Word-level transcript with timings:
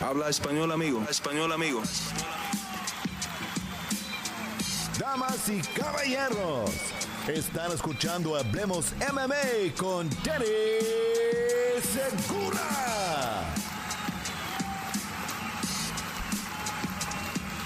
Habla 0.00 0.28
español, 0.28 0.72
amigo. 0.72 1.02
español, 1.08 1.52
amigo. 1.52 1.82
Damas 4.98 5.48
y 5.48 5.60
caballeros, 5.78 6.70
están 7.28 7.72
escuchando 7.72 8.36
Hablemos 8.36 8.92
MMA 9.12 9.74
con 9.78 10.10
Danny 10.24 10.46
Segura. 11.82 13.44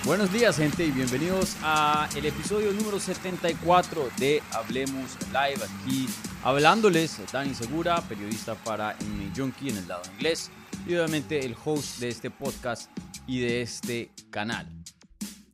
Buenos 0.05 0.33
días 0.33 0.57
gente 0.57 0.85
y 0.85 0.91
bienvenidos 0.91 1.57
a 1.63 2.09
el 2.15 2.27
episodio 2.27 2.73
número 2.73 3.01
74 3.01 4.11
de 4.19 4.43
Hablemos 4.53 5.17
Live 5.33 5.63
aquí 5.65 6.09
hablándoles 6.45 7.21
Dani 7.31 7.55
Segura, 7.55 8.01
periodista 8.03 8.55
para 8.55 8.97
MMA 9.01 9.33
Junkie 9.37 9.71
en 9.71 9.79
el 9.79 9.89
lado 9.89 10.03
inglés 10.15 10.51
y 10.89 10.95
obviamente 10.95 11.45
el 11.45 11.55
host 11.63 11.99
de 11.99 12.09
este 12.09 12.31
podcast 12.31 12.91
y 13.27 13.41
de 13.41 13.61
este 13.61 14.11
canal. 14.31 14.67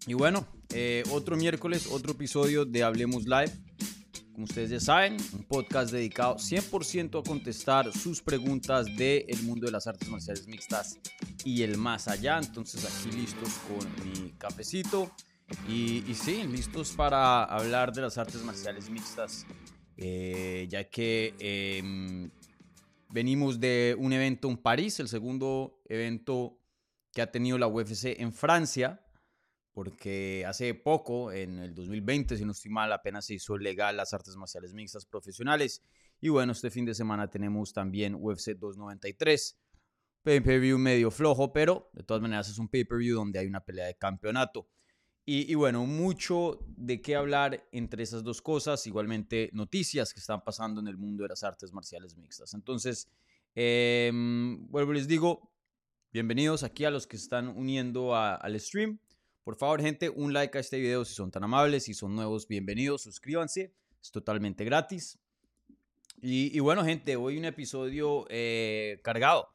Y 0.06 0.14
bueno, 0.14 0.46
eh, 0.72 1.02
otro 1.10 1.36
miércoles, 1.36 1.88
otro 1.90 2.12
episodio 2.12 2.64
de 2.64 2.84
Hablemos 2.84 3.24
Live. 3.24 3.52
Como 4.32 4.44
ustedes 4.44 4.70
ya 4.70 4.80
saben, 4.80 5.16
un 5.32 5.42
podcast 5.42 5.92
dedicado 5.92 6.36
100% 6.36 7.20
a 7.20 7.22
contestar 7.24 7.92
sus 7.92 8.22
preguntas 8.22 8.86
del 8.96 9.42
mundo 9.42 9.66
de 9.66 9.72
las 9.72 9.88
artes 9.88 10.08
marciales 10.08 10.46
mixtas 10.46 11.00
y 11.44 11.62
el 11.62 11.78
más 11.78 12.06
allá. 12.06 12.38
Entonces 12.38 12.84
aquí 12.84 13.16
listos 13.16 13.50
con 13.68 14.06
mi 14.06 14.30
cafecito 14.38 15.10
y, 15.68 16.04
y 16.08 16.14
sí, 16.14 16.44
listos 16.44 16.92
para 16.92 17.42
hablar 17.44 17.92
de 17.92 18.02
las 18.02 18.18
artes 18.18 18.42
marciales 18.44 18.88
mixtas. 18.88 19.46
Eh, 19.96 20.66
ya 20.68 20.84
que 20.84 21.34
em, 21.38 22.30
Venimos 23.14 23.60
de 23.60 23.94
un 23.96 24.12
evento 24.12 24.50
en 24.50 24.56
París, 24.56 24.98
el 24.98 25.06
segundo 25.06 25.80
evento 25.84 26.58
que 27.12 27.22
ha 27.22 27.30
tenido 27.30 27.56
la 27.58 27.68
UFC 27.68 28.06
en 28.18 28.32
Francia, 28.32 29.06
porque 29.70 30.44
hace 30.48 30.74
poco, 30.74 31.30
en 31.30 31.60
el 31.60 31.76
2020, 31.76 32.36
si 32.36 32.44
no 32.44 32.50
estoy 32.50 32.72
mal, 32.72 32.92
apenas 32.92 33.26
se 33.26 33.34
hizo 33.34 33.56
legal 33.56 33.96
las 33.96 34.12
artes 34.12 34.34
marciales 34.34 34.74
mixtas 34.74 35.06
profesionales. 35.06 35.80
Y 36.20 36.28
bueno, 36.28 36.50
este 36.50 36.72
fin 36.72 36.84
de 36.86 36.92
semana 36.92 37.30
tenemos 37.30 37.72
también 37.72 38.16
UFC 38.16 38.56
293, 38.56 39.60
pay-per-view 40.24 40.76
medio 40.76 41.12
flojo, 41.12 41.52
pero 41.52 41.90
de 41.92 42.02
todas 42.02 42.20
maneras 42.20 42.48
es 42.48 42.58
un 42.58 42.68
pay-per-view 42.68 43.14
donde 43.14 43.38
hay 43.38 43.46
una 43.46 43.64
pelea 43.64 43.86
de 43.86 43.94
campeonato. 43.94 44.68
Y, 45.26 45.54
bueno, 45.54 45.86
mucho 45.86 46.60
de 46.76 47.00
qué 47.00 47.16
hablar 47.16 47.66
entre 47.72 48.02
esas 48.02 48.22
dos 48.22 48.42
cosas, 48.42 48.86
igualmente 48.86 49.48
noticias 49.54 50.12
que 50.12 50.20
están 50.20 50.44
pasando 50.44 50.82
en 50.82 50.86
el 50.86 50.98
mundo 50.98 51.22
de 51.22 51.30
las 51.30 51.42
artes 51.42 51.72
marciales 51.72 52.14
mixtas. 52.18 52.52
Entonces, 52.52 53.08
eh, 53.54 54.12
vuelvo 54.12 54.92
les 54.92 55.08
digo, 55.08 55.50
bienvenidos 56.12 56.62
aquí 56.62 56.84
a 56.84 56.90
los 56.90 57.06
que 57.06 57.16
están 57.16 57.48
uniendo 57.48 58.14
al 58.14 58.60
stream. 58.60 58.98
Por 59.44 59.56
favor, 59.56 59.80
gente, 59.80 60.10
un 60.10 60.34
like 60.34 60.58
a 60.58 60.60
este 60.60 60.78
video 60.78 61.06
si 61.06 61.14
son 61.14 61.30
tan 61.30 61.44
amables, 61.44 61.84
si 61.84 61.94
son 61.94 62.14
nuevos, 62.14 62.46
bienvenidos, 62.46 63.02
suscríbanse, 63.02 63.72
es 64.02 64.10
totalmente 64.10 64.62
gratis. 64.66 65.18
Y, 66.20 66.58
bueno, 66.60 66.84
gente, 66.84 67.16
hoy 67.16 67.38
un 67.38 67.46
episodio 67.46 68.26
eh, 68.28 69.00
cargado. 69.02 69.53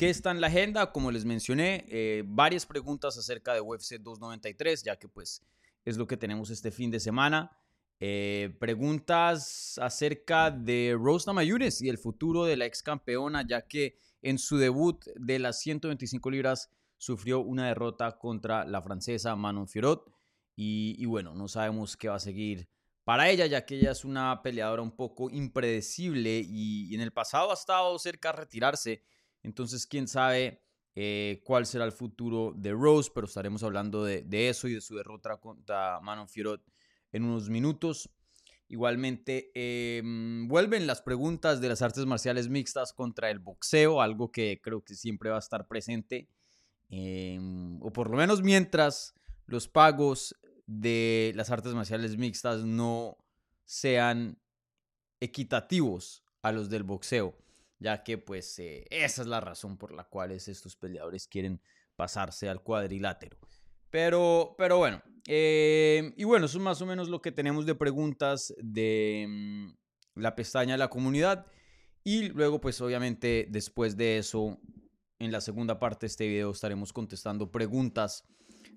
¿Qué 0.00 0.08
está 0.08 0.30
en 0.30 0.40
la 0.40 0.46
agenda? 0.46 0.92
Como 0.92 1.10
les 1.10 1.26
mencioné, 1.26 1.84
eh, 1.90 2.22
varias 2.26 2.64
preguntas 2.64 3.18
acerca 3.18 3.52
de 3.52 3.60
UFC 3.60 3.98
293, 3.98 4.82
ya 4.82 4.96
que 4.96 5.08
pues 5.08 5.42
es 5.84 5.98
lo 5.98 6.06
que 6.06 6.16
tenemos 6.16 6.48
este 6.48 6.70
fin 6.70 6.90
de 6.90 6.98
semana. 6.98 7.54
Eh, 7.98 8.56
preguntas 8.58 9.76
acerca 9.76 10.50
de 10.50 10.96
Rose 10.98 11.26
Namajunas 11.26 11.82
y 11.82 11.90
el 11.90 11.98
futuro 11.98 12.46
de 12.46 12.56
la 12.56 12.64
ex 12.64 12.82
campeona, 12.82 13.46
ya 13.46 13.68
que 13.68 13.98
en 14.22 14.38
su 14.38 14.56
debut 14.56 15.04
de 15.16 15.38
las 15.38 15.60
125 15.60 16.30
libras 16.30 16.70
sufrió 16.96 17.40
una 17.40 17.66
derrota 17.66 18.16
contra 18.16 18.64
la 18.64 18.80
francesa 18.80 19.36
Manon 19.36 19.68
Fiorot. 19.68 20.10
Y, 20.56 21.04
bueno, 21.04 21.34
no 21.34 21.46
sabemos 21.46 21.98
qué 21.98 22.08
va 22.08 22.14
a 22.14 22.20
seguir 22.20 22.70
para 23.04 23.28
ella, 23.28 23.44
ya 23.44 23.66
que 23.66 23.74
ella 23.74 23.90
es 23.90 24.06
una 24.06 24.40
peleadora 24.42 24.80
un 24.80 24.96
poco 24.96 25.28
impredecible 25.28 26.38
y, 26.42 26.86
y 26.90 26.94
en 26.94 27.02
el 27.02 27.12
pasado 27.12 27.50
ha 27.50 27.54
estado 27.54 27.98
cerca 27.98 28.32
de 28.32 28.38
retirarse 28.38 29.02
entonces, 29.42 29.86
quién 29.86 30.08
sabe 30.08 30.62
eh, 30.94 31.40
cuál 31.44 31.66
será 31.66 31.84
el 31.84 31.92
futuro 31.92 32.52
de 32.56 32.72
Rose, 32.72 33.10
pero 33.14 33.26
estaremos 33.26 33.62
hablando 33.62 34.04
de, 34.04 34.24
eso 34.48 34.68
y 34.68 34.74
de 34.74 34.80
su 34.80 34.96
derrota 34.96 35.36
contra 35.38 36.00
Manon 36.00 36.28
Fiorot 36.28 36.62
en 37.12 37.24
unos 37.24 37.48
minutos. 37.48 38.10
Igualmente, 38.68 39.50
em, 39.54 40.46
vuelven 40.46 40.86
las 40.86 41.02
preguntas 41.02 41.60
de 41.60 41.68
las 41.68 41.82
artes 41.82 42.06
marciales 42.06 42.48
mixtas 42.48 42.92
contra 42.92 43.30
el 43.30 43.38
boxeo, 43.38 44.00
algo 44.00 44.30
que 44.30 44.60
creo 44.62 44.84
que 44.84 44.94
siempre 44.94 45.30
va 45.30 45.36
a 45.36 45.40
estar 45.40 45.66
presente, 45.66 46.28
em, 46.88 47.80
o 47.82 47.92
por 47.92 48.10
lo 48.10 48.16
menos 48.16 48.42
mientras 48.42 49.14
los 49.46 49.68
pagos 49.68 50.36
de 50.66 51.32
las 51.34 51.50
artes 51.50 51.74
marciales 51.74 52.16
mixtas 52.16 52.64
no 52.64 53.16
sean 53.64 54.38
equitativos 55.20 56.24
a 56.42 56.52
los 56.52 56.68
del 56.70 56.84
boxeo 56.84 57.36
ya 57.80 58.04
que 58.04 58.18
pues 58.18 58.58
eh, 58.58 58.86
esa 58.90 59.22
es 59.22 59.28
la 59.28 59.40
razón 59.40 59.76
por 59.76 59.92
la 59.92 60.04
cual 60.04 60.30
estos 60.30 60.76
peleadores 60.76 61.26
quieren 61.26 61.60
pasarse 61.96 62.48
al 62.48 62.62
cuadrilátero. 62.62 63.36
Pero, 63.90 64.54
pero 64.56 64.78
bueno, 64.78 65.02
eh, 65.26 66.12
y 66.16 66.24
bueno, 66.24 66.46
eso 66.46 66.58
es 66.58 66.64
más 66.64 66.80
o 66.80 66.86
menos 66.86 67.08
lo 67.08 67.20
que 67.20 67.32
tenemos 67.32 67.66
de 67.66 67.74
preguntas 67.74 68.54
de 68.58 69.26
mm, 69.28 70.20
la 70.20 70.36
pestaña 70.36 70.74
de 70.74 70.78
la 70.78 70.88
comunidad. 70.88 71.46
Y 72.04 72.28
luego, 72.28 72.60
pues 72.60 72.80
obviamente, 72.80 73.46
después 73.50 73.96
de 73.96 74.18
eso, 74.18 74.58
en 75.18 75.32
la 75.32 75.40
segunda 75.40 75.78
parte 75.78 76.06
de 76.06 76.08
este 76.08 76.28
video 76.28 76.50
estaremos 76.50 76.92
contestando 76.92 77.50
preguntas 77.50 78.24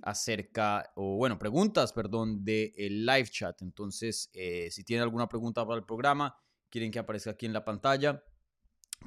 acerca, 0.02 0.91
o 0.96 1.16
bueno, 1.16 1.40
preguntas, 1.40 1.94
perdón, 1.94 2.44
del 2.44 3.06
live 3.06 3.30
chat. 3.30 3.62
Entonces, 3.62 4.30
eh, 4.34 4.70
si 4.72 4.84
tienen 4.84 5.03
alguna 5.03 5.30
pregunta 5.30 5.66
para 5.66 5.78
el 5.78 5.85
programa, 5.85 6.35
quieren 6.70 6.91
que 6.91 7.00
aparezca 7.00 7.31
aquí 7.31 7.46
en 7.46 7.53
la 7.53 7.64
pantalla, 7.64 8.24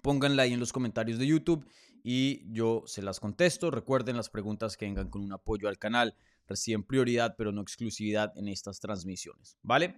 Pónganla 0.03 0.45
ahí 0.45 0.53
en 0.53 0.61
los 0.61 0.73
comentarios 0.73 1.19
de 1.19 1.27
YouTube 1.27 1.67
y 2.03 2.43
yo 2.53 2.85
se 2.87 3.03
las 3.03 3.19
contesto. 3.19 3.71
Recuerden 3.71 4.17
las 4.17 4.31
preguntas 4.31 4.77
que 4.77 4.85
vengan 4.85 5.11
con 5.11 5.23
un 5.23 5.33
apoyo 5.33 5.69
al 5.69 5.79
canal. 5.79 6.15
Reciben 6.47 6.85
prioridad, 6.85 7.35
pero 7.37 7.51
no 7.51 7.61
exclusividad 7.61 8.33
en 8.37 8.49
estas 8.49 8.79
transmisiones. 8.79 9.59
¿Vale? 9.63 9.97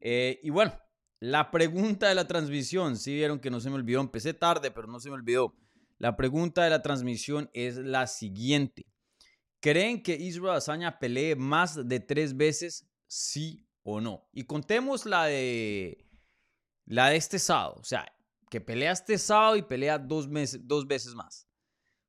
Eh, 0.00 0.38
y 0.42 0.50
bueno, 0.50 0.72
la 1.18 1.50
pregunta 1.50 2.08
de 2.08 2.14
la 2.14 2.26
transmisión. 2.26 2.96
Si 2.96 3.14
vieron 3.14 3.40
que 3.40 3.50
no 3.50 3.60
se 3.60 3.70
me 3.70 3.76
olvidó. 3.76 4.00
Empecé 4.00 4.34
tarde, 4.34 4.70
pero 4.70 4.86
no 4.86 5.00
se 5.00 5.08
me 5.08 5.14
olvidó. 5.14 5.54
La 5.98 6.16
pregunta 6.16 6.64
de 6.64 6.70
la 6.70 6.82
transmisión 6.82 7.50
es 7.52 7.76
la 7.76 8.06
siguiente. 8.06 8.86
¿Creen 9.60 10.02
que 10.02 10.14
Israel 10.14 10.56
Azaña 10.56 10.98
pelee 10.98 11.36
más 11.36 11.88
de 11.88 12.00
tres 12.00 12.36
veces? 12.36 12.88
Sí 13.06 13.68
o 13.84 14.00
no. 14.00 14.28
Y 14.32 14.44
contemos 14.44 15.06
la 15.06 15.26
de 15.26 16.08
la 16.86 17.10
de 17.10 17.16
este 17.16 17.38
sábado. 17.38 17.76
O 17.78 17.84
sea, 17.84 18.12
que 18.52 18.60
pelea 18.60 18.92
este 18.92 19.16
sábado 19.16 19.56
y 19.56 19.62
pelea 19.62 19.98
dos, 19.98 20.28
meses, 20.28 20.60
dos 20.62 20.86
veces 20.86 21.14
más? 21.14 21.48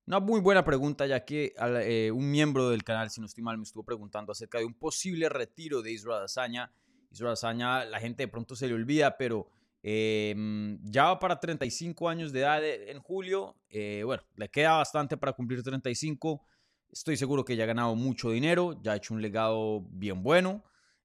Una 0.05 0.19
muy 0.19 0.41
buena 0.41 0.65
pregunta, 0.65 1.07
ya 1.07 1.23
que 1.23 1.53
eh, 1.57 2.11
un 2.11 2.29
miembro 2.29 2.69
del 2.69 2.83
canal, 2.83 3.09
si 3.09 3.21
no 3.21 3.27
estoy 3.27 3.45
mal, 3.45 3.57
me 3.57 3.63
estuvo 3.63 3.85
preguntando 3.85 4.33
acerca 4.33 4.57
de 4.59 4.65
un 4.65 4.73
posible 4.73 5.29
retiro 5.29 5.81
de 5.81 5.93
Israel 5.93 6.23
Azaña. 6.25 6.69
Israel 7.11 7.31
Azaña, 7.31 7.85
la 7.85 7.97
gente 8.01 8.23
de 8.23 8.27
pronto 8.27 8.57
se 8.57 8.67
le 8.67 8.73
olvida, 8.73 9.15
pero 9.15 9.47
em, 9.83 10.83
ya 10.83 11.05
va 11.05 11.19
para 11.19 11.39
35 11.39 12.09
años 12.09 12.33
de 12.33 12.41
edad 12.41 12.61
en 12.61 12.99
julio. 12.99 13.55
Eh, 13.69 14.01
bueno, 14.03 14.23
le 14.35 14.49
queda 14.49 14.73
bastante 14.73 15.15
para 15.15 15.31
cumplir 15.31 15.63
35. 15.63 16.45
Estoy 16.91 17.15
seguro 17.15 17.45
que 17.45 17.55
ya 17.55 17.63
ha 17.63 17.67
ganado 17.67 17.95
mucho 17.95 18.31
dinero, 18.31 18.81
ya 18.83 18.91
ha 18.91 18.95
hecho 18.97 19.13
un 19.13 19.21
legado 19.21 19.79
bien 19.91 20.21
bueno. 20.21 20.61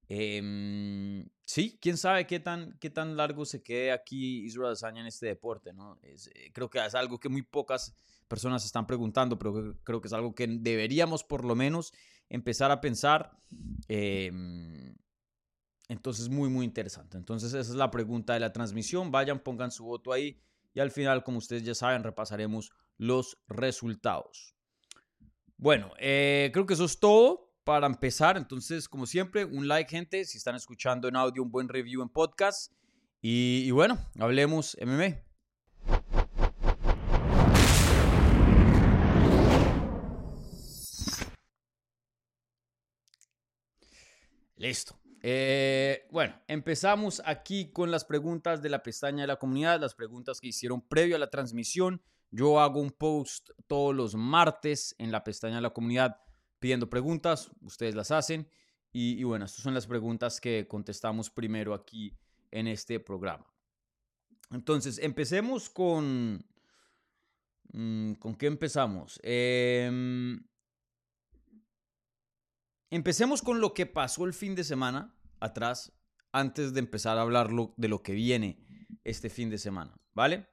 Eh, 0.09 1.25
sí, 1.45 1.79
quién 1.81 1.99
sabe 1.99 2.27
qué 2.27 2.41
tan, 2.41 2.79
qué 2.79 2.89
tan 2.91 3.17
largo 3.17 3.45
se 3.45 3.63
quede 3.63 3.93
aquí 3.93 4.45
Israel 4.45 4.69
Adesanya 4.69 5.03
en 5.03 5.07
este 5.07 5.27
deporte, 5.27 5.73
¿no? 5.73 5.99
Eh, 6.03 6.51
creo 6.53 6.71
que 6.71 6.85
es 6.85 6.95
algo 6.95 7.21
que 7.21 7.29
muy 7.29 7.43
pocas 7.43 7.95
personas 8.27 8.65
están 8.65 8.87
preguntando, 8.87 9.39
pero 9.39 9.77
creo 9.85 10.01
que 10.01 10.09
es 10.09 10.15
algo 10.15 10.35
que 10.35 10.47
deberíamos 10.47 11.25
por 11.25 11.45
lo 11.45 11.55
menos 11.55 11.93
empezar 12.29 12.71
a 12.71 12.81
pensar. 12.81 13.33
Em, 13.89 14.95
entonces, 15.89 16.29
muy, 16.29 16.49
muy 16.49 16.65
interesante. 16.65 17.17
Entonces, 17.17 17.53
esa 17.55 17.61
es 17.73 17.77
la 17.77 17.91
pregunta 17.91 18.35
de 18.35 18.41
la 18.41 18.53
transmisión. 18.53 19.11
Vayan, 19.11 19.41
pongan 19.41 19.71
su 19.71 19.85
voto 19.85 20.13
ahí 20.13 20.39
y 20.75 20.81
al 20.81 20.91
final, 20.91 21.25
como 21.25 21.39
ustedes 21.39 21.65
ya 21.65 21.75
saben, 21.75 22.03
repasaremos 22.03 22.73
los 22.99 23.39
resultados. 23.49 24.55
Bueno, 25.57 25.93
eh, 25.99 26.51
creo 26.53 26.67
que 26.67 26.75
eso 26.75 26.85
es 26.85 27.01
todo 27.01 27.48
para 27.69 27.87
empezar. 27.87 28.39
Entonces, 28.39 28.89
como 28.89 29.05
siempre, 29.05 29.45
un 29.45 29.69
like, 29.69 29.91
gente. 29.91 30.25
Si 30.25 30.39
están 30.39 30.55
escuchando 30.55 31.07
en 31.07 31.17
audio, 31.17 31.43
un 31.43 31.51
buen 31.51 31.69
review 31.69 32.01
en 32.01 32.09
podcast. 32.09 32.73
Y, 33.21 33.71
bueno, 33.73 33.99
hablemos 34.19 34.75
MMA. 34.81 35.19
Listo. 44.57 44.99
Eh, 45.21 46.07
bueno, 46.11 46.41
empezamos 46.47 47.21
aquí 47.27 47.71
con 47.71 47.91
las 47.91 48.07
preguntas 48.07 48.63
de 48.63 48.71
la 48.71 48.83
pestaña 48.83 49.25
de 49.25 49.27
la 49.27 49.37
comunidad, 49.37 49.79
las 49.79 49.95
preguntas 49.95 50.41
que 50.41 50.49
hicieron 50.49 50.81
previo 50.81 51.17
a 51.17 51.19
la 51.19 51.29
transmisión. 51.29 52.01
Yo 52.31 52.61
hago 52.61 52.81
un 52.81 52.93
post 52.93 53.51
todos 53.67 53.95
los 53.95 54.15
martes 54.15 54.95
en 54.97 55.13
la 55.13 55.23
pestaña 55.23 55.57
de 55.57 55.63
la 55.63 55.75
comunidad 55.75 56.17
pidiendo 56.59 56.89
preguntas, 56.91 57.51
ustedes 57.61 57.95
las 57.95 58.11
hacen 58.11 58.49
y, 58.93 59.23
bueno, 59.25 59.45
estas 59.45 59.63
son 59.63 59.75
las 59.75 59.87
preguntas 59.87 60.41
que 60.41 60.67
contestamos 60.67 61.31
primero 61.31 61.75
aquí 61.75 62.17
en 62.51 62.67
este 62.67 62.99
programa. 63.01 63.47
Entonces, 64.51 64.99
empecemos 64.99 65.69
con... 65.69 66.45
Mm, 67.73 68.15
¿Con 68.15 68.35
qué 68.35 68.47
empezamos? 68.47 69.21
Em, 69.23 70.43
empecemos 72.91 73.43
con 73.43 73.61
lo 73.61 73.75
que 73.75 73.85
pasó 73.85 74.25
el 74.25 74.33
fin 74.33 74.55
de 74.55 74.65
semana 74.65 75.15
atrás, 75.39 75.93
antes 76.33 76.73
de 76.73 76.81
empezar 76.81 77.19
a 77.19 77.23
hablar 77.23 77.51
de 77.77 77.89
lo 77.89 78.03
que 78.03 78.13
viene 78.13 78.59
este 79.05 79.29
fin 79.29 79.51
de 79.51 79.59
semana, 79.59 79.95
¿vale? 80.15 80.49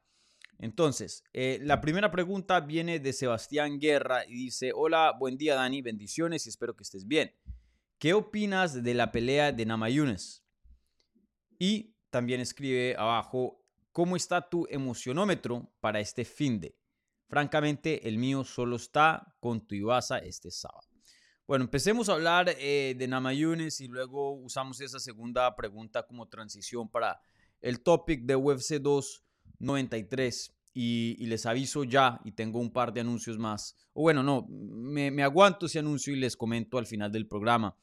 Entonces, 0.60 1.24
eh, 1.34 1.60
la 1.62 1.82
primera 1.82 2.12
pregunta 2.12 2.60
viene 2.62 3.00
de 3.00 3.14
Sebastián 3.14 3.80
Guerra 3.80 4.26
y 4.26 4.34
dice, 4.34 4.72
hola, 4.74 5.14
buen 5.18 5.38
día 5.38 5.56
Dani, 5.56 5.82
bendiciones 5.82 6.46
y 6.46 6.50
espero 6.50 6.76
que 6.76 6.84
estés 6.84 7.08
bien. 7.08 7.34
¿Qué 8.00 8.14
opinas 8.14 8.84
de 8.84 8.94
la 8.94 9.12
pelea 9.12 9.52
de 9.52 9.66
Namayunes? 9.66 10.44
Y 11.60 11.96
también 12.10 12.42
escribe 12.42 12.96
abajo, 12.98 13.62
¿cómo 13.92 14.16
está 14.16 14.50
tu 14.50 14.66
emocionómetro 14.70 15.72
para 15.80 16.00
este 16.00 16.26
fin 16.26 16.60
de? 16.60 16.78
Francamente, 17.28 18.08
el 18.08 18.18
mío 18.18 18.44
solo 18.44 18.76
está 18.76 19.36
con 19.40 19.66
tu 19.66 19.76
Ibasa 19.76 20.20
este 20.20 20.52
sábado. 20.52 20.88
Bueno, 21.48 21.66
empecemos 21.66 22.10
a 22.10 22.14
hablar 22.14 22.50
eh, 22.58 22.96
de 22.98 23.08
Namayunes 23.08 23.80
y 23.82 23.88
luego 23.88 24.32
usamos 24.34 24.82
esa 24.82 25.00
segunda 25.00 25.56
pregunta 25.56 26.06
como 26.08 26.28
transición 26.28 26.90
para 26.90 27.20
el 27.62 27.82
topic 27.82 28.24
de 28.24 28.36
UFC 28.36 28.80
293. 29.60 30.52
Y, 30.78 31.16
y, 31.20 31.28
les 31.28 31.46
aviso 31.46 31.86
ya, 31.86 32.20
y 32.26 32.34
tengo 32.34 32.60
un 32.60 32.70
par 32.72 32.92
de 32.92 33.00
anuncios 33.00 33.38
más. 33.38 33.78
O 33.94 34.02
bueno, 34.02 34.24
no, 34.24 34.46
me, 34.50 35.24
aguanto 35.24 35.68
ese 35.68 35.80
anuncio 35.80 36.14
y 36.14 36.18
les 36.18 36.36
comento 36.36 36.78
al 36.78 36.86
final 36.86 37.12
del 37.14 37.28
programa. 37.28 37.78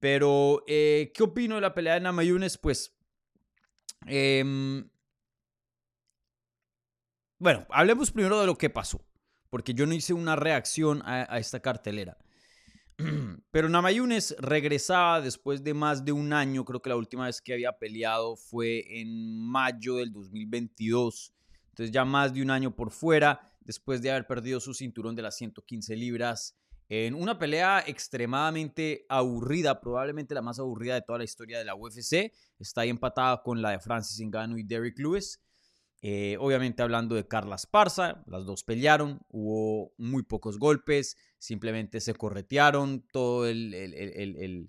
Pero, 0.00 0.64
eh, 0.66 1.12
¿qué 1.14 1.22
opino 1.22 1.54
de 1.54 1.60
la 1.60 1.74
pelea 1.74 1.94
de 1.94 2.00
Namayunes? 2.00 2.58
Pues, 2.58 2.96
em, 4.06 4.88
bueno, 7.38 7.66
hablemos 7.70 8.10
primero 8.10 8.40
de 8.40 8.46
lo 8.46 8.58
que 8.58 8.68
pasó, 8.68 9.06
porque 9.48 9.72
yo 9.72 9.86
no 9.86 9.94
hice 9.94 10.12
una 10.12 10.34
reacción 10.34 11.02
a 11.04 11.38
esta 11.38 11.60
cartelera. 11.60 12.18
Pero 13.50 13.68
Namayunes 13.68 14.36
regresaba 14.38 15.20
después 15.20 15.62
de 15.64 15.74
más 15.74 16.04
de 16.04 16.12
un 16.12 16.32
año. 16.32 16.64
Creo 16.64 16.80
que 16.80 16.90
la 16.90 16.96
última 16.96 17.26
vez 17.26 17.40
que 17.40 17.52
había 17.52 17.72
peleado 17.72 18.36
fue 18.36 19.00
en 19.00 19.38
mayo 19.38 19.96
del 19.96 20.12
2022. 20.12 21.34
Entonces 21.70 21.92
ya 21.92 22.04
más 22.04 22.32
de 22.32 22.42
un 22.42 22.50
año 22.50 22.74
por 22.74 22.92
fuera, 22.92 23.52
después 23.60 24.00
de 24.00 24.10
haber 24.10 24.26
perdido 24.26 24.60
su 24.60 24.74
cinturón 24.74 25.16
de 25.16 25.22
las 25.22 25.36
115 25.36 25.96
libras. 25.96 26.56
En 26.88 27.14
una 27.14 27.38
pelea 27.38 27.82
extremadamente 27.86 29.06
aburrida, 29.08 29.80
probablemente 29.80 30.34
la 30.34 30.42
más 30.42 30.58
aburrida 30.58 30.94
de 30.94 31.02
toda 31.02 31.18
la 31.18 31.24
historia 31.24 31.58
de 31.58 31.64
la 31.64 31.74
UFC. 31.74 32.32
Está 32.58 32.82
ahí 32.82 32.90
empatada 32.90 33.42
con 33.42 33.62
la 33.62 33.70
de 33.70 33.80
Francis 33.80 34.24
Ngannou 34.24 34.58
y 34.58 34.62
Derrick 34.62 34.98
Lewis. 34.98 35.40
Eh, 36.06 36.36
obviamente 36.38 36.82
hablando 36.82 37.14
de 37.14 37.26
Carla 37.26 37.56
Esparza, 37.56 38.22
las 38.26 38.44
dos 38.44 38.62
pelearon, 38.62 39.22
hubo 39.30 39.94
muy 39.96 40.22
pocos 40.22 40.58
golpes, 40.58 41.16
simplemente 41.38 41.98
se 41.98 42.12
corretearon 42.12 43.06
todo 43.10 43.48
em, 43.48 44.68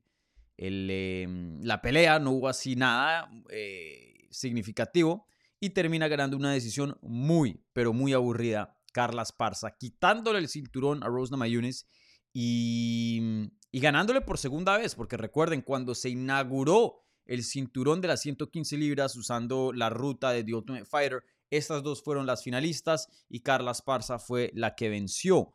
la 1.62 1.82
pelea, 1.82 2.20
no 2.20 2.32
hubo 2.32 2.48
así 2.48 2.78
nada 2.78 3.30
eh, 3.50 4.30
significativo 4.32 5.28
y 5.60 5.72
termina 5.72 6.08
ganando 6.08 6.38
una 6.38 6.54
decisión 6.54 6.98
muy, 7.02 7.62
pero 7.74 7.92
muy 7.92 8.14
aburrida 8.14 8.80
Carla 8.94 9.24
Esparza, 9.24 9.76
quitándole 9.78 10.40
el 10.40 10.48
cinturón 10.48 11.04
a 11.04 11.08
Rose 11.08 11.36
Mayunes 11.36 11.86
y, 12.32 13.52
y 13.74 13.82
ganándole 13.82 14.22
por 14.22 14.38
segunda 14.38 14.78
vez, 14.78 14.96
porque 14.96 15.18
recuerden, 15.18 15.64
cuando 15.64 15.96
se 15.96 16.12
inauguró 16.12 17.05
el 17.26 17.44
cinturón 17.44 18.02
de 18.02 18.08
las 18.08 18.22
115 18.22 18.78
libras 18.78 19.16
usando 19.16 19.74
la 19.74 19.90
ruta 19.90 20.32
de 20.32 20.44
The 20.44 20.54
Ultimate 20.54 20.86
Fighter. 20.86 21.24
Estas 21.50 21.84
dos 21.84 22.04
fueron 22.04 22.26
las 22.26 22.44
finalistas 22.44 23.08
y 23.30 23.42
Carla 23.42 23.72
Esparza 23.72 24.20
fue 24.20 24.52
la 24.54 24.76
que 24.76 24.90
venció 24.90 25.54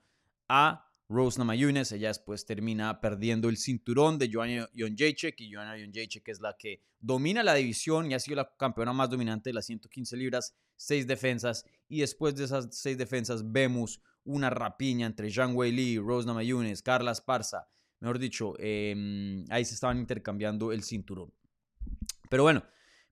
a 0.49 0.87
Rose 1.09 1.39
Namajunas. 1.39 1.93
Ella 1.93 2.09
después 2.09 2.47
termina 2.47 3.01
perdiendo 3.01 3.49
el 3.49 3.57
cinturón 3.57 4.19
de 4.19 4.31
Joanna 4.33 4.69
Jonjacek 4.77 5.41
y 5.41 5.53
Joanna 5.53 5.77
Jonjacek 5.77 6.29
es 6.29 6.41
la 6.41 6.57
que 6.57 6.83
domina 7.01 7.43
la 7.43 7.55
división 7.55 8.11
y 8.11 8.15
ha 8.15 8.21
sido 8.21 8.37
la 8.37 8.53
campeona 8.57 8.93
más 8.93 9.11
dominante 9.11 9.51
de 9.51 9.55
las 9.55 9.67
115 9.67 10.17
libras, 10.17 10.55
seis 10.77 11.07
defensas 11.07 11.65
y 11.89 12.01
después 12.01 12.37
de 12.37 12.45
esas 12.45 12.69
seis 12.71 12.97
defensas 12.97 13.51
vemos 13.51 14.01
una 14.25 14.51
rapiña 14.51 15.07
entre 15.07 15.31
Zhang 15.31 15.57
Wei 15.57 15.73
Li, 15.73 15.99
Rose 15.99 16.27
Namajunas, 16.27 16.83
Carla 16.83 17.13
Esparza. 17.13 17.67
Mejor 18.01 18.19
dicho, 18.19 18.55
em, 18.59 19.45
ahí 19.51 19.65
se 19.65 19.75
estaban 19.75 19.99
intercambiando 19.99 20.73
el 20.73 20.83
cinturón. 20.83 21.33
Pero 22.29 22.43
bueno, 22.45 22.65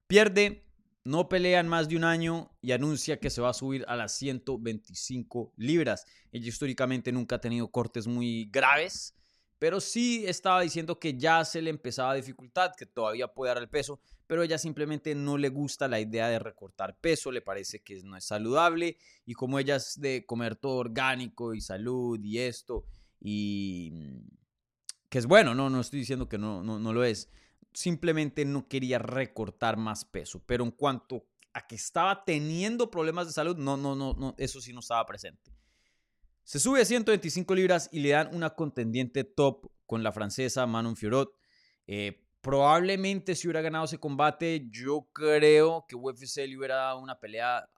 pierde, 0.06 0.64
no 1.04 1.28
pelean 1.28 1.68
más 1.68 1.88
de 1.88 1.96
un 1.96 2.04
año 2.04 2.50
y 2.60 2.72
anuncia 2.72 3.18
que 3.18 3.30
se 3.30 3.40
va 3.40 3.50
a 3.50 3.54
subir 3.54 3.84
a 3.88 3.96
las 3.96 4.16
125 4.16 5.52
libras. 5.56 6.04
Ella 6.32 6.48
históricamente 6.48 7.12
nunca 7.12 7.36
ha 7.36 7.40
tenido 7.40 7.70
cortes 7.70 8.06
muy 8.06 8.48
graves, 8.50 9.14
pero 9.58 9.80
sí 9.80 10.24
estaba 10.26 10.60
diciendo 10.60 10.98
que 11.00 11.18
ya 11.18 11.44
se 11.44 11.62
le 11.62 11.70
empezaba 11.70 12.14
dificultad, 12.14 12.72
que 12.76 12.86
todavía 12.86 13.28
puede 13.28 13.54
dar 13.54 13.62
el 13.62 13.68
peso, 13.68 14.00
pero 14.26 14.42
ella 14.42 14.58
simplemente 14.58 15.14
no 15.14 15.38
le 15.38 15.48
gusta 15.48 15.88
la 15.88 15.98
idea 15.98 16.28
de 16.28 16.38
recortar 16.38 16.96
peso, 17.00 17.32
le 17.32 17.40
parece 17.40 17.80
que 17.82 18.02
no 18.02 18.16
es 18.16 18.26
saludable 18.26 18.98
y 19.24 19.32
como 19.32 19.58
ella 19.58 19.76
es 19.76 20.00
de 20.00 20.26
comer 20.26 20.56
todo 20.56 20.76
orgánico 20.76 21.54
y 21.54 21.60
salud 21.60 22.20
y 22.22 22.38
esto 22.38 22.84
y 23.20 23.92
que 25.08 25.18
es 25.18 25.26
bueno, 25.26 25.54
no, 25.54 25.70
no 25.70 25.80
estoy 25.80 26.00
diciendo 26.00 26.28
que 26.28 26.36
no, 26.38 26.62
no, 26.62 26.78
no 26.78 26.92
lo 26.92 27.02
es 27.02 27.30
simplemente 27.78 28.44
no 28.44 28.66
quería 28.66 28.98
recortar 28.98 29.76
más 29.76 30.04
peso. 30.04 30.42
Pero 30.46 30.64
en 30.64 30.72
cuanto 30.72 31.28
a 31.52 31.64
que 31.64 31.76
estaba 31.76 32.24
teniendo 32.24 32.90
problemas 32.90 33.28
de 33.28 33.32
salud, 33.32 33.56
no, 33.56 33.76
no, 33.76 33.94
no, 33.94 34.14
no, 34.14 34.34
eso 34.36 34.60
sí 34.60 34.72
no 34.72 34.80
estaba 34.80 35.06
presente. 35.06 35.52
Se 36.42 36.58
sube 36.58 36.80
a 36.80 36.84
125 36.84 37.54
libras 37.54 37.88
y 37.92 38.00
le 38.00 38.10
dan 38.10 38.34
una 38.34 38.50
contendiente 38.50 39.22
top 39.22 39.70
con 39.86 40.02
la 40.02 40.10
francesa 40.10 40.66
Manon 40.66 40.96
Fiorot. 40.96 41.32
Eh, 41.86 42.26
probablemente 42.40 43.36
si 43.36 43.46
hubiera 43.46 43.60
ganado 43.60 43.84
ese 43.84 43.98
combate, 43.98 44.66
yo 44.70 45.08
creo 45.12 45.86
que 45.88 45.94
UFC 45.94 46.38
le 46.48 46.58
hubiera 46.58 46.76
dado 46.76 46.98
una 46.98 47.20
pelea 47.20 47.70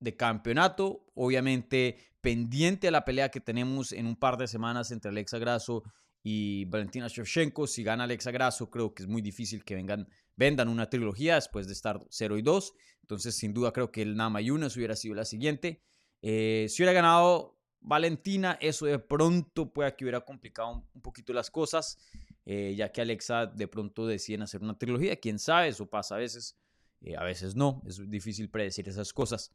de 0.00 0.16
campeonato. 0.16 1.04
Obviamente 1.14 1.98
pendiente 2.22 2.88
a 2.88 2.92
la 2.92 3.04
pelea 3.04 3.30
que 3.30 3.40
tenemos 3.40 3.92
en 3.92 4.06
un 4.06 4.16
par 4.16 4.38
de 4.38 4.48
semanas 4.48 4.90
entre 4.90 5.10
Alexa 5.10 5.38
Grasso 5.38 5.82
y 6.22 6.64
Valentina 6.66 7.08
Shevchenko. 7.08 7.66
Si 7.66 7.82
gana 7.82 8.04
Alexa 8.04 8.30
Grasso, 8.30 8.70
creo 8.70 8.94
que 8.94 9.02
es 9.02 9.08
muy 9.08 9.22
difícil 9.22 9.64
que 9.64 9.74
vengan, 9.74 10.08
vendan 10.36 10.68
una 10.68 10.88
trilogía 10.88 11.36
después 11.36 11.66
de 11.66 11.72
estar 11.72 12.04
0 12.08 12.38
y 12.38 12.42
2. 12.42 12.74
Entonces, 13.02 13.34
sin 13.36 13.54
duda, 13.54 13.72
creo 13.72 13.90
que 13.90 14.02
el 14.02 14.16
Nama 14.16 14.40
Yunas 14.40 14.76
hubiera 14.76 14.96
sido 14.96 15.14
la 15.14 15.24
siguiente. 15.24 15.82
Eh, 16.22 16.66
si 16.68 16.82
hubiera 16.82 16.92
ganado 16.92 17.56
Valentina, 17.80 18.58
eso 18.60 18.86
de 18.86 18.98
pronto 18.98 19.72
puede 19.72 19.94
que 19.96 20.04
hubiera 20.04 20.20
complicado 20.20 20.84
un, 20.94 21.00
poquito 21.00 21.32
las 21.32 21.50
cosas, 21.50 21.98
eh, 22.44 22.74
ya 22.76 22.90
que 22.90 23.00
Alexa 23.00 23.46
de 23.46 23.68
pronto 23.68 24.06
deciden 24.06 24.42
hacer 24.42 24.62
una 24.62 24.76
trilogía. 24.76 25.16
Quién 25.16 25.38
sabe, 25.38 25.68
eso 25.68 25.86
pasa 25.86 26.16
a 26.16 26.18
veces, 26.18 26.56
eh, 27.00 27.16
a 27.16 27.24
veces 27.24 27.54
no. 27.54 27.82
Es 27.86 27.98
difícil 28.10 28.50
predecir 28.50 28.88
esas 28.88 29.12
cosas. 29.12 29.52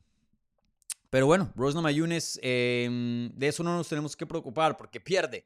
Pero 1.09 1.27
bueno, 1.27 1.53
Rose 1.55 1.75
Namayunes, 1.75 2.39
de 2.41 3.31
eso 3.41 3.61
no 3.61 3.77
nos 3.77 3.87
tenemos 3.87 4.15
que 4.15 4.25
preocupar 4.25 4.75
porque 4.77 4.99
pierde 4.99 5.45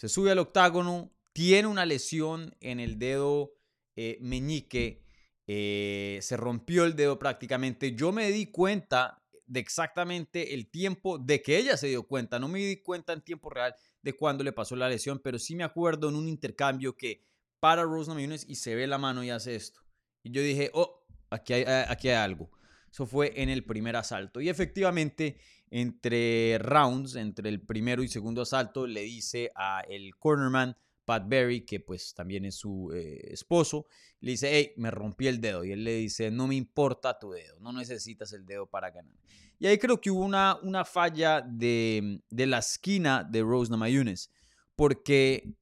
se 0.00 0.08
sube 0.08 0.30
al 0.30 0.38
octágono, 0.38 1.12
tiene 1.34 1.68
una 1.68 1.84
lesión 1.84 2.56
en 2.60 2.80
el 2.80 2.98
dedo 2.98 3.52
eh, 3.96 4.16
meñique, 4.22 5.04
eh, 5.46 6.18
se 6.22 6.38
rompió 6.38 6.86
el 6.86 6.96
dedo 6.96 7.18
prácticamente. 7.18 7.94
Yo 7.94 8.10
me 8.10 8.30
di 8.30 8.46
cuenta 8.46 9.22
de 9.46 9.60
exactamente 9.60 10.54
el 10.54 10.70
tiempo 10.70 11.18
de 11.18 11.42
que 11.42 11.58
ella 11.58 11.76
se 11.76 11.88
dio 11.88 12.04
cuenta, 12.04 12.38
no 12.38 12.48
me 12.48 12.60
di 12.60 12.78
cuenta 12.78 13.12
en 13.12 13.20
tiempo 13.20 13.50
real 13.50 13.74
de 14.00 14.14
cuándo 14.14 14.42
le 14.42 14.52
pasó 14.52 14.74
la 14.74 14.88
lesión, 14.88 15.18
pero 15.18 15.38
sí 15.38 15.54
me 15.54 15.64
acuerdo 15.64 16.08
en 16.08 16.14
un 16.14 16.28
intercambio 16.28 16.96
que 16.96 17.26
para 17.58 17.82
Rose 17.82 18.08
Namajunas 18.08 18.46
y 18.48 18.54
se 18.54 18.74
ve 18.74 18.86
la 18.86 18.96
mano 18.96 19.22
y 19.22 19.28
hace 19.28 19.54
esto. 19.54 19.82
Y 20.22 20.30
yo 20.30 20.40
dije, 20.40 20.70
oh, 20.72 21.04
aquí 21.28 21.52
hay, 21.52 21.64
aquí 21.66 22.08
hay 22.08 22.14
algo. 22.14 22.50
Eso 22.90 23.04
fue 23.06 23.34
en 23.36 23.50
el 23.50 23.66
primer 23.66 23.96
asalto. 23.96 24.40
Y 24.40 24.48
efectivamente, 24.48 25.36
entre 25.70 26.58
rounds, 26.58 27.14
entre 27.14 27.48
el 27.48 27.60
primero 27.60 28.02
y 28.02 28.08
segundo 28.08 28.42
asalto, 28.42 28.86
le 28.86 29.02
dice 29.02 29.52
a 29.54 29.82
el 29.88 30.16
cornerman 30.16 30.76
Pat 31.04 31.28
Berry, 31.28 31.62
que 31.62 31.80
pues 31.80 32.14
también 32.14 32.44
es 32.44 32.56
su 32.56 32.92
eh, 32.92 33.32
esposo, 33.32 33.86
le 34.20 34.32
dice, 34.32 34.50
hey, 34.52 34.72
me 34.76 34.90
rompí 34.90 35.26
el 35.26 35.40
dedo. 35.40 35.64
Y 35.64 35.72
él 35.72 35.84
le 35.84 35.94
dice, 35.94 36.30
no 36.30 36.46
me 36.46 36.54
importa 36.54 37.18
tu 37.18 37.30
dedo, 37.30 37.58
no 37.60 37.72
necesitas 37.72 38.32
el 38.32 38.46
dedo 38.46 38.66
para 38.66 38.90
ganar. 38.90 39.16
Y 39.58 39.66
ahí 39.66 39.78
creo 39.78 40.00
que 40.00 40.10
hubo 40.10 40.24
una, 40.24 40.58
una 40.62 40.84
falla 40.84 41.40
de, 41.40 42.22
de 42.30 42.46
la 42.46 42.58
esquina 42.58 43.24
de 43.24 43.42
Rose 43.42 43.70
Namayunes, 43.70 44.30
porque 44.74 45.54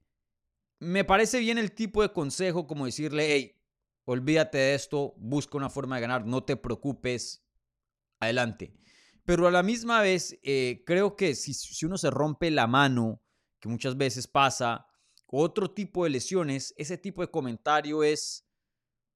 me 0.79 1.05
parece 1.05 1.41
bien 1.41 1.59
el 1.59 1.73
tipo 1.73 2.03
de 2.03 2.13
consejo 2.13 2.67
como 2.67 2.87
decirle, 2.87 3.33
hey, 3.33 3.57
olvídate 4.05 4.59
de 4.59 4.75
esto, 4.75 5.15
busca 5.19 5.59
una 5.59 5.69
forma 5.69 5.97
de 5.97 6.03
ganar, 6.03 6.27
no 6.27 6.45
te 6.45 6.57
preocupes, 6.57 7.45
adelante. 8.21 8.73
Pero 9.29 9.47
a 9.47 9.51
la 9.51 9.63
misma 9.63 10.01
vez, 10.01 10.39
eh, 10.43 10.83
creo 10.87 11.15
que 11.15 11.35
si, 11.35 11.85
uno 11.85 11.99
se 11.99 12.09
rompe 12.09 12.51
la 12.51 12.67
mano, 12.67 13.23
que 13.61 13.69
muchas 13.69 13.95
veces 13.95 14.27
pasa, 14.27 14.87
otro 15.27 15.71
tipo 15.71 16.05
de 16.05 16.09
lesiones, 16.09 16.73
ese 16.79 16.97
tipo 16.97 17.21
de 17.21 17.31
comentario 17.31 18.03
es 18.03 18.49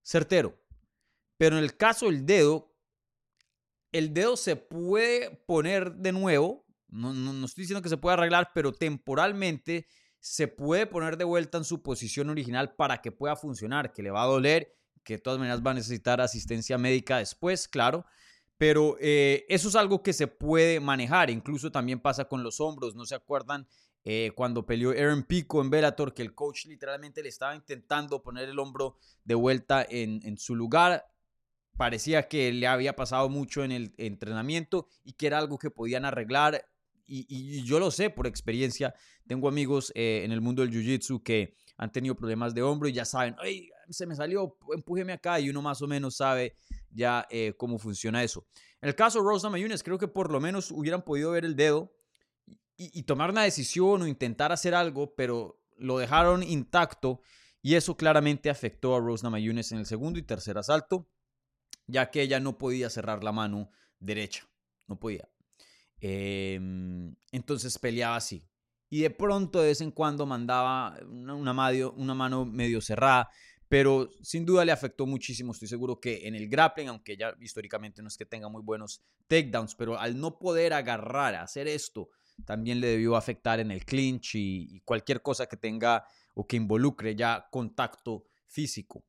certero. 0.02 0.62
Pero 1.38 1.56
en 1.56 1.64
el 1.64 1.78
caso 1.78 2.10
del 2.10 2.26
dedo, 2.26 2.76
el 3.90 4.12
dedo 4.12 4.36
se 4.36 4.56
puede 4.56 5.30
poner 5.46 5.94
de 5.94 6.12
nuevo. 6.12 6.66
No, 6.88 7.14
no, 7.14 7.46
estoy 7.46 7.62
diciendo 7.62 7.80
que 7.80 7.88
se 7.88 7.96
pueda 7.96 8.12
arreglar, 8.12 8.50
pero 8.54 8.70
temporalmente 8.70 9.86
se 10.20 10.46
puede 10.46 10.86
poner 10.86 11.16
de 11.16 11.24
vuelta 11.24 11.56
en 11.56 11.64
su 11.64 11.82
posición 11.82 12.28
original 12.28 12.74
para 12.74 13.00
que 13.00 13.12
pueda 13.12 13.34
funcionar, 13.34 13.94
que 13.94 14.02
le 14.02 14.10
va 14.10 14.24
a 14.24 14.26
doler, 14.26 14.76
que 15.04 15.14
de 15.14 15.20
todas 15.20 15.38
maneras 15.38 15.62
va 15.66 15.70
a 15.70 15.74
necesitar 15.74 16.20
asistencia 16.20 16.76
médica 16.76 17.16
después, 17.16 17.66
claro. 17.66 18.04
Pero 18.62 18.96
eh, 19.00 19.44
eso 19.48 19.70
es 19.70 19.74
algo 19.74 20.04
que 20.04 20.12
se 20.12 20.28
puede 20.28 20.78
manejar. 20.78 21.30
Incluso 21.30 21.72
también 21.72 21.98
pasa 21.98 22.26
con 22.26 22.44
los 22.44 22.60
hombros. 22.60 22.94
¿No 22.94 23.04
se 23.04 23.16
acuerdan 23.16 23.66
eh, 24.04 24.30
cuando 24.36 24.64
peleó 24.64 24.90
Aaron 24.90 25.24
Pico 25.24 25.60
en 25.60 25.68
Bellator, 25.68 26.14
que 26.14 26.22
el 26.22 26.32
coach 26.32 26.66
literalmente 26.66 27.24
le 27.24 27.28
estaba 27.28 27.56
intentando 27.56 28.22
poner 28.22 28.48
el 28.48 28.60
hombro 28.60 28.98
de 29.24 29.34
vuelta 29.34 29.84
en, 29.90 30.38
su 30.38 30.54
lugar. 30.54 31.04
Parecía 31.76 32.28
que 32.28 32.52
le 32.52 32.68
había 32.68 32.94
pasado 32.94 33.28
mucho 33.28 33.64
en 33.64 33.72
el 33.72 33.94
entrenamiento 33.96 34.86
y 35.02 35.14
que 35.14 35.26
era 35.26 35.38
algo 35.38 35.58
que 35.58 35.72
podían 35.72 36.04
arreglar. 36.04 36.64
Y, 37.04 37.64
yo 37.64 37.80
lo 37.80 37.90
sé 37.90 38.10
por 38.10 38.28
experiencia. 38.28 38.94
Tengo 39.26 39.48
amigos 39.48 39.90
eh, 39.96 40.22
en 40.24 40.30
el 40.30 40.40
mundo 40.40 40.62
del 40.62 40.70
Jiu-Jitsu 40.70 41.20
que 41.24 41.56
han 41.78 41.90
tenido 41.90 42.14
problemas 42.14 42.54
de 42.54 42.62
hombro 42.62 42.88
y 42.88 42.92
ya 42.92 43.04
saben, 43.04 43.34
Ay, 43.40 43.70
se 43.90 44.06
me 44.06 44.14
salió, 44.14 44.56
empújeme 44.72 45.14
acá 45.14 45.40
y 45.40 45.50
uno 45.50 45.62
más 45.62 45.82
o 45.82 45.88
menos 45.88 46.14
sabe 46.14 46.54
ya 46.92 47.26
eh, 47.30 47.54
cómo 47.56 47.78
funciona 47.78 48.22
eso. 48.22 48.46
En 48.80 48.88
el 48.88 48.94
caso 48.94 49.20
de 49.20 49.24
Rose 49.24 49.48
Mayunes, 49.48 49.82
creo 49.82 49.98
que 49.98 50.08
por 50.08 50.30
lo 50.30 50.40
menos 50.40 50.70
hubieran 50.70 51.02
podido 51.02 51.30
ver 51.32 51.44
el 51.44 51.56
dedo 51.56 51.92
y, 52.76 53.02
tomar 53.04 53.30
una 53.30 53.44
decisión 53.44 54.02
o 54.02 54.06
intentar 54.06 54.50
hacer 54.50 54.74
algo, 54.74 55.14
pero 55.14 55.62
lo 55.76 55.98
dejaron 55.98 56.42
intacto 56.42 57.20
y 57.60 57.76
eso 57.76 57.96
claramente 57.96 58.50
afectó 58.50 58.96
a 58.96 59.00
Rose 59.00 59.22
Namajunas 59.22 59.70
en 59.70 59.78
el 59.78 59.86
segundo 59.86 60.18
y 60.18 60.22
tercer 60.22 60.58
asalto, 60.58 61.08
ya 61.86 62.10
que 62.10 62.22
ella 62.22 62.40
no 62.40 62.58
podía 62.58 62.90
cerrar 62.90 63.22
la 63.22 63.30
mano 63.30 63.70
derecha, 64.00 64.48
no 64.88 64.98
podía. 64.98 65.28
Em, 66.00 67.14
entonces 67.30 67.78
peleaba 67.78 68.16
así. 68.16 68.48
Y 68.90 69.02
de 69.02 69.10
pronto, 69.10 69.60
de 69.60 69.68
vez 69.68 69.80
en 69.80 69.92
cuando, 69.92 70.26
mandaba 70.26 70.98
una 71.06 71.52
mano 72.14 72.44
medio 72.44 72.80
cerrada, 72.80 73.30
pero 73.72 74.10
sin 74.20 74.44
duda 74.44 74.66
le 74.66 74.72
afectó 74.72 75.06
muchísimo. 75.06 75.52
Estoy 75.52 75.66
seguro 75.66 75.98
que 75.98 76.28
en 76.28 76.34
el 76.34 76.46
grappling, 76.46 76.88
aunque 76.88 77.16
ya 77.16 77.34
históricamente 77.40 78.02
no 78.02 78.08
es 78.08 78.18
que 78.18 78.26
tenga 78.26 78.50
muy 78.50 78.60
buenos 78.60 79.02
takedowns, 79.28 79.74
pero 79.76 79.98
al 79.98 80.20
no 80.20 80.38
poder 80.38 80.74
agarrar, 80.74 81.36
hacer 81.36 81.66
esto, 81.66 82.10
también 82.44 82.80
le 82.80 82.88
debió 82.88 83.16
afectar 83.16 83.60
en 83.60 83.70
el 83.70 83.86
clinch 83.86 84.34
y, 84.34 84.82
cualquier 84.84 85.22
cosa 85.22 85.46
que 85.46 85.56
tenga 85.56 86.04
o 86.34 86.46
que 86.46 86.56
involucre 86.56 87.16
ya 87.16 87.48
contacto 87.50 88.26
físico 88.46 89.06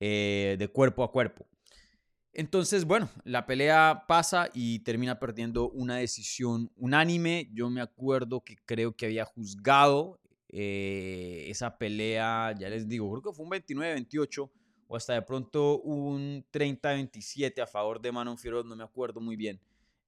eh, 0.00 0.56
de 0.58 0.66
cuerpo 0.66 1.04
a 1.04 1.12
cuerpo. 1.12 1.46
Entonces, 2.32 2.86
bueno, 2.86 3.08
la 3.22 3.46
pelea 3.46 4.06
pasa 4.08 4.50
y 4.52 4.80
termina 4.80 5.20
perdiendo 5.20 5.70
una 5.70 5.96
decisión 5.96 6.72
unánime. 6.74 7.48
Yo 7.52 7.70
me 7.70 7.80
acuerdo 7.80 8.42
que 8.42 8.56
creo 8.66 8.96
que 8.96 9.06
había 9.06 9.24
juzgado 9.24 10.19
eh, 10.52 11.46
esa 11.48 11.78
pelea, 11.78 12.54
ya 12.58 12.68
les 12.68 12.88
digo, 12.88 13.10
creo 13.10 13.22
que 13.22 13.32
fue 13.32 13.44
un 13.44 13.52
29-28 13.52 14.50
o 14.88 14.96
hasta 14.96 15.14
de 15.14 15.22
pronto 15.22 15.80
un 15.80 16.44
30-27 16.52 17.62
a 17.62 17.66
favor 17.66 18.00
de 18.00 18.10
Manon 18.10 18.36
Fiorot, 18.36 18.66
no 18.66 18.74
me 18.74 18.82
acuerdo 18.82 19.20
muy 19.20 19.36
bien. 19.36 19.60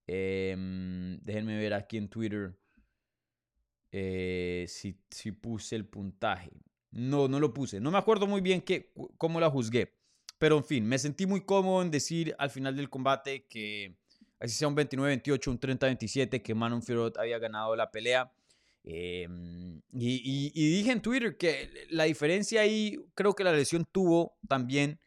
Em, 0.09 1.21
déjenme 1.21 1.57
ver 1.57 1.75
aquí 1.75 1.97
en 1.97 2.09
Twitter 2.09 2.59
eh, 3.93 4.65
si, 4.69 4.99
si, 5.11 5.31
puse 5.31 5.77
el 5.77 5.87
puntaje. 5.87 6.51
No, 6.91 7.29
no 7.29 7.39
lo 7.39 7.55
puse. 7.55 7.79
No 7.79 7.93
me 7.93 7.99
acuerdo 7.99 8.27
muy 8.27 8.41
bien 8.41 8.61
que, 8.61 8.93
cómo 9.19 9.39
la 9.39 9.49
juzgué. 9.49 9.95
Pero 10.39 10.57
en 10.57 10.65
fin, 10.65 10.85
me 10.85 10.99
sentí 10.99 11.27
muy 11.27 11.45
cómodo 11.45 11.83
en 11.83 11.93
decir 11.93 12.35
al 12.37 12.51
final 12.51 12.75
del 12.75 12.91
combate 12.91 13.47
que 13.47 13.97
así 14.41 14.55
sea 14.55 14.67
un 14.67 14.77
29-28, 14.77 15.49
un 15.49 15.61
30-27, 15.61 16.43
que 16.43 16.55
Manon 16.55 16.83
Fiorot 16.83 17.17
había 17.19 17.39
ganado 17.39 17.77
la 17.77 17.93
pelea. 17.93 18.33
Em, 18.85 19.81
y, 19.93 20.51
dije 20.51 20.91
en 20.91 21.01
Twitter 21.01 21.37
que 21.37 21.87
la 21.91 22.05
diferencia 22.05 22.63
ahí, 22.63 22.99
creo 23.15 23.35
que 23.35 23.45
la 23.45 23.53
lesión 23.53 23.87
tuvo 23.91 24.39
también 24.49 24.99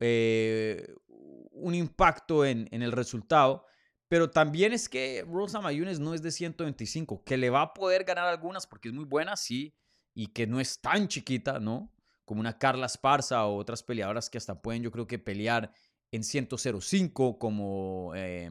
eh, 0.00 0.94
un 1.08 1.74
impacto 1.74 2.44
en, 2.44 2.68
el 2.70 2.92
resultado. 2.92 3.66
Pero 4.08 4.30
también 4.30 4.72
es 4.72 4.88
que 4.88 5.24
Rosa 5.26 5.60
Mayunes 5.60 5.98
no 5.98 6.14
es 6.14 6.22
de 6.22 6.30
125, 6.30 7.24
que 7.24 7.36
le 7.38 7.50
va 7.50 7.62
a 7.62 7.74
poder 7.74 8.04
ganar 8.04 8.26
algunas 8.26 8.66
porque 8.66 8.88
es 8.88 8.94
muy 8.94 9.06
buena, 9.06 9.36
sí, 9.36 9.74
y 10.14 10.28
que 10.28 10.46
no 10.46 10.60
es 10.60 10.80
tan 10.80 11.08
chiquita, 11.08 11.58
¿no? 11.58 11.90
Como 12.24 12.40
una 12.40 12.58
Carla 12.58 12.86
Esparza 12.86 13.46
o 13.46 13.56
otras 13.56 13.82
peleadoras 13.82 14.28
que 14.30 14.38
hasta 14.38 14.60
pueden, 14.60 14.82
yo 14.82 14.92
creo 14.92 15.06
que 15.06 15.18
pelear 15.18 15.72
en 16.12 16.22
105, 16.22 17.38
como 17.38 18.12
eh, 18.14 18.50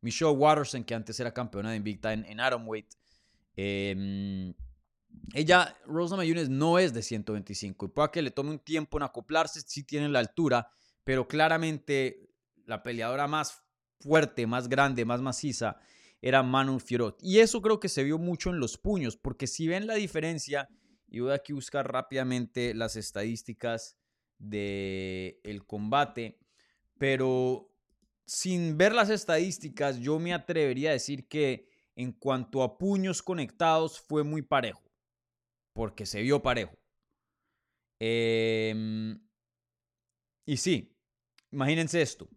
Michelle 0.00 0.30
Watterson, 0.30 0.84
que 0.84 0.94
antes 0.94 1.18
era 1.20 1.34
campeona 1.34 1.70
de 1.70 1.76
Invicta 1.76 2.12
en, 2.12 2.24
en 2.24 2.40
Atomweight. 2.40 2.86
Em, 3.56 4.54
ella, 5.34 5.76
Rosa 5.86 6.16
Mayunes, 6.16 6.48
no 6.48 6.78
es 6.78 6.92
de 6.92 7.02
125 7.02 7.86
y 7.86 7.88
puede 7.88 8.10
que 8.10 8.22
le 8.22 8.30
tome 8.30 8.50
un 8.50 8.58
tiempo 8.58 8.98
en 8.98 9.02
acoplarse, 9.02 9.60
sí 9.62 9.82
tiene 9.82 10.08
la 10.08 10.18
altura, 10.18 10.68
pero 11.04 11.26
claramente 11.26 12.30
la 12.66 12.82
peleadora 12.82 13.26
más 13.26 13.62
fuerte, 14.00 14.46
más 14.46 14.68
grande, 14.68 15.04
más 15.04 15.20
maciza, 15.20 15.78
era 16.20 16.42
Manu 16.42 16.78
Fiorot. 16.78 17.18
Y 17.22 17.38
eso 17.38 17.62
creo 17.62 17.80
que 17.80 17.88
se 17.88 18.04
vio 18.04 18.18
mucho 18.18 18.50
en 18.50 18.60
los 18.60 18.78
puños, 18.78 19.16
porque 19.16 19.46
si 19.46 19.68
ven 19.68 19.86
la 19.86 19.94
diferencia, 19.94 20.68
y 21.08 21.20
voy 21.20 21.32
aquí 21.32 21.52
a 21.52 21.56
buscar 21.56 21.90
rápidamente 21.90 22.74
las 22.74 22.96
estadísticas 22.96 23.96
del 24.38 25.38
el 25.44 25.64
combate, 25.66 26.38
pero 26.98 27.72
sin 28.26 28.76
ver 28.76 28.92
las 28.92 29.08
estadísticas, 29.08 29.98
yo 29.98 30.18
me 30.18 30.34
atrevería 30.34 30.90
a 30.90 30.94
decir 30.94 31.28
que 31.28 31.68
en 31.96 32.12
cuanto 32.12 32.62
a 32.62 32.78
puños 32.78 33.22
conectados 33.22 33.98
fue 33.98 34.22
muy 34.22 34.42
parejo, 34.42 34.82
porque 35.72 36.06
se 36.06 36.22
vio 36.22 36.40
parejo. 36.40 36.76
Em, 37.98 39.18
y 40.44 40.56
sí, 40.58 40.94
imagínense 41.50 42.02
esto. 42.02 42.28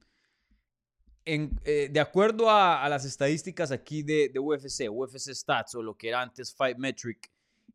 Eh, 1.25 1.89
de 1.91 1.99
acuerdo 1.99 2.49
a, 2.49 2.87
las 2.89 3.05
estadísticas 3.05 3.71
aquí 3.71 4.01
de, 4.01 4.31
UFC, 4.39 4.89
UFC 4.89 5.35
Stats 5.35 5.75
o 5.75 5.83
lo 5.83 5.95
que 5.95 6.07
era 6.07 6.21
antes 6.21 6.55
Fight 6.55 6.77
Metric, 6.77 7.31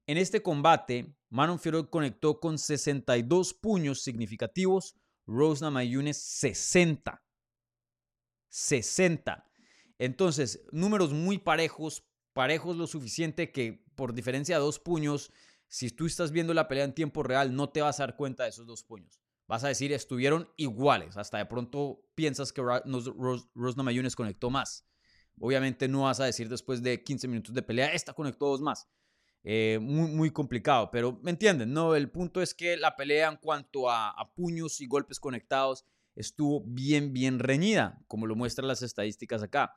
en 0.07 0.19
este 0.19 0.43
combate, 0.43 1.15
Manon 1.31 1.59
Fiorot 1.59 1.89
conectó 1.89 2.41
con 2.41 2.59
62 2.59 3.55
puños 3.55 4.03
significativos, 4.03 4.97
Rose 5.27 5.65
Namajunas 5.65 6.17
60. 6.17 7.23
60. 8.49 9.51
Entonces, 10.05 10.65
números 10.73 11.13
muy 11.13 11.39
parejos, 11.39 12.05
parejos 12.33 12.77
lo 12.77 12.87
suficiente 12.87 13.53
que 13.53 13.85
por 13.95 14.15
diferencia 14.15 14.57
de 14.57 14.63
dos 14.63 14.79
puños, 14.79 15.33
si 15.69 15.91
tú 15.91 16.07
estás 16.07 16.31
viendo 16.33 16.55
la 16.55 16.69
pelea 16.69 16.85
en 16.85 16.95
tiempo 16.95 17.23
real, 17.23 17.55
no 17.55 17.71
te 17.71 17.83
vas 17.83 18.01
a 18.01 18.05
dar 18.05 18.17
cuenta 18.17 18.45
de 18.45 18.51
esos 18.51 18.67
dos 18.67 18.83
puños 18.83 19.25
vas 19.47 19.65
a 19.65 19.69
decir 19.69 19.93
estuvieron 19.93 20.49
iguales. 20.57 21.17
Hasta 21.17 21.39
de 21.39 21.47
pronto 21.47 22.03
piensas 22.15 22.53
que 22.53 22.63
Rosna 22.63 23.83
Mayunes 23.83 24.17
conectó 24.17 24.51
más. 24.51 24.87
Obviamente 25.41 25.89
no 25.89 26.03
vas 26.03 26.21
a 26.21 26.27
decir 26.27 26.49
después 26.49 26.83
de 26.83 27.03
15 27.03 27.29
minutos 27.29 27.55
de 27.55 27.63
pelea, 27.63 27.89
esta 27.89 28.13
conectó 28.13 28.47
dos 28.47 28.61
más. 28.61 28.89
Eh, 29.43 29.79
muy, 29.83 30.09
muy 30.09 30.31
complicado, 30.31 30.91
pero 30.91 31.19
me 31.23 31.31
entienden, 31.31 31.73
¿no? 31.73 31.95
El 31.95 32.11
punto 32.11 32.41
es 32.41 32.55
que 32.55 32.77
la 32.79 32.97
pelea 32.97 33.29
en 33.29 33.37
cuanto 33.37 33.91
a, 33.91 34.33
puños 34.35 34.81
y 34.81 34.87
golpes 34.87 35.21
conectados 35.21 35.85
estuvo 36.17 36.63
bien, 36.67 37.13
bien 37.13 37.39
reñida, 37.39 38.03
como 38.07 38.27
lo 38.27 38.37
muestran 38.37 38.69
las 38.69 38.83
estadísticas 38.83 39.43
acá. 39.43 39.75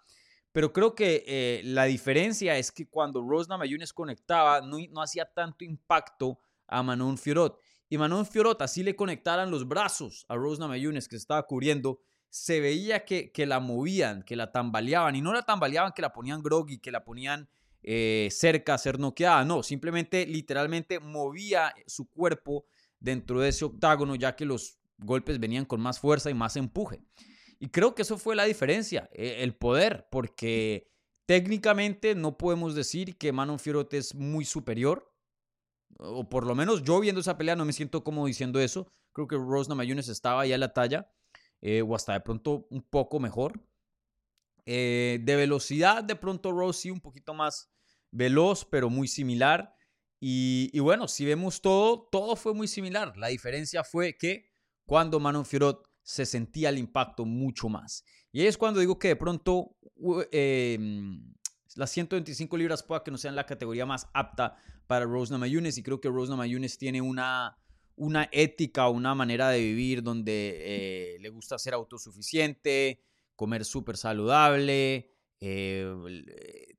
Pero 0.51 0.73
creo 0.73 0.95
que 0.95 1.23
eh, 1.27 1.61
la 1.63 1.85
diferencia 1.85 2.57
es 2.57 2.71
que 2.71 2.87
cuando 2.87 3.21
Rosna 3.21 3.57
Mayunes 3.57 3.93
conectaba, 3.93 4.61
no, 4.61 4.77
no 4.91 5.01
hacía 5.01 5.25
tanto 5.25 5.63
impacto 5.63 6.39
a 6.67 6.83
Manon 6.83 7.17
Fiorot. 7.17 7.59
Y 7.89 7.97
Manon 7.97 8.25
Fiorot 8.25 8.61
así 8.61 8.83
le 8.83 8.95
conectaran 8.95 9.49
los 9.49 9.67
brazos 9.67 10.25
a 10.27 10.35
Rose 10.35 10.59
Namajunas 10.59 11.07
que 11.07 11.15
se 11.15 11.21
estaba 11.21 11.43
cubriendo, 11.43 11.99
se 12.29 12.59
veía 12.59 13.05
que, 13.05 13.31
que, 13.31 13.45
la 13.45 13.59
movían, 13.59 14.23
que 14.23 14.35
la 14.35 14.51
tambaleaban, 14.51 15.15
y 15.15 15.21
no 15.21 15.31
la 15.31 15.43
tambaleaban 15.43 15.93
que 15.93 16.01
la 16.01 16.11
ponían 16.11 16.43
groggy, 16.43 16.79
que 16.79 16.91
la 16.91 17.05
ponían 17.05 17.47
eh, 17.83 18.27
cerca 18.31 18.73
a 18.73 18.77
ser 18.77 18.99
noqueada, 18.99 19.45
no, 19.45 19.63
simplemente 19.63 20.25
literalmente 20.25 20.99
movía 20.99 21.73
su 21.85 22.09
cuerpo 22.09 22.65
dentro 22.99 23.39
de 23.39 23.49
ese 23.49 23.63
octágono 23.63 24.15
ya 24.15 24.35
que 24.35 24.45
los 24.45 24.77
golpes 24.97 25.39
venían 25.39 25.65
con 25.65 25.81
más 25.81 25.99
fuerza 25.99 26.29
y 26.29 26.33
más 26.33 26.55
empuje. 26.55 27.01
Y 27.59 27.69
creo 27.69 27.95
que 27.95 28.03
eso 28.03 28.17
fue 28.17 28.35
la 28.35 28.45
diferencia, 28.45 29.09
eh, 29.13 29.37
el 29.39 29.55
poder, 29.55 30.07
porque 30.11 30.91
técnicamente 31.25 32.15
no 32.15 32.37
podemos 32.37 32.75
decir 32.75 33.17
que 33.17 33.31
Manon 33.31 33.59
Fiorot 33.59 33.93
es 33.93 34.13
muy 34.13 34.45
superior, 34.45 35.13
o 35.99 36.29
por 36.29 36.45
lo 36.45 36.53
menos 36.55 36.83
yo 36.83 36.99
viendo 36.99 37.21
esa 37.21 37.37
pelea 37.37 37.55
no 37.55 37.65
me 37.65 37.73
siento 37.73 38.03
como 38.03 38.27
diciendo 38.27 38.59
eso. 38.59 38.91
Creo 39.13 39.27
que 39.27 39.35
Rose 39.35 39.69
Namajunas 39.69 40.09
estaba 40.09 40.45
ya 40.45 40.55
a 40.55 40.59
la 40.59 40.73
talla, 40.73 41.11
eh, 41.61 41.81
o 41.81 41.95
hasta 41.95 42.13
de 42.13 42.21
pronto 42.21 42.67
un 42.69 42.83
poco 42.83 43.19
mejor. 43.19 43.59
Eh, 44.65 45.19
de 45.23 45.35
velocidad, 45.35 46.03
de 46.03 46.15
pronto 46.15 46.51
Rose 46.51 46.91
un 46.91 46.99
poquito 46.99 47.33
más 47.33 47.71
veloz, 48.11 48.65
pero 48.65 48.89
muy 48.89 49.07
similar. 49.07 49.73
Y, 50.19 50.77
bueno, 50.79 51.07
si 51.07 51.25
vemos 51.25 51.61
todo, 51.61 52.07
todo 52.11 52.35
fue 52.35 52.53
muy 52.53 52.67
similar. 52.67 53.15
La 53.17 53.27
diferencia 53.27 53.83
fue 53.83 54.17
que 54.17 54.46
cuando 54.87 55.19
Manon 55.19 55.45
Fiorot 55.45 55.87
se 56.01 56.25
sentía 56.25 56.69
el 56.69 56.79
impacto 56.79 57.25
mucho 57.25 57.69
más. 57.69 58.03
Y 58.31 58.45
es 58.45 58.57
cuando 58.57 58.79
digo 58.79 58.97
que 58.97 59.09
de 59.09 59.15
pronto 59.17 59.75
eh, 60.31 60.79
las 61.75 61.91
125 61.91 62.57
libras 62.57 62.81
pueda 62.81 63.03
que 63.03 63.11
no 63.11 63.17
sean 63.17 63.35
la 63.35 63.45
categoría 63.45 63.85
más 63.85 64.07
apta 64.13 64.55
para 64.87 65.05
Rose. 65.05 65.35
Y 65.35 65.83
creo 65.83 65.99
que 65.99 66.09
Rose 66.09 66.31
Namajunas 66.31 66.77
tiene 66.77 67.01
una, 67.01 67.57
una 67.97 68.29
ética, 68.31 68.87
una 68.87 69.13
manera 69.13 69.49
de 69.49 69.59
vivir 69.59 70.01
donde 70.01 70.55
eh, 70.55 71.17
le 71.19 71.29
gusta 71.29 71.59
ser 71.59 71.73
autosuficiente, 71.73 73.03
comer 73.35 73.65
súper 73.65 73.97
saludable, 73.97 75.11
eh, 75.41 75.93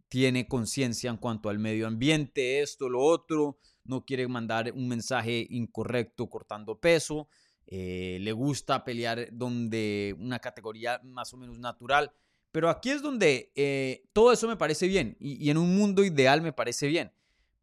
tiene 0.08 0.48
conciencia 0.48 1.10
en 1.10 1.18
cuanto 1.18 1.50
al 1.50 1.58
medio 1.58 1.86
ambiente, 1.86 2.62
esto, 2.62 2.88
lo 2.88 3.02
otro, 3.02 3.58
no 3.84 4.06
quiere 4.06 4.26
mandar 4.26 4.72
un 4.72 4.88
mensaje 4.88 5.46
incorrecto 5.50 6.28
cortando 6.30 6.80
peso. 6.80 7.28
Eh, 7.70 8.16
le 8.22 8.32
gusta 8.32 8.82
pelear 8.82 9.28
donde 9.30 10.16
una 10.18 10.38
categoría 10.38 11.02
más 11.04 11.34
o 11.34 11.37
menos 11.37 11.58
natural. 11.58 12.10
Pero 12.50 12.70
aquí 12.70 12.88
es 12.90 13.02
donde 13.02 13.52
eh, 13.54 14.08
todo 14.14 14.32
eso 14.32 14.48
me 14.48 14.56
parece 14.56 14.88
bien 14.88 15.18
y, 15.20 15.50
en 15.50 15.58
un 15.58 15.76
mundo 15.76 16.02
ideal 16.02 16.40
me 16.40 16.54
parece 16.54 16.87
bien. 16.87 17.12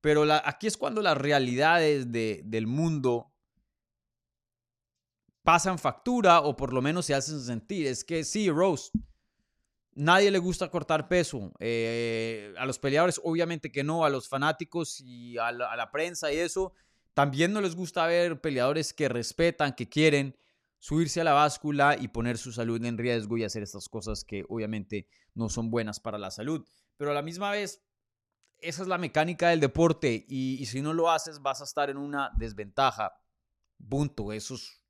Pero 0.01 0.31
aquí 0.31 0.67
es 0.67 0.77
cuando 0.77 1.01
las 1.01 1.17
realidades 1.17 2.11
del 2.11 2.67
mundo 2.67 3.31
pasan 5.41 5.79
factura 5.79 6.41
o 6.41 6.55
por 6.55 6.71
lo 6.71 6.83
menos 6.83 7.07
se 7.07 7.15
hacen 7.15 7.41
sentir. 7.41 7.87
Es 7.87 8.03
que 8.03 8.23
sí, 8.23 8.51
Rose, 8.51 8.91
nadie 9.95 10.29
le 10.29 10.37
gusta 10.37 10.69
cortar 10.69 11.07
peso. 11.07 11.51
Eh, 11.59 12.53
a 12.59 12.67
los 12.67 12.77
peleadores, 12.77 13.19
obviamente 13.23 13.71
que 13.71 13.83
no, 13.83 14.05
a 14.05 14.11
los 14.11 14.29
fanáticos 14.29 15.01
y 15.01 15.39
a 15.39 15.51
la 15.51 15.89
prensa 15.91 16.31
y 16.31 16.37
eso 16.37 16.73
también 17.15 17.53
no 17.53 17.61
les 17.61 17.75
gusta 17.75 18.05
ver 18.05 18.41
peleadores 18.41 18.93
que 18.93 19.07
respetan, 19.07 19.73
que 19.73 19.87
quieren 19.87 20.37
subirse 20.79 21.21
a 21.21 21.23
la 21.23 21.31
báscula 21.31 21.97
y 21.99 22.09
poner 22.09 22.37
su 22.37 22.51
salud 22.51 22.83
en 22.83 22.97
riesgo 22.97 23.37
y 23.37 23.45
hacer 23.45 23.63
estas 23.63 23.87
cosas 23.87 24.25
que 24.25 24.43
obviamente 24.49 25.07
no 25.33 25.49
son 25.49 25.71
buenas 25.71 26.01
para 26.01 26.17
la 26.17 26.29
salud. 26.29 26.67
Pero 26.97 27.11
a 27.11 27.13
la 27.13 27.21
misma 27.21 27.51
vez, 27.51 27.81
esa 28.59 28.81
es 28.81 28.89
la 28.89 28.97
mecánica 28.97 29.49
del 29.49 29.61
deporte 29.61 30.25
y, 30.27 30.63
si 30.65 30.81
no 30.81 30.93
lo 30.93 31.09
haces 31.09 31.41
vas 31.41 31.61
a 31.61 31.63
estar 31.63 31.89
en 31.89 31.97
una 31.97 32.31
desventaja. 32.37 33.13
Punto. 33.89 34.33
Eso 34.33 34.55
es, 34.55 34.83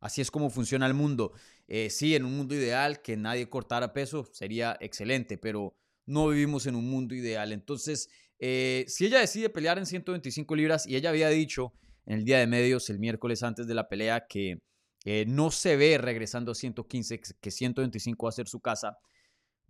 así 0.00 0.20
es 0.20 0.30
como 0.30 0.50
funciona 0.50 0.86
el 0.86 0.94
mundo. 0.94 1.32
Eh, 1.68 1.88
sí, 1.88 2.16
en 2.16 2.24
un 2.24 2.36
mundo 2.36 2.56
ideal 2.56 3.00
que 3.00 3.16
nadie 3.16 3.48
cortara 3.48 3.92
peso 3.92 4.24
sería 4.32 4.76
excelente, 4.80 5.38
pero 5.38 5.76
no 6.04 6.28
vivimos 6.28 6.66
en 6.66 6.74
un 6.74 6.90
mundo 6.90 7.14
ideal. 7.14 7.52
Entonces, 7.52 8.10
eh, 8.42 8.86
si 8.88 9.04
ella 9.04 9.20
decide 9.20 9.50
pelear 9.50 9.76
en 9.76 9.84
125 9.84 10.56
libras 10.56 10.86
y 10.86 10.96
ella 10.96 11.10
había 11.10 11.28
dicho 11.28 11.74
en 12.06 12.18
el 12.18 12.24
día 12.24 12.38
de 12.38 12.46
medios 12.46 12.88
el 12.88 12.98
miércoles 12.98 13.42
antes 13.42 13.66
de 13.66 13.74
la 13.74 13.88
pelea 13.88 14.26
que 14.26 14.62
eh, 15.04 15.26
no 15.28 15.50
se 15.50 15.76
ve 15.76 15.98
regresando 15.98 16.52
a 16.52 16.54
115, 16.54 17.20
que 17.38 17.50
125 17.50 18.26
va 18.26 18.30
a 18.30 18.32
ser 18.32 18.48
su 18.48 18.60
casa, 18.60 18.98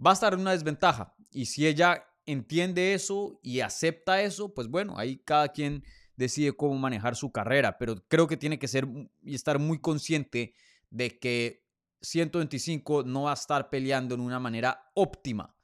va 0.04 0.10
a 0.10 0.14
estar 0.14 0.34
en 0.34 0.40
una 0.40 0.52
desventaja. 0.52 1.14
Y 1.32 1.46
si 1.46 1.66
ella 1.66 2.04
entiende 2.26 2.94
eso 2.94 3.40
y 3.42 3.58
acepta 3.58 4.22
eso, 4.22 4.54
pues 4.54 4.68
bueno, 4.68 4.96
ahí 4.96 5.18
cada 5.18 5.48
quien 5.48 5.82
decide 6.14 6.52
cómo 6.52 6.78
manejar 6.78 7.16
su 7.16 7.32
carrera, 7.32 7.76
pero 7.76 7.96
creo 8.06 8.28
que 8.28 8.36
tiene 8.36 8.60
que 8.60 8.68
ser 8.68 8.86
y 9.22 9.34
estar 9.34 9.58
muy 9.58 9.80
consciente 9.80 10.54
de 10.90 11.18
que 11.18 11.64
125 12.02 13.02
no 13.02 13.22
va 13.22 13.32
a 13.32 13.34
estar 13.34 13.68
peleando 13.68 14.14
en 14.14 14.20
una 14.20 14.38
manera 14.38 14.90
óptima 14.94 15.56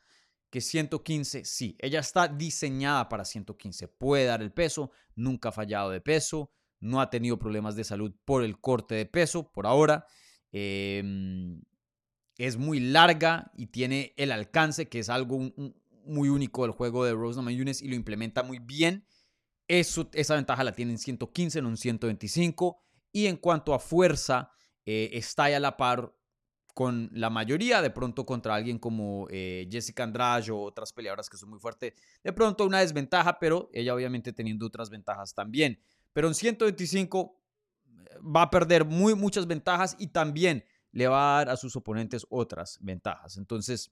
que 0.51 0.61
115, 0.61 1.45
sí, 1.45 1.77
ella 1.79 2.01
está 2.01 2.29
diseñada 2.29 3.09
para 3.09 3.25
115, 3.25 3.89
puede 3.89 4.27
dar 4.27 4.43
el 4.43 4.53
peso, 4.53 4.91
nunca 5.15 5.49
ha 5.49 5.53
fallado 5.53 5.91
de 5.91 6.01
peso, 6.01 6.51
no 6.81 7.01
ha 7.01 7.11
tenido 7.11 7.39
problemas 7.39 7.77
de 7.77 7.85
salud 7.85 8.15
por 8.25 8.43
el 8.43 8.61
corte 8.61 8.95
de 8.95 9.07
peso 9.07 9.51
por 9.51 9.67
ahora. 9.67 10.07
Em, 10.53 11.63
es 12.39 12.57
muy 12.57 12.81
larga 12.81 13.51
y 13.57 13.67
tiene 13.67 14.15
el 14.17 14.31
alcance, 14.31 14.89
que 14.89 14.99
es 14.99 15.09
algo 15.09 15.53
muy 16.05 16.29
único 16.29 16.63
del 16.63 16.73
juego 16.73 17.05
de 17.05 17.13
Rose 17.13 17.37
Namajunas 17.37 17.83
y 17.83 17.89
lo 17.89 17.95
implementa 17.95 18.43
muy 18.43 18.59
bien. 18.59 19.07
Eso, 19.69 20.09
esa 20.13 20.37
ventaja 20.37 20.63
la 20.63 20.73
tiene 20.73 20.93
en 20.93 20.99
115, 20.99 21.63
no 21.63 21.71
en 21.71 21.77
125. 21.77 22.79
Y 23.13 23.27
en 23.27 23.37
cuanto 23.37 23.75
a 23.75 23.79
fuerza, 23.79 24.53
eh, 24.85 25.11
está 25.15 25.47
a 25.47 25.61
la 25.61 25.77
par 25.77 26.16
con 26.77 27.09
la 27.15 27.31
mayoría, 27.31 27.81
de 27.81 27.89
pronto 27.89 28.27
contra 28.27 28.55
alguien 28.55 28.79
como 28.79 29.27
eh, 29.31 29.67
Jessica 29.71 30.03
Andrade 30.03 30.51
o 30.51 30.61
otras 30.61 30.93
peleadoras 30.93 31.31
que 31.31 31.39
son 31.39 31.49
muy 31.49 31.59
fuertes, 31.59 31.95
de 32.23 32.33
pronto 32.35 32.67
una 32.67 32.81
desventaja, 32.81 33.39
pero 33.39 33.71
ella 33.73 33.95
obviamente 33.95 34.35
teniendo 34.35 34.67
otras 34.67 34.91
ventajas 34.91 35.33
también. 35.33 35.81
Pero 36.13 36.29
en 36.29 36.35
125 36.35 37.41
eh, 37.89 38.19
va 38.21 38.43
a 38.43 38.51
perder 38.51 38.85
muy, 38.85 39.15
muchas 39.15 39.47
ventajas 39.47 39.97
y 39.99 40.09
también 40.09 40.67
le 40.93 41.09
va 41.09 41.37
a 41.37 41.39
dar 41.39 41.55
a 41.55 41.57
sus 41.57 41.75
oponentes 41.77 42.27
otras 42.29 42.77
ventajas. 42.83 43.39
Entonces, 43.39 43.91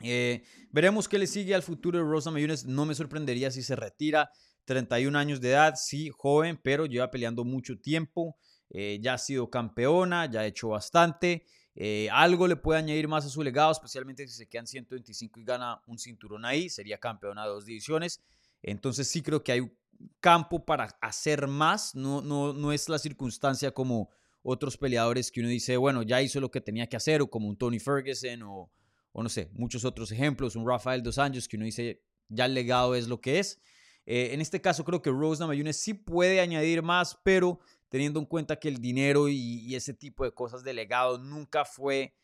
eh, 0.00 0.42
veremos 0.70 1.06
qué 1.06 1.18
le 1.18 1.26
sigue 1.26 1.54
al 1.54 1.62
futuro 1.62 1.98
de 1.98 2.04
Rosa 2.04 2.30
Mayunes. 2.30 2.64
No 2.64 2.86
me 2.86 2.94
sorprendería 2.94 3.50
si 3.50 3.62
se 3.62 3.76
retira. 3.76 4.30
31 4.64 5.18
años 5.18 5.42
de 5.42 5.50
edad, 5.50 5.74
sí, 5.76 6.08
joven, 6.08 6.58
pero 6.62 6.86
lleva 6.86 7.10
peleando 7.10 7.44
mucho 7.44 7.78
tiempo. 7.78 8.38
ya 8.70 9.14
ha 9.14 9.18
sido 9.18 9.50
campeona, 9.50 10.30
ya 10.30 10.40
ha 10.40 10.46
hecho 10.46 10.68
bastante. 10.68 11.44
Eh, 11.76 12.08
algo 12.10 12.48
le 12.48 12.56
puede 12.56 12.80
añadir 12.80 13.08
más 13.08 13.24
a 13.24 13.28
su 13.28 13.42
legado, 13.42 13.70
especialmente 13.72 14.26
si 14.26 14.34
se 14.34 14.48
quedan 14.48 14.66
125 14.66 15.40
y 15.40 15.44
gana 15.44 15.80
un 15.86 15.98
cinturón 15.98 16.44
ahí, 16.44 16.68
sería 16.68 16.98
campeona 16.98 17.44
de 17.44 17.50
dos 17.50 17.64
divisiones. 17.64 18.20
Entonces 18.62 19.08
sí 19.08 19.22
creo 19.22 19.42
que 19.42 19.52
hay 19.52 19.72
campo 20.20 20.64
para 20.64 20.84
hacer 21.00 21.46
más, 21.46 21.94
no, 21.94 22.20
no, 22.22 22.52
no 22.52 22.72
es 22.72 22.88
la 22.88 22.98
circunstancia 22.98 23.70
como 23.70 24.10
otros 24.42 24.76
peleadores 24.76 25.30
que 25.30 25.40
uno 25.40 25.48
dice, 25.48 25.76
bueno, 25.76 26.02
ya 26.02 26.22
hizo 26.22 26.40
lo 26.40 26.50
que 26.50 26.60
tenía 26.60 26.86
que 26.86 26.96
hacer, 26.96 27.20
o 27.22 27.30
como 27.30 27.48
un 27.48 27.56
Tony 27.56 27.78
Ferguson, 27.78 28.42
o, 28.42 28.70
no 29.14 29.28
sé, 29.28 29.50
muchos 29.52 29.84
otros 29.84 30.10
ejemplos, 30.12 30.56
un 30.56 30.66
Rafael 30.66 31.02
Dos 31.02 31.18
Anjos, 31.18 31.46
que 31.46 31.56
uno 31.56 31.66
dice, 31.66 32.02
ya 32.28 32.46
el 32.46 32.54
legado 32.54 32.94
es 32.94 33.08
lo 33.08 33.20
que 33.20 33.38
es. 33.38 33.60
Eh, 34.06 34.30
en 34.32 34.40
este 34.40 34.60
caso 34.60 34.84
creo 34.84 35.02
que 35.02 35.10
Rose 35.10 35.40
Namajunas 35.40 35.76
sí 35.76 35.94
puede 35.94 36.40
añadir 36.40 36.82
más, 36.82 37.18
pero 37.22 37.60
teniendo 37.90 38.20
en 38.20 38.26
cuenta 38.26 38.56
que 38.56 38.68
el 38.68 38.80
dinero 38.80 39.28
y, 39.28 39.74
ese 39.74 39.92
tipo 39.92 40.24
de 40.24 40.32
cosas 40.32 40.62
de 40.64 40.72
legado 40.72 41.18
nunca 41.18 41.64
fue 41.64 42.14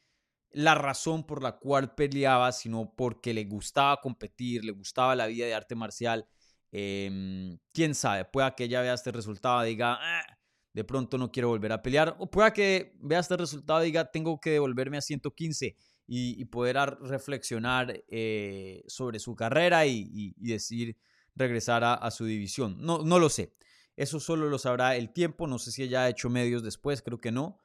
la 0.53 0.75
razón 0.75 1.27
por 1.27 1.43
la 1.43 1.59
cual 1.59 1.95
peleaba, 1.95 2.53
sino 2.53 2.95
porque 2.97 3.35
le 3.35 3.45
gustaba 3.45 4.01
competir, 4.01 4.65
le 4.65 4.73
gustaba 4.73 5.15
la 5.17 5.27
vida 5.27 5.45
de 5.45 5.55
arte 5.55 5.75
marcial. 5.75 6.27
Em, 6.73 7.59
quién 7.73 7.95
sabe, 7.95 8.25
pueda 8.25 8.55
que 8.55 8.65
ella 8.65 8.81
vea 8.81 8.95
este 8.95 9.11
resultado 9.13 9.65
y 9.67 9.71
diga, 9.71 9.99
ah, 10.01 10.25
de 10.73 10.85
pronto 10.85 11.19
no 11.19 11.33
quiero 11.33 11.49
volver 11.49 11.73
a 11.73 11.83
pelear, 11.83 12.17
o 12.21 12.31
pueda 12.31 12.53
que 12.53 12.97
vea 13.01 13.19
este 13.19 13.37
resultado 13.37 13.83
y 13.83 13.87
diga, 13.87 14.11
tengo 14.11 14.41
que 14.41 14.51
devolverme 14.51 14.99
a 14.99 15.01
115 15.03 15.75
y, 16.07 16.45
poder 16.47 16.77
reflexionar 17.01 18.05
eh, 18.09 18.85
sobre 18.87 19.19
su 19.19 19.35
carrera 19.35 19.85
y, 19.87 20.33
decir 20.37 20.97
regresar 21.35 21.83
a, 21.83 21.95
a, 21.95 22.11
su 22.13 22.25
división. 22.25 22.77
No, 22.81 23.03
no 23.03 23.19
lo 23.19 23.29
sé. 23.29 23.53
Eso 23.97 24.21
solo 24.21 24.49
lo 24.49 24.59
sabrá 24.59 24.97
el 24.97 25.13
tiempo. 25.13 25.47
No 25.47 25.59
sé 25.59 25.73
si 25.73 25.83
ella 25.83 26.03
ha 26.03 26.09
hecho 26.09 26.29
medios 26.29 26.63
después, 26.63 27.03
creo 27.03 27.21
que 27.21 27.33
no. 27.33 27.61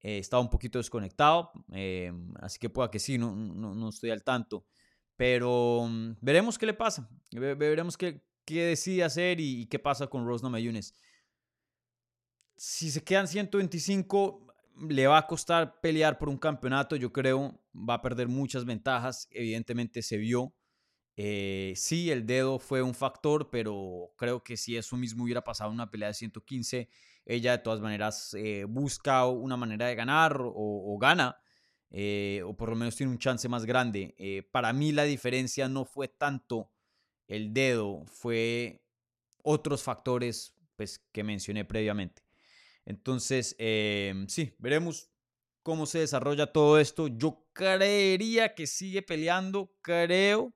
Eh, 0.00 0.18
estaba 0.18 0.42
un 0.42 0.50
poquito 0.50 0.78
desconectado, 0.78 1.50
eh, 1.72 2.12
así 2.40 2.58
que 2.58 2.68
pueda 2.68 2.90
que 2.90 2.98
sí, 2.98 3.16
no, 3.16 3.34
no, 3.34 3.88
estoy 3.88 4.10
al 4.10 4.22
tanto. 4.22 4.66
Pero 5.16 5.86
mm, 5.88 6.16
veremos 6.20 6.58
qué 6.58 6.66
le 6.66 6.74
pasa. 6.74 7.08
veremos 7.32 7.96
qué, 7.96 8.22
qué, 8.44 8.64
decide 8.64 9.02
hacer 9.02 9.40
y, 9.40 9.66
qué 9.66 9.78
pasa 9.78 10.06
con 10.06 10.26
Rose 10.26 10.44
Namajunas. 10.44 10.94
Si 12.54 12.90
se 12.90 13.02
quedan 13.02 13.26
125, 13.26 14.46
le 14.90 15.06
va 15.06 15.18
a 15.18 15.26
costar 15.26 15.80
pelear 15.80 16.18
por 16.18 16.28
un 16.28 16.36
campeonato, 16.36 16.96
yo 16.96 17.10
creo. 17.10 17.58
Va 17.74 17.94
a 17.94 18.02
perder 18.02 18.28
muchas 18.28 18.66
ventajas. 18.66 19.26
Evidentemente 19.30 20.02
se 20.02 20.18
vio. 20.18 20.52
Eh, 21.16 21.74
sí, 21.76 22.10
el 22.10 22.26
dedo 22.26 22.58
fue 22.58 22.82
un 22.82 22.94
factor, 22.94 23.50
pero 23.50 24.12
creo 24.16 24.42
que 24.42 24.56
si 24.56 24.76
eso 24.76 24.96
mismo 24.96 25.24
hubiera 25.24 25.44
pasado 25.44 25.70
en 25.70 25.74
una 25.74 25.90
pelea 25.90 26.08
de 26.08 26.14
115, 26.14 26.88
ella 27.24 27.52
de 27.52 27.58
todas 27.58 27.80
maneras 27.80 28.34
eh, 28.34 28.64
busca 28.68 29.26
una 29.26 29.56
manera 29.56 29.86
de 29.86 29.94
ganar 29.94 30.40
o, 30.42 30.98
gana, 31.00 31.38
eh, 31.90 32.42
o 32.44 32.56
por 32.56 32.70
lo 32.70 32.76
menos 32.76 32.96
tiene 32.96 33.12
un 33.12 33.18
chance 33.18 33.48
más 33.48 33.64
grande. 33.64 34.46
para 34.50 34.72
mí 34.72 34.92
la 34.92 35.04
diferencia 35.04 35.68
no 35.68 35.84
fue 35.84 36.08
tanto 36.08 36.70
el 37.28 37.54
dedo, 37.54 38.04
fue 38.06 38.82
otros 39.42 39.82
factores 39.82 40.54
pues, 40.76 40.98
que 41.12 41.22
mencioné 41.22 41.64
previamente. 41.64 42.22
Entonces, 42.84 43.54
em, 43.58 44.28
sí, 44.28 44.54
veremos 44.58 45.10
cómo 45.62 45.86
se 45.86 46.00
desarrolla 46.00 46.52
todo 46.52 46.78
esto. 46.78 47.08
Yo 47.08 47.46
creería 47.52 48.54
que 48.54 48.66
sigue 48.66 49.00
peleando, 49.02 49.72
creo 49.80 50.54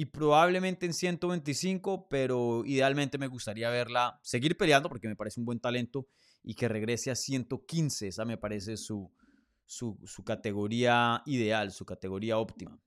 y 0.00 0.06
probablemente 0.06 0.86
en 0.86 0.94
125, 0.94 2.08
pero 2.08 2.64
idealmente 2.64 3.18
me 3.18 3.26
gustaría 3.26 3.68
verla 3.68 4.18
seguir 4.22 4.56
peleando 4.56 4.88
porque 4.88 5.08
me 5.08 5.14
parece 5.14 5.40
un 5.40 5.44
buen 5.44 5.60
talento 5.60 6.08
y 6.42 6.54
que 6.54 6.68
regrese 6.68 7.10
a 7.10 7.14
115. 7.14 8.08
Esa 8.08 8.24
me 8.24 8.38
parece 8.38 8.78
su, 8.78 9.12
su, 9.66 9.98
categoría 10.24 11.22
ideal, 11.26 11.70
su 11.70 11.84
categoría 11.84 12.38
óptima. 12.38 12.80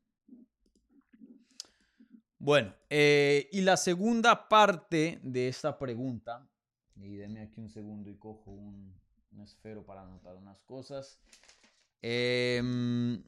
Bueno, 2.40 2.74
eh, 2.90 3.48
y 3.52 3.62
la 3.62 3.78
segunda 3.78 4.50
parte 4.50 5.20
de 5.22 5.50
esta 5.50 5.78
pregunta, 5.78 6.50
y 6.96 7.18
denme 7.18 7.42
aquí 7.42 7.62
un 7.62 7.70
segundo 7.70 8.10
y 8.10 8.18
cojo 8.18 8.50
un, 8.50 8.92
un 9.34 9.42
esfero 9.42 9.86
para 9.86 10.02
anotar 10.02 10.36
unas 10.36 10.60
cosas. 10.64 11.20
Em, 12.02 13.24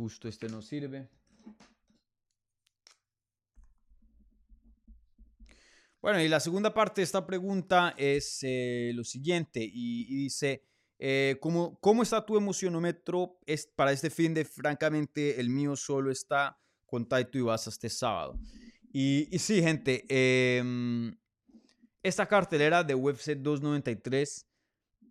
justo 0.00 0.28
este 0.28 0.48
no 0.48 0.62
sirve. 0.62 1.10
Bueno, 6.00 6.22
y 6.22 6.28
la 6.28 6.40
segunda 6.40 6.72
parte 6.72 7.02
de 7.02 7.04
esta 7.04 7.26
pregunta 7.26 7.94
es 7.98 8.38
eh, 8.40 8.92
lo 8.94 9.04
siguiente, 9.04 9.60
y, 9.62 10.06
dice, 10.06 10.64
eh, 10.98 11.36
¿cómo, 11.38 11.78
¿cómo, 11.80 12.02
está 12.02 12.24
tu 12.24 12.38
emocionómetro 12.38 13.38
es, 13.44 13.66
para 13.66 13.92
este 13.92 14.08
fin 14.08 14.32
de? 14.32 14.46
Francamente, 14.46 15.38
el 15.38 15.50
mío 15.50 15.76
solo 15.76 16.10
está 16.10 16.58
con 16.86 17.06
Taito 17.06 17.36
y 17.36 17.42
vas 17.42 17.66
este 17.66 17.90
sábado. 17.90 18.40
Y, 18.90 19.28
sí, 19.38 19.60
gente, 19.60 20.06
eh, 20.08 21.12
esta 22.02 22.26
cartelera 22.26 22.82
de 22.82 22.94
UFC 22.94 23.34
293, 23.36 24.46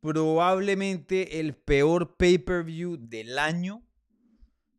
probablemente 0.02 1.40
el 1.40 1.56
peor 1.56 2.18
pay-per-view 2.18 2.98
del 3.00 3.38
año. 3.38 3.86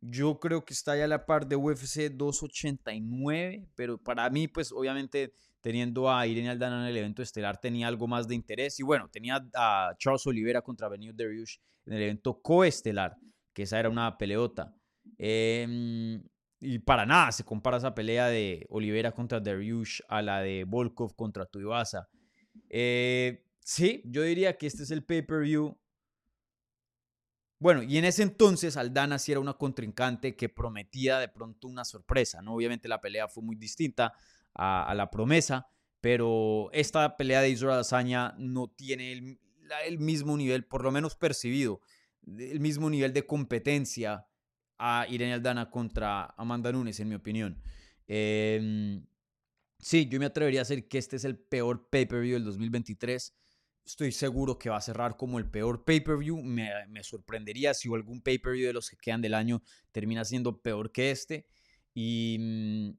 Yo 0.01 0.41
creo 0.41 0.65
que 0.65 0.73
está 0.73 0.97
ya 0.97 1.05
a 1.05 1.09
la 1.09 1.27
par 1.27 1.47
de 1.47 1.57
UFC 1.57 2.11
289, 2.11 3.69
pero 3.75 3.99
para 3.99 4.29
mí, 4.31 4.49
pues 4.49 4.73
obviamente 4.73 5.35
teniendo 5.61 6.11
a 6.11 6.27
Irene 6.27 6.51
Aldana 6.51 6.83
en 6.83 6.89
el 6.89 6.97
evento 6.97 7.23
estelar 7.23 7.61
tenía 7.61 7.87
algo 7.87 8.07
más 8.07 8.27
de 8.27 8.35
interés. 8.35 8.81
Y 8.81 8.83
bueno, 8.83 9.09
tenía 9.11 9.47
a 9.55 9.95
Charles 9.99 10.27
Oliveira 10.27 10.63
contra 10.63 10.89
Benio 10.89 11.13
Dariush 11.13 11.57
en 11.87 11.93
el 11.93 12.03
evento 12.03 12.41
coestelar, 12.41 13.17
que 13.53 13.65
esa 13.65 13.79
era 13.79 13.91
una 13.91 14.17
peleota. 14.17 14.75
Eh, 15.19 16.21
y 16.61 16.79
para 16.79 17.07
nada 17.07 17.33
se 17.33 17.45
compara 17.45 17.79
esa 17.79 17.95
pelea 17.95 18.29
de 18.29 18.67
Oliveira 18.69 19.13
contra 19.13 19.41
Dariush 19.41 20.01
a 20.09 20.21
la 20.21 20.41
de 20.41 20.65
Volkov 20.65 21.15
contra 21.17 21.47
Tuivasa. 21.47 22.09
Eh, 22.69 23.47
sí, 23.61 24.03
yo 24.05 24.23
diría 24.23 24.57
que 24.59 24.67
este 24.67 24.83
es 24.83 24.91
el 24.91 25.03
pay-per-view. 25.05 25.77
Bueno, 27.61 27.83
y 27.83 27.99
en 27.99 28.07
ese 28.07 28.23
entonces 28.23 28.79
Aldana 28.79 29.19
sí 29.19 29.33
era 29.33 29.41
una 29.41 29.53
contrincante 29.53 30.35
que 30.35 30.49
prometía 30.49 31.19
de 31.19 31.29
pronto 31.29 31.69
una 31.69 31.85
sorpresa, 31.85 32.41
¿no? 32.41 32.55
Obviamente 32.55 32.89
la 32.89 33.03
pelea 33.03 33.29
fue 33.29 33.43
muy 33.43 33.55
distinta 33.55 34.15
a, 34.55 34.95
la 34.95 35.11
promesa, 35.11 35.69
pero 36.01 36.71
esta 36.73 37.19
pelea 37.19 37.43
de 37.43 37.51
Israel 37.51 37.81
Azaña 37.81 38.35
no 38.39 38.69
tiene 38.69 39.13
el, 39.13 39.99
mismo 39.99 40.39
nivel, 40.39 40.65
por 40.65 40.83
lo 40.83 40.91
menos 40.91 41.17
percibido, 41.17 41.83
el 42.27 42.61
mismo 42.61 42.89
nivel 42.89 43.13
de 43.13 43.27
competencia 43.27 44.27
a 44.79 45.07
Irene 45.11 45.35
Aldana 45.35 45.71
contra 45.71 46.35
Amanda 46.39 46.73
Nunes, 46.73 46.99
en 46.99 47.11
mi 47.11 47.15
opinión. 47.15 47.63
Eh, 48.09 49.03
sí, 49.79 50.09
yo 50.09 50.19
me 50.19 50.25
atrevería 50.25 50.61
a 50.61 50.65
decir 50.65 50.89
que 50.89 50.97
este 50.97 51.17
es 51.17 51.25
el 51.25 51.37
peor 51.39 51.91
pay-per-view 51.91 52.33
del 52.33 52.45
2023. 52.45 53.35
Estoy 53.91 54.13
seguro 54.13 54.57
que 54.57 54.71
va 54.71 54.77
a 54.77 54.81
cerrar 54.81 55.17
como 55.17 55.41
el 55.41 55.51
peor 55.51 55.85
pay-per-view. 55.85 56.41
Me, 56.43 56.71
sorprendería 57.03 57.75
si 57.75 57.93
algún 57.93 58.23
pay-per-view 58.23 58.69
de 58.69 58.73
los 58.73 58.89
que 58.89 58.97
quedan 58.97 59.21
del 59.21 59.35
año 59.35 59.63
termina 59.91 60.25
siendo 60.25 60.61
peor 60.61 60.93
que 60.93 61.11
este. 61.11 61.49
Y, 61.93 62.97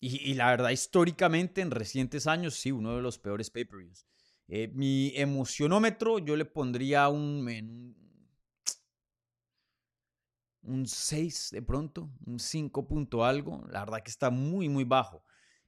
y 0.00 0.32
la 0.32 0.48
verdad, 0.50 0.70
históricamente, 0.70 1.60
en 1.60 1.70
recientes 1.70 2.26
años, 2.26 2.54
sí, 2.54 2.72
uno 2.72 2.96
de 2.96 3.02
los 3.02 3.18
peores 3.18 3.50
pay-per-views. 3.50 4.06
Eh, 4.48 4.68
mi 4.74 5.12
emocionómetro 5.14 6.18
yo 6.20 6.36
le 6.36 6.46
pondría 6.46 7.08
un, 7.10 7.46
un, 7.46 7.96
un 10.62 10.86
6 10.86 11.50
de 11.52 11.60
pronto, 11.60 12.10
un 12.24 12.40
5 12.40 12.88
punto 12.88 13.26
algo. 13.26 13.62
La 13.68 13.80
verdad 13.80 14.02
que 14.02 14.10
está 14.10 14.30
muy, 14.30 14.70
muy 14.70 14.84
bajo. 14.84 15.22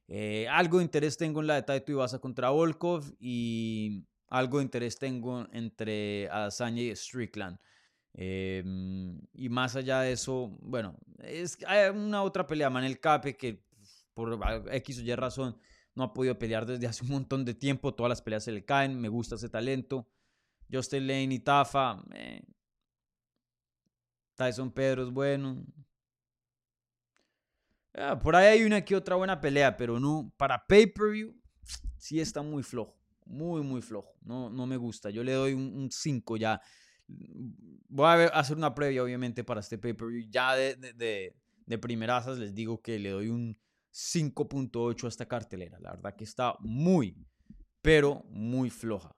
Eh, 0.07 0.47
algo 0.49 0.77
de 0.77 0.83
interés 0.83 1.17
tengo 1.17 1.41
en 1.41 1.47
la 1.47 1.55
de 1.55 1.63
Taito 1.63 1.91
Ibasa 1.91 2.19
contra 2.19 2.49
Volkov 2.49 3.03
y 3.19 4.05
algo 4.27 4.59
de 4.59 4.65
interés 4.65 4.97
tengo 4.99 5.47
entre 5.51 6.29
Adesanya 6.29 6.83
y 6.83 6.95
Strickland. 6.95 7.57
Eh, 8.13 8.63
y 9.33 9.49
más 9.49 9.75
allá 9.75 10.01
de 10.01 10.13
eso, 10.13 10.57
bueno, 10.61 10.95
es, 11.19 11.57
hay 11.67 11.89
una 11.89 12.23
otra 12.23 12.47
pelea, 12.47 12.69
Manel 12.69 12.99
Cape, 12.99 13.35
que 13.35 13.65
por 14.13 14.39
X 14.71 14.99
o 14.99 15.01
Y 15.01 15.15
razón 15.15 15.57
no 15.95 16.03
ha 16.03 16.13
podido 16.13 16.37
pelear 16.37 16.65
desde 16.65 16.87
hace 16.87 17.03
un 17.03 17.11
montón 17.11 17.43
de 17.43 17.53
tiempo, 17.53 17.93
todas 17.93 18.09
las 18.09 18.21
peleas 18.21 18.43
se 18.43 18.51
le 18.51 18.63
caen, 18.63 18.99
me 18.99 19.09
gusta 19.09 19.35
ese 19.35 19.49
talento. 19.49 20.07
Justin 20.71 21.07
Lane 21.07 21.35
y 21.35 21.39
Tafa, 21.39 22.03
eh. 22.13 22.41
Tyson 24.35 24.71
Pedro 24.71 25.03
es 25.03 25.11
bueno. 25.11 25.63
Ah, 27.97 28.19
por 28.19 28.35
ahí 28.35 28.47
hay 28.47 28.63
una 28.63 28.83
que 28.83 28.95
otra 28.95 29.15
buena 29.15 29.39
pelea, 29.39 29.77
pero 29.77 29.99
no, 29.99 30.33
para 30.37 30.65
pay-per-view 30.67 31.33
sí 31.97 32.19
está 32.19 32.41
muy 32.41 32.61
flojo, 32.61 32.97
muy, 33.25 33.61
muy 33.61 33.81
flojo. 33.81 34.13
No, 34.21 34.49
no 34.49 34.67
me 34.67 34.77
gusta, 34.77 35.09
yo 35.09 35.23
le 35.23 35.33
doy 35.33 35.53
un 35.53 35.89
5 35.91 36.37
ya. 36.37 36.61
Voy 37.07 38.05
a 38.05 38.25
hacer 38.27 38.57
una 38.57 38.73
previa, 38.73 39.03
obviamente, 39.03 39.43
para 39.43 39.61
este 39.61 39.77
pay-per-view. 39.77 40.27
Ya 40.29 40.55
de, 40.55 40.75
de, 40.75 40.93
de, 40.93 41.35
de 41.65 42.35
les 42.37 42.53
digo 42.53 42.81
que 42.81 42.99
le 42.99 43.11
doy 43.11 43.29
un 43.29 43.57
5.8 43.93 45.05
a 45.05 45.07
esta 45.07 45.25
cartelera. 45.25 45.79
La 45.79 45.91
verdad 45.91 46.15
que 46.15 46.25
está 46.25 46.55
muy, 46.59 47.15
pero 47.81 48.23
muy 48.29 48.69
floja. 48.69 49.15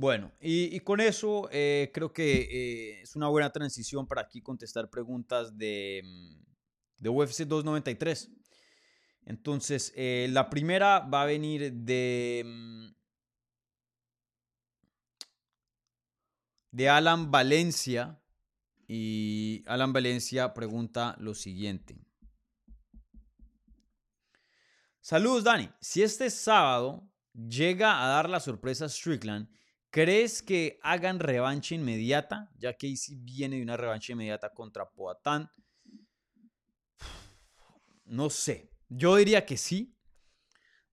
Bueno, 0.00 0.32
y, 0.40 0.80
con 0.80 0.98
eso 0.98 1.50
eh, 1.52 1.90
creo 1.92 2.10
que 2.10 2.40
eh, 2.40 3.02
es 3.02 3.16
una 3.16 3.28
buena 3.28 3.52
transición 3.52 4.06
para 4.06 4.22
aquí 4.22 4.40
contestar 4.40 4.88
preguntas 4.88 5.58
de, 5.58 6.02
de 6.96 7.08
UFC 7.10 7.40
293. 7.40 8.30
Entonces, 9.26 9.92
eh, 9.94 10.28
la 10.30 10.48
primera 10.48 11.00
va 11.00 11.20
a 11.20 11.26
venir 11.26 11.70
de, 11.74 12.90
de 16.70 16.88
Alan 16.88 17.30
Valencia. 17.30 18.18
Y 18.88 19.62
Alan 19.66 19.92
Valencia 19.92 20.54
pregunta 20.54 21.14
lo 21.18 21.34
siguiente. 21.34 22.00
Saludos, 25.02 25.44
Dani. 25.44 25.68
Si 25.78 26.02
este 26.02 26.30
sábado 26.30 27.06
llega 27.34 28.02
a 28.02 28.08
dar 28.08 28.30
la 28.30 28.40
sorpresa 28.40 28.86
a 28.86 28.88
Strickland, 28.88 29.59
¿crees 29.90 30.42
que 30.42 30.78
hagan 30.82 31.18
revancha 31.18 31.74
inmediata? 31.74 32.50
Ya 32.58 32.72
que 32.74 32.88
AC 32.88 33.16
viene 33.18 33.56
de 33.56 33.62
una 33.62 33.76
revancha 33.76 34.12
inmediata 34.12 34.52
contra 34.52 34.88
Poatán. 34.88 35.50
No 38.04 38.30
sé. 38.30 38.70
Yo 38.88 39.16
diría 39.16 39.44
que 39.44 39.56
sí. 39.56 39.94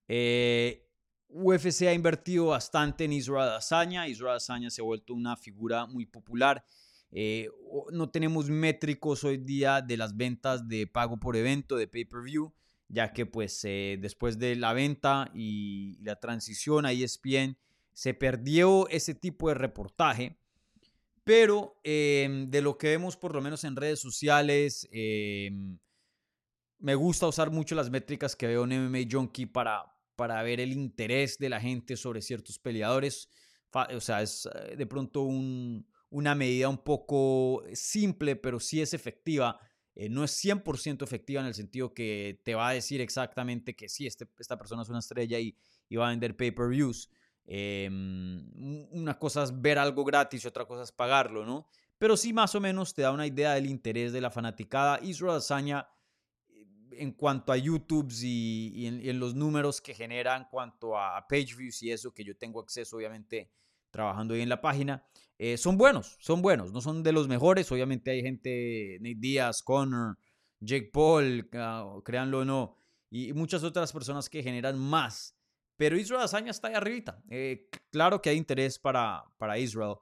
Eh, 0.06 0.88
UFC 1.28 1.82
ha 1.82 1.92
invertido 1.92 2.46
bastante 2.46 3.04
en 3.04 3.12
Israel 3.12 3.50
Azaña. 3.50 4.06
Israel 4.08 4.36
Azaña 4.36 4.70
se 4.70 4.80
ha 4.80 4.84
vuelto 4.84 5.14
una 5.14 5.36
figura 5.36 5.86
muy 5.86 6.06
popular 6.06 6.64
eh, 7.10 7.48
no 7.92 8.10
tenemos 8.10 8.50
métricos 8.50 9.24
hoy 9.24 9.38
día 9.38 9.80
de 9.80 9.96
las 9.96 10.16
ventas 10.16 10.68
de 10.68 10.86
pago 10.86 11.18
por 11.18 11.36
evento, 11.36 11.76
de 11.76 11.88
pay-per-view, 11.88 12.52
ya 12.88 13.12
que 13.12 13.26
pues 13.26 13.60
eh, 13.64 13.98
después 14.00 14.38
de 14.38 14.56
la 14.56 14.72
venta 14.72 15.30
y 15.34 15.98
la 16.02 16.16
transición 16.16 16.84
a 16.84 16.92
ESPN 16.92 17.56
se 17.98 18.14
perdió 18.14 18.86
ese 18.90 19.12
tipo 19.12 19.48
de 19.48 19.54
reportaje. 19.54 20.38
Pero 21.24 21.80
eh, 21.82 22.44
de 22.46 22.62
lo 22.62 22.78
que 22.78 22.90
vemos 22.90 23.16
por 23.16 23.34
lo 23.34 23.42
menos 23.42 23.64
en 23.64 23.74
redes 23.74 23.98
sociales, 23.98 24.88
em, 24.92 25.80
me 26.78 26.94
gusta 26.94 27.26
usar 27.26 27.50
mucho 27.50 27.74
las 27.74 27.90
métricas 27.90 28.36
que 28.36 28.46
veo 28.46 28.62
en 28.62 28.86
MMA 28.86 29.08
Junkie 29.10 29.46
para, 29.46 29.84
para 30.14 30.40
ver 30.44 30.60
el 30.60 30.72
interés 30.72 31.38
de 31.38 31.48
la 31.48 31.60
gente 31.60 31.96
sobre 31.96 32.22
ciertos 32.22 32.60
peleadores. 32.60 33.30
O 33.72 34.00
sea, 34.00 34.22
es 34.22 34.48
eh, 34.54 34.76
de 34.76 34.86
pronto 34.86 35.22
un, 35.22 35.84
una 36.10 36.36
medida 36.36 36.68
un 36.68 36.78
poco 36.78 37.64
simple, 37.72 38.36
pero 38.36 38.60
sí 38.60 38.80
es 38.80 38.94
efectiva. 38.94 39.58
Eh, 39.96 40.08
no 40.08 40.22
es 40.22 40.30
100% 40.44 41.02
efectiva 41.02 41.40
en 41.40 41.48
el 41.48 41.54
sentido 41.54 41.92
que 41.92 42.40
te 42.44 42.54
va 42.54 42.68
a 42.68 42.74
decir 42.74 43.00
exactamente 43.00 43.74
que 43.74 43.88
sí, 43.88 44.06
este, 44.06 44.28
esta 44.38 44.56
persona 44.56 44.82
es 44.82 44.88
una 44.88 45.00
estrella 45.00 45.40
y, 45.40 45.56
y 45.88 45.96
va 45.96 46.06
a 46.06 46.10
vender 46.10 46.36
pay-per-views. 46.36 47.10
Eh, 47.50 47.88
una 48.92 49.18
cosa 49.18 49.42
es 49.42 49.60
ver 49.60 49.78
algo 49.78 50.04
gratis 50.04 50.44
y 50.44 50.48
otra 50.48 50.66
cosa 50.66 50.82
es 50.82 50.92
pagarlo, 50.92 51.46
¿no? 51.46 51.66
Pero 51.96 52.16
sí 52.16 52.32
más 52.32 52.54
o 52.54 52.60
menos 52.60 52.92
te 52.94 53.02
da 53.02 53.10
una 53.10 53.26
idea 53.26 53.54
del 53.54 53.66
interés 53.66 54.12
de 54.12 54.20
la 54.20 54.30
fanaticada. 54.30 55.00
Israel 55.02 55.36
Azaña, 55.36 55.88
eh, 56.50 56.66
en 56.92 57.12
cuanto 57.12 57.50
a 57.50 57.56
YouTube 57.56 58.12
y, 58.22 58.72
y, 58.74 58.86
en, 58.86 59.00
y, 59.00 59.08
en, 59.08 59.18
los 59.18 59.34
números 59.34 59.80
que 59.80 59.94
genera 59.94 60.36
en 60.36 60.44
cuanto 60.44 60.96
a 60.98 61.26
page 61.26 61.54
views 61.56 61.82
y 61.82 61.90
eso, 61.90 62.12
que 62.12 62.22
yo 62.22 62.36
tengo 62.36 62.60
acceso 62.60 62.98
obviamente 62.98 63.50
trabajando 63.90 64.34
ahí 64.34 64.42
en 64.42 64.48
la 64.48 64.60
página, 64.60 65.02
eh, 65.38 65.56
son 65.56 65.78
buenos, 65.78 66.16
son 66.20 66.42
buenos, 66.42 66.72
no 66.72 66.80
son 66.80 67.02
de 67.02 67.12
los 67.12 67.28
mejores, 67.28 67.70
obviamente 67.70 68.10
hay 68.10 68.22
gente, 68.22 68.98
Nate 69.00 69.16
Díaz, 69.18 69.62
Connor, 69.62 70.18
Jake 70.60 70.90
Paul, 70.92 71.48
uh, 71.52 72.02
créanlo 72.02 72.40
o 72.40 72.44
no, 72.44 72.76
y 73.08 73.32
muchas 73.32 73.62
otras 73.62 73.92
personas 73.92 74.28
que 74.28 74.42
generan 74.42 74.78
más, 74.78 75.37
pero 75.78 75.96
Israel 75.96 76.22
Azaña 76.22 76.50
está 76.50 76.68
ahí 76.68 76.74
arribita. 76.74 77.22
Eh, 77.30 77.68
claro 77.92 78.20
que 78.20 78.28
hay 78.28 78.36
interés 78.36 78.80
para, 78.80 79.24
para 79.38 79.58
Israel. 79.58 79.94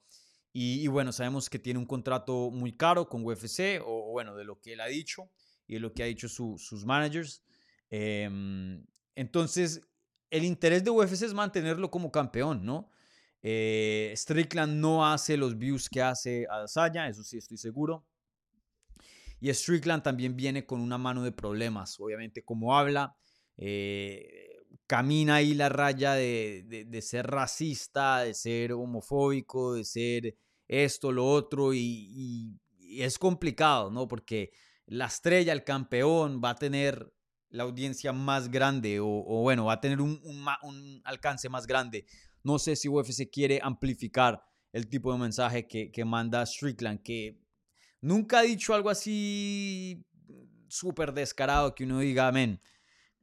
Y, 0.59 0.87
bueno, 0.87 1.13
sabemos 1.13 1.51
que 1.51 1.59
tiene 1.59 1.79
un 1.79 1.85
contrato 1.85 2.51
muy 2.51 2.75
caro 2.75 3.11
con 3.11 3.23
UFC, 3.23 3.79
o, 3.85 4.11
bueno, 4.11 4.35
de 4.35 4.45
lo 4.45 4.59
que 4.59 4.73
él 4.73 4.81
ha 4.81 4.87
dicho 4.87 5.31
y 5.67 5.75
de 5.75 5.81
lo 5.81 5.93
que 5.93 6.03
ha 6.03 6.07
dicho 6.07 6.31
sus 6.31 6.87
managers. 6.87 7.45
Em, 7.91 8.83
entonces, 9.15 9.83
el 10.31 10.45
interés 10.45 10.83
de 10.83 10.89
UFC 10.89 11.27
es 11.27 11.35
mantenerlo 11.35 11.91
como 11.91 12.11
campeón, 12.11 12.65
¿no? 12.65 12.89
Eh, 13.43 14.15
Strickland 14.17 14.81
no 14.81 15.07
hace 15.07 15.37
los 15.37 15.59
views 15.59 15.91
que 15.91 16.01
hace 16.01 16.47
Adesanya, 16.51 17.07
eso 17.07 17.23
sí 17.23 17.37
estoy 17.37 17.59
seguro. 17.59 18.07
Y 19.41 19.53
Strickland 19.53 20.03
también 20.03 20.37
viene 20.37 20.65
con 20.65 20.81
una 20.81 20.97
mano 20.97 21.23
de 21.23 21.33
problemas, 21.33 22.01
obviamente 22.01 22.43
como 22.43 22.75
habla, 22.79 23.15
eh, 23.59 24.46
camina 24.87 25.37
ahí 25.37 25.55
la 25.55 25.69
raya 25.69 26.15
de, 26.15 26.99
ser 27.03 27.27
racista, 27.27 28.21
de 28.21 28.35
ser 28.35 28.73
homofóbico, 28.73 29.75
de 29.75 29.85
ser 29.85 30.37
esto, 30.69 31.13
lo 31.13 31.27
otro, 31.27 31.73
y, 31.75 32.59
es 32.81 33.19
complicado, 33.19 33.91
¿no? 33.91 34.07
Porque 34.07 34.53
la 34.87 35.07
estrella, 35.07 35.53
el 35.53 35.65
campeón, 35.65 36.41
va 36.43 36.51
a 36.51 36.55
tener 36.55 37.13
la 37.49 37.65
audiencia 37.65 38.13
más 38.13 38.51
grande 38.51 39.01
o, 39.01 39.43
bueno, 39.43 39.67
va 39.67 39.75
a 39.75 39.81
tener 39.81 40.01
un, 40.01 41.01
alcance 41.05 41.49
más 41.49 41.67
grande. 41.67 42.07
No 42.43 42.59
sé 42.59 42.77
si 42.77 42.89
UFC 42.89 43.29
quiere 43.31 43.61
amplificar 43.63 44.43
el 44.73 44.89
tipo 44.89 45.13
de 45.13 45.19
mensaje 45.19 45.67
que, 45.67 45.91
que 45.91 46.05
manda 46.05 46.47
Strickland, 46.47 47.03
que 47.03 47.41
nunca 48.01 48.41
ha 48.41 48.43
dicho 48.43 48.75
algo 48.75 48.91
así 48.91 50.05
súper 50.69 51.13
descarado 51.13 51.75
que 51.75 51.85
uno 51.85 52.01
diga 52.01 52.29
amén, 52.29 52.61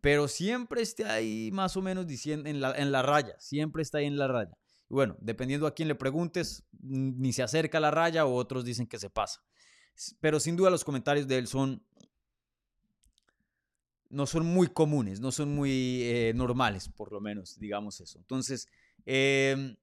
pero 0.04 0.28
siempre 0.28 0.84
está 0.84 1.14
ahí 1.14 1.50
más 1.52 1.76
o 1.78 1.82
menos 1.82 2.06
diciendo 2.06 2.48
en 2.48 2.62
la, 2.62 2.78
en 2.78 2.92
la 2.92 3.02
raya, 3.02 3.34
siempre 3.40 3.82
está 3.82 3.98
ahí 3.98 4.06
en 4.06 4.18
la 4.18 4.28
raya 4.28 4.54
bueno, 4.94 5.18
dependiendo 5.20 5.66
a 5.66 5.74
quién 5.74 5.88
le 5.88 5.96
preguntes, 5.96 6.64
ni 6.82 7.34
se 7.34 7.42
acerca 7.42 7.80
a 7.80 7.82
la 7.82 7.92
raya 7.92 8.26
o 8.26 8.36
otros 8.36 8.64
dicen 8.64 8.86
que 8.86 9.00
se 9.00 9.10
pasa. 9.10 9.44
Pero 10.20 10.40
sin 10.40 10.56
duda 10.56 10.70
los 10.70 10.84
comentarios 10.84 11.28
de 11.28 11.38
él 11.38 11.48
son 11.48 11.84
no 14.10 14.28
son 14.28 14.46
muy 14.46 14.68
comunes, 14.68 15.20
no 15.20 15.32
son 15.32 15.56
muy 15.56 16.04
eh, 16.04 16.34
normales, 16.36 16.88
por 16.88 17.12
lo 17.12 17.20
menos, 17.20 17.58
digamos 17.58 18.00
eso. 18.00 18.20
Entonces, 18.20 18.68
em, 19.08 19.76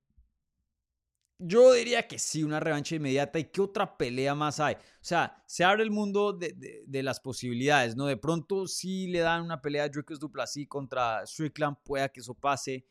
yo 1.41 1.73
diría 1.73 2.07
que 2.07 2.19
sí, 2.19 2.45
una 2.45 2.61
revancha 2.61 2.95
inmediata. 2.95 3.39
¿Y 3.39 3.45
qué 3.45 3.61
otra 3.61 3.97
pelea 3.97 4.35
más 4.35 4.61
hay? 4.61 4.75
O 4.75 4.79
sea, 5.01 5.43
se 5.47 5.65
abre 5.65 5.83
el 5.83 5.91
mundo 5.91 6.33
de, 6.33 6.85
de, 6.87 7.03
las 7.03 7.19
posibilidades, 7.19 7.97
¿no? 7.97 8.07
De 8.07 8.17
pronto, 8.17 8.67
si 8.67 9.09
le 9.09 9.21
dan 9.21 9.43
una 9.43 9.61
pelea 9.61 9.85
de 9.85 9.91
Dricus 9.91 10.21
Duplessis 10.21 10.69
contra 10.69 11.27
Strickland, 11.27 11.77
pueda 11.83 12.09
que 12.09 12.21
eso 12.21 12.35
pase 12.35 12.87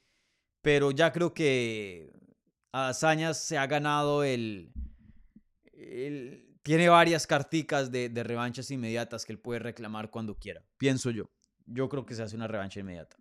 pero 0.62 0.92
ya 0.92 1.12
creo 1.12 1.34
que 1.34 2.12
Hazañas 2.72 3.42
se 3.42 3.58
ha 3.58 3.66
ganado 3.68 4.24
el, 4.24 4.72
tiene 6.62 6.90
varias 6.90 7.26
carticas 7.26 7.92
de, 7.92 8.12
revanchas 8.24 8.70
inmediatas 8.72 9.26
que 9.26 9.32
él 9.32 9.40
puede 9.40 9.60
reclamar 9.60 10.10
cuando 10.10 10.38
quiera, 10.38 10.64
pienso 10.78 11.12
yo. 11.12 11.32
Yo 11.66 11.88
creo 11.88 12.06
que 12.06 12.16
se 12.16 12.24
hace 12.24 12.36
una 12.36 12.48
revancha 12.48 12.80
inmediata. 12.80 13.16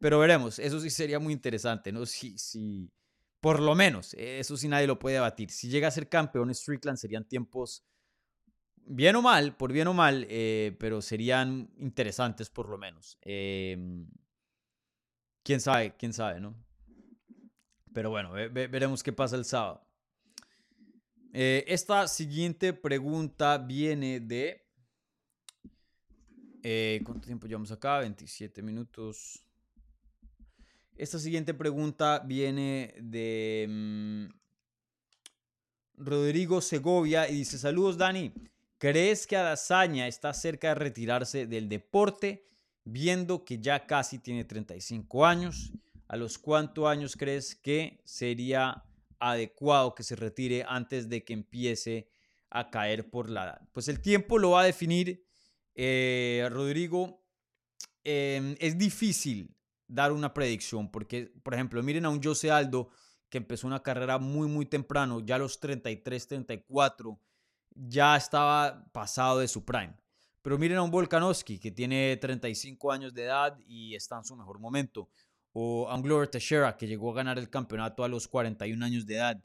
Pero 0.00 0.18
veremos, 0.18 0.58
eso 0.58 0.78
sí 0.80 0.90
sería 0.90 1.18
muy 1.18 1.32
interesante, 1.32 1.90
¿no? 1.90 2.04
Si, 2.06 2.38
si, 2.38 2.90
por 3.44 3.60
lo 3.60 3.74
menos, 3.74 4.14
eso 4.14 4.56
sí 4.56 4.68
nadie 4.68 4.86
lo 4.86 4.98
puede 4.98 5.16
debatir. 5.16 5.50
Si 5.50 5.68
llega 5.68 5.88
a 5.88 5.90
ser 5.90 6.08
campeón 6.08 6.54
Strickland 6.54 6.96
serían 6.96 7.28
tiempos 7.28 7.84
bien 8.86 9.16
o 9.16 9.20
mal, 9.20 9.54
por 9.54 9.70
bien 9.70 9.86
o 9.86 9.92
mal, 9.92 10.26
eh, 10.30 10.74
pero 10.80 11.02
serían 11.02 11.70
interesantes 11.76 12.48
por 12.48 12.70
lo 12.70 12.78
menos. 12.78 13.18
Eh, 13.20 13.76
quién 15.42 15.60
sabe, 15.60 15.94
quién 15.98 16.14
sabe, 16.14 16.40
¿no? 16.40 16.54
Pero 17.92 18.08
bueno, 18.08 18.32
veremos 18.32 19.02
qué 19.02 19.12
pasa 19.12 19.36
el 19.36 19.44
sábado. 19.44 19.86
Eh, 21.34 21.66
esta 21.68 22.08
siguiente 22.08 22.72
pregunta 22.72 23.58
viene 23.58 24.20
de... 24.20 24.66
Eh, 26.62 27.02
¿Cuánto 27.04 27.26
tiempo 27.26 27.46
llevamos 27.46 27.70
acá? 27.72 27.98
27 27.98 28.62
minutos. 28.62 29.43
Esta 30.96 31.18
siguiente 31.18 31.54
pregunta 31.54 32.20
viene 32.20 32.94
de 33.00 33.66
mm, 33.68 34.26
Rodrigo 35.96 36.60
Segovia 36.60 37.28
y 37.28 37.34
dice, 37.34 37.58
saludos 37.58 37.98
Dani, 37.98 38.32
¿crees 38.78 39.26
que 39.26 39.36
Adazaña 39.36 40.06
está 40.06 40.32
cerca 40.32 40.68
de 40.68 40.74
retirarse 40.76 41.46
del 41.46 41.68
deporte? 41.68 42.44
viendo 42.84 43.44
que 43.44 43.58
ya 43.58 43.86
casi 43.86 44.18
tiene 44.18 44.44
35 44.44 45.26
años, 45.26 45.72
¿a 46.06 46.16
los 46.16 46.38
cuántos 46.38 46.86
años 46.86 47.16
crees 47.16 47.54
que 47.54 48.00
sería 48.04 48.84
adecuado 49.18 49.94
que 49.94 50.02
se 50.02 50.16
retire 50.16 50.64
antes 50.68 51.08
de 51.08 51.24
que 51.24 51.32
empiece 51.32 52.08
a 52.50 52.70
caer 52.70 53.08
por 53.08 53.30
la 53.30 53.44
edad? 53.44 53.68
Pues 53.72 53.88
el 53.88 54.00
tiempo 54.00 54.38
lo 54.38 54.50
va 54.50 54.62
a 54.62 54.64
definir, 54.64 55.24
eh, 55.74 56.46
Rodrigo. 56.50 57.22
Em, 58.04 58.54
es 58.60 58.76
difícil 58.76 59.56
dar 59.86 60.12
una 60.12 60.32
predicción 60.32 60.90
porque, 60.90 61.32
por 61.42 61.54
ejemplo, 61.54 61.82
miren 61.82 62.06
a 62.06 62.10
un 62.10 62.22
Jose 62.22 62.50
Aldo 62.50 62.88
que 63.28 63.38
empezó 63.38 63.66
una 63.66 63.82
carrera 63.82 64.18
muy, 64.18 64.48
muy 64.48 64.66
temprano, 64.66 65.20
ya 65.20 65.36
a 65.36 65.38
los 65.38 65.58
33, 65.58 66.28
34, 66.28 67.18
ya 67.74 68.16
estaba 68.16 68.84
pasado 68.92 69.40
de 69.40 69.48
su 69.48 69.64
prime. 69.64 69.96
Pero 70.40 70.58
miren 70.58 70.78
a 70.78 70.82
un 70.82 70.90
Volkanovski 70.90 71.58
que 71.58 71.70
tiene 71.70 72.16
35 72.18 72.92
años 72.92 73.14
de 73.14 73.24
edad 73.24 73.58
y 73.66 73.94
está 73.94 74.18
en 74.18 74.24
su 74.24 74.36
mejor 74.36 74.58
momento. 74.58 75.08
O 75.52 75.88
a 75.88 75.94
un 75.94 76.02
Glover 76.02 76.28
Teixeira 76.28 76.76
que 76.76 76.86
llegó 76.86 77.10
a 77.10 77.14
ganar 77.14 77.38
el 77.38 77.48
campeonato 77.48 78.04
a 78.04 78.08
los 78.08 78.28
41 78.28 78.84
años 78.84 79.06
de 79.06 79.14
edad. 79.14 79.42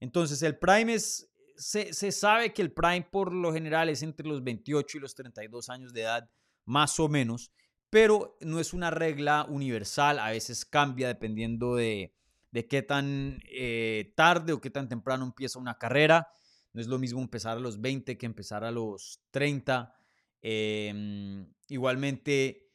Entonces 0.00 0.42
el 0.42 0.58
Prime 0.58 0.94
es, 0.94 1.30
se, 1.56 1.92
se 1.92 2.10
sabe 2.10 2.52
que 2.52 2.62
el 2.62 2.72
Prime 2.72 3.08
por 3.10 3.32
lo 3.32 3.52
general 3.52 3.88
es 3.90 4.02
entre 4.02 4.26
los 4.26 4.42
28 4.42 4.98
y 4.98 5.00
los 5.00 5.14
32 5.14 5.68
años 5.68 5.92
de 5.92 6.02
edad, 6.02 6.28
más 6.64 6.98
o 6.98 7.08
menos. 7.08 7.52
Pero 7.90 8.38
no 8.40 8.60
es 8.60 8.72
una 8.72 8.90
regla 8.90 9.44
universal, 9.48 10.18
a 10.18 10.30
veces 10.30 10.64
cambia 10.64 11.08
dependiendo 11.08 11.74
de, 11.74 12.14
de 12.52 12.68
qué 12.68 12.82
tan 12.82 13.42
eh, 13.50 14.12
tarde 14.16 14.52
o 14.52 14.60
qué 14.60 14.70
tan 14.70 14.88
temprano 14.88 15.24
empieza 15.24 15.58
una 15.58 15.76
carrera. 15.76 16.28
No 16.72 16.80
es 16.80 16.86
lo 16.86 16.98
mismo 16.98 17.20
empezar 17.20 17.56
a 17.56 17.60
los 17.60 17.80
20 17.80 18.16
que 18.16 18.26
empezar 18.26 18.64
a 18.64 18.70
los 18.70 19.20
30 19.32 19.96
Em, 20.42 21.52
igualmente, 21.68 22.70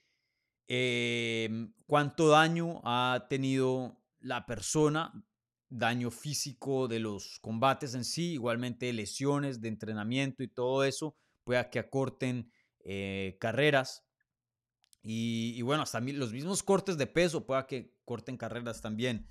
em, 0.67 1.73
cuánto 1.88 2.30
daño 2.30 2.82
ha 2.84 3.25
tenido 3.30 4.04
la 4.19 4.45
persona, 4.45 5.12
daño 5.69 6.12
físico 6.12 6.88
de 6.88 6.99
los 6.99 7.39
combates 7.39 7.95
en 7.95 8.06
sí, 8.06 8.34
igualmente 8.34 8.91
lesiones 8.93 9.62
de 9.62 9.69
entrenamiento 9.69 10.43
y 10.43 10.47
todo 10.47 10.84
eso, 10.84 11.15
pueda 11.43 11.69
que 11.69 11.80
acorten 11.80 12.51
eh, 12.82 13.38
carreras. 13.39 14.05
Y, 15.08 15.62
bueno, 15.62 15.84
hasta 15.84 16.00
los 16.00 16.34
mismos 16.34 16.63
cortes 16.63 16.98
de 16.98 17.06
peso 17.06 17.46
pueda 17.46 17.68
que 17.68 17.94
corten 18.06 18.38
carreras 18.38 18.82
también. 18.82 19.28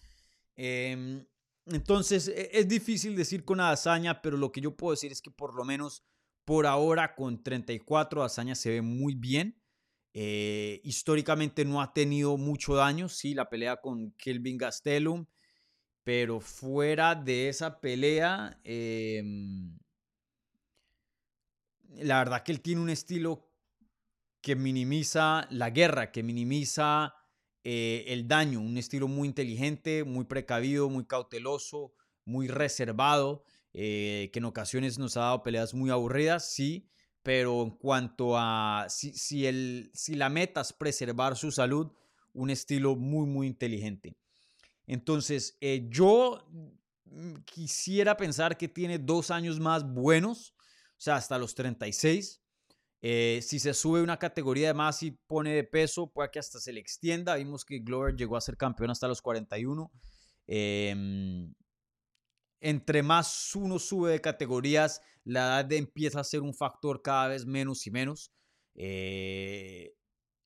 Em, 0.55 1.27
entonces, 1.67 2.29
e, 2.29 2.51
es 2.53 2.69
difícil 2.69 3.17
decir 3.17 3.45
con 3.45 3.61
hazaña, 3.61 4.23
pero 4.23 4.37
lo 4.37 4.53
que 4.53 4.61
yo 4.61 4.77
puedo 4.77 4.93
decir 4.93 5.11
es 5.11 5.21
que 5.21 5.33
por 5.33 5.55
lo 5.57 5.65
menos 5.65 6.05
por 6.45 6.67
ahora, 6.67 7.15
con 7.15 7.43
34, 7.43 8.23
Hazaña 8.23 8.55
se 8.55 8.71
ve 8.71 8.83
muy 8.83 9.15
bien. 9.15 9.61
Eh, 10.13 10.81
históricamente 10.85 11.65
no 11.65 11.83
ha 11.83 11.93
tenido 11.93 12.37
mucho 12.37 12.75
daño, 12.75 13.09
sí, 13.09 13.35
la 13.35 13.49
pelea 13.49 13.81
con 13.81 14.13
Kelvin 14.13 14.59
Gastelum, 14.59 15.27
pero 16.05 16.41
fuera 16.41 17.17
de 17.17 17.49
esa 17.49 17.81
pelea, 17.81 18.61
em, 18.63 19.77
la 21.97 22.19
verdad 22.19 22.43
que 22.45 22.53
él 22.53 22.61
tiene 22.61 22.81
un 22.81 22.91
estilo 22.91 23.51
que 24.45 24.57
minimiza 24.57 25.49
la 25.51 25.71
guerra, 25.71 26.13
que 26.13 26.23
minimiza 26.23 27.15
eh, 27.65 28.05
el 28.09 28.29
daño, 28.29 28.61
un 28.61 28.77
estilo 28.77 29.09
muy 29.09 29.27
inteligente, 29.27 30.05
muy 30.05 30.27
precavido, 30.27 30.91
muy 30.91 31.07
cauteloso, 31.07 31.95
muy 32.27 32.47
reservado. 32.47 33.43
Eh, 33.73 34.29
que 34.35 34.41
en 34.41 34.45
ocasiones 34.45 34.99
nos 34.99 35.17
ha 35.17 35.23
dado 35.23 35.43
peleas 35.43 35.73
muy 35.73 35.91
aburridas, 35.91 36.53
sí, 36.53 36.87
pero 37.23 37.63
en 37.63 37.71
cuanto 37.71 38.37
a 38.37 38.87
si, 38.91 39.15
si, 39.15 39.47
el, 39.47 39.91
si 39.95 40.15
la 40.15 40.29
meta 40.29 40.61
es 40.61 40.75
preservar 40.75 41.37
su 41.37 41.51
salud, 41.51 41.91
un 42.35 42.51
estilo 42.51 42.97
muy, 42.97 43.27
muy 43.27 43.47
inteligente. 43.47 44.15
Entonces, 44.87 45.57
eh, 45.63 45.87
yo 45.89 46.47
mm, 47.07 47.37
quisiera 47.47 48.17
pensar 48.19 48.59
que 48.59 48.69
tiene 48.69 48.99
dos 48.99 49.31
años 49.31 49.59
más 49.59 49.91
buenos, 49.91 50.55
o 50.91 51.01
sea, 51.01 51.17
hasta 51.17 51.39
los 51.39 51.55
36. 51.55 52.44
Eh, 53.07 53.43
si 53.43 53.59
se 53.59 53.75
sube 53.75 54.01
una 54.01 54.19
categoría 54.19 54.69
de 54.69 54.73
más 54.73 55.03
y 55.03 55.11
pone 55.11 55.53
de 55.53 55.65
peso, 55.65 56.11
puede 56.11 56.31
que 56.31 56.39
hasta 56.39 56.59
se 56.59 56.73
le 56.73 56.81
extienda. 56.81 57.35
Vimos 57.35 57.67
que 57.67 57.81
Glover 57.81 58.17
llegó 58.17 58.35
a 58.35 58.41
ser 58.41 58.57
campeón 58.57 58.91
hasta 58.91 59.07
los 59.09 59.21
41. 59.21 59.93
Eh, 60.47 60.89
em, 60.89 61.53
entre 62.61 63.03
más 63.03 63.55
uno 63.57 63.79
sube 63.79 64.13
de 64.13 64.23
categorías, 64.23 65.03
la 65.23 65.61
edad 65.61 65.73
empieza 65.73 66.21
a 66.21 66.25
ser 66.25 66.41
un 66.41 66.55
factor 66.55 67.03
cada 67.03 67.29
vez 67.29 67.45
menos 67.45 67.87
y 67.87 67.91
menos. 67.91 68.33
Eh, 68.75 69.95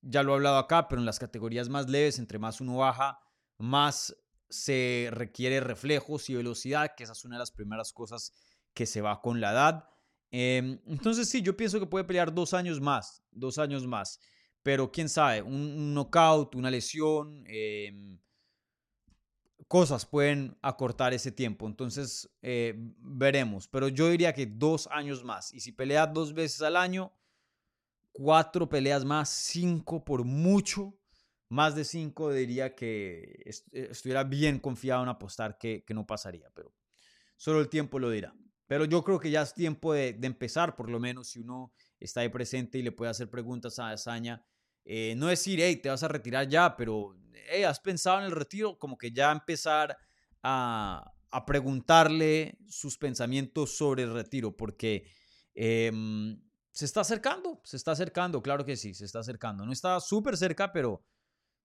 ya 0.01 0.21
lo 0.23 0.33
he 0.33 0.35
hablado 0.35 0.57
acá, 0.57 0.89
pero 0.89 0.99
en 0.99 1.05
las 1.05 1.17
categorías 1.17 1.69
más 1.69 1.87
leves, 1.89 2.19
entre 2.19 2.39
más 2.39 2.59
uno 2.59 2.75
baja, 2.75 3.21
más 3.57 4.13
se 4.49 5.07
requiere 5.13 5.61
reflejos 5.61 6.29
y 6.29 6.35
velocidad, 6.35 6.93
que 6.97 7.05
esa 7.05 7.13
es 7.13 7.23
una 7.23 7.37
de 7.37 7.39
las 7.39 7.51
primeras 7.51 7.93
cosas 7.93 8.33
que 8.73 8.85
se 8.85 8.99
va 8.99 9.21
con 9.21 9.39
la 9.39 9.51
edad. 9.51 9.89
Em, 10.31 10.79
entonces 10.85 11.27
sí, 11.27 11.41
yo 11.41 11.57
pienso 11.57 11.79
que 11.79 11.85
puede 11.85 12.05
pelear 12.05 12.33
dos 12.33 12.53
años 12.53 12.79
más, 12.79 13.23
dos 13.31 13.57
años 13.57 13.87
más, 13.87 14.19
pero 14.63 14.91
quién 14.91 15.09
sabe, 15.09 15.41
un, 15.41 15.93
knockout, 15.93 16.55
una 16.55 16.69
lesión, 16.69 17.43
em, 17.47 18.19
cosas 19.67 20.05
pueden 20.05 20.57
acortar 20.61 21.13
ese 21.13 21.31
tiempo. 21.31 21.67
Entonces 21.67 22.29
eh, 22.41 22.73
veremos, 22.97 23.67
pero 23.67 23.87
yo 23.87 24.09
diría 24.09 24.33
que 24.33 24.45
dos 24.45 24.87
años 24.91 25.23
más. 25.23 25.53
Y 25.53 25.59
si 25.61 25.71
pelea 25.71 26.07
dos 26.07 26.33
veces 26.33 26.61
al 26.61 26.75
año, 26.75 27.13
cuatro 28.11 28.67
peleas 28.67 29.05
más, 29.05 29.29
cinco 29.29 30.03
por 30.03 30.25
mucho. 30.25 30.95
Más 31.49 31.75
de 31.75 31.83
cinco 31.83 32.31
diría 32.31 32.75
que 32.75 33.43
estuviera 33.71 34.23
bien 34.23 34.59
confiado 34.59 35.01
en 35.01 35.09
apostar 35.09 35.57
que, 35.57 35.83
no 35.89 36.05
pasaría, 36.05 36.51
pero 36.53 36.75
solo 37.37 37.59
el 37.59 37.69
tiempo 37.69 37.97
lo 37.97 38.11
dirá. 38.11 38.35
Pero 38.69 38.85
yo 38.85 39.03
creo 39.03 39.19
que 39.19 39.31
ya 39.31 39.41
es 39.41 39.55
tiempo 39.55 39.93
de, 39.93 40.15
empezar, 40.21 40.75
por 40.75 40.91
lo 40.91 40.99
menos 40.99 41.29
si 41.29 41.39
uno 41.39 41.73
está 41.99 42.21
ahí 42.21 42.29
presente 42.29 42.77
y 42.77 42.83
le 42.83 42.91
puede 42.91 43.09
hacer 43.09 43.27
preguntas 43.27 43.79
a 43.79 43.89
Azaña. 43.89 44.45
Eh, 44.85 45.15
no 45.17 45.25
decir, 45.25 45.59
hey, 45.59 45.77
te 45.77 45.89
vas 45.89 46.03
a 46.03 46.07
retirar 46.07 46.47
ya, 46.47 46.77
pero 46.77 47.17
hey, 47.49 47.63
¿has 47.63 47.79
pensado 47.79 48.19
en 48.19 48.25
el 48.25 48.31
retiro? 48.31 48.77
Como 48.77 48.95
que 48.95 49.11
ya 49.11 49.31
empezar 49.31 49.97
a, 50.43 51.11
preguntarle 51.47 52.59
sus 52.67 52.99
pensamientos 52.99 53.75
sobre 53.75 54.03
el 54.03 54.13
retiro, 54.13 54.55
porque 54.55 55.07
em, 55.55 56.39
se 56.69 56.85
está 56.85 57.01
acercando, 57.01 57.61
se 57.63 57.75
está 57.75 57.93
acercando, 57.93 58.43
claro 58.43 58.65
que 58.65 58.77
sí, 58.77 58.93
se 58.93 59.05
está 59.05 59.17
acercando. 59.17 59.65
No 59.65 59.71
está 59.71 59.99
súper 59.99 60.37
cerca, 60.37 60.71
pero 60.71 61.03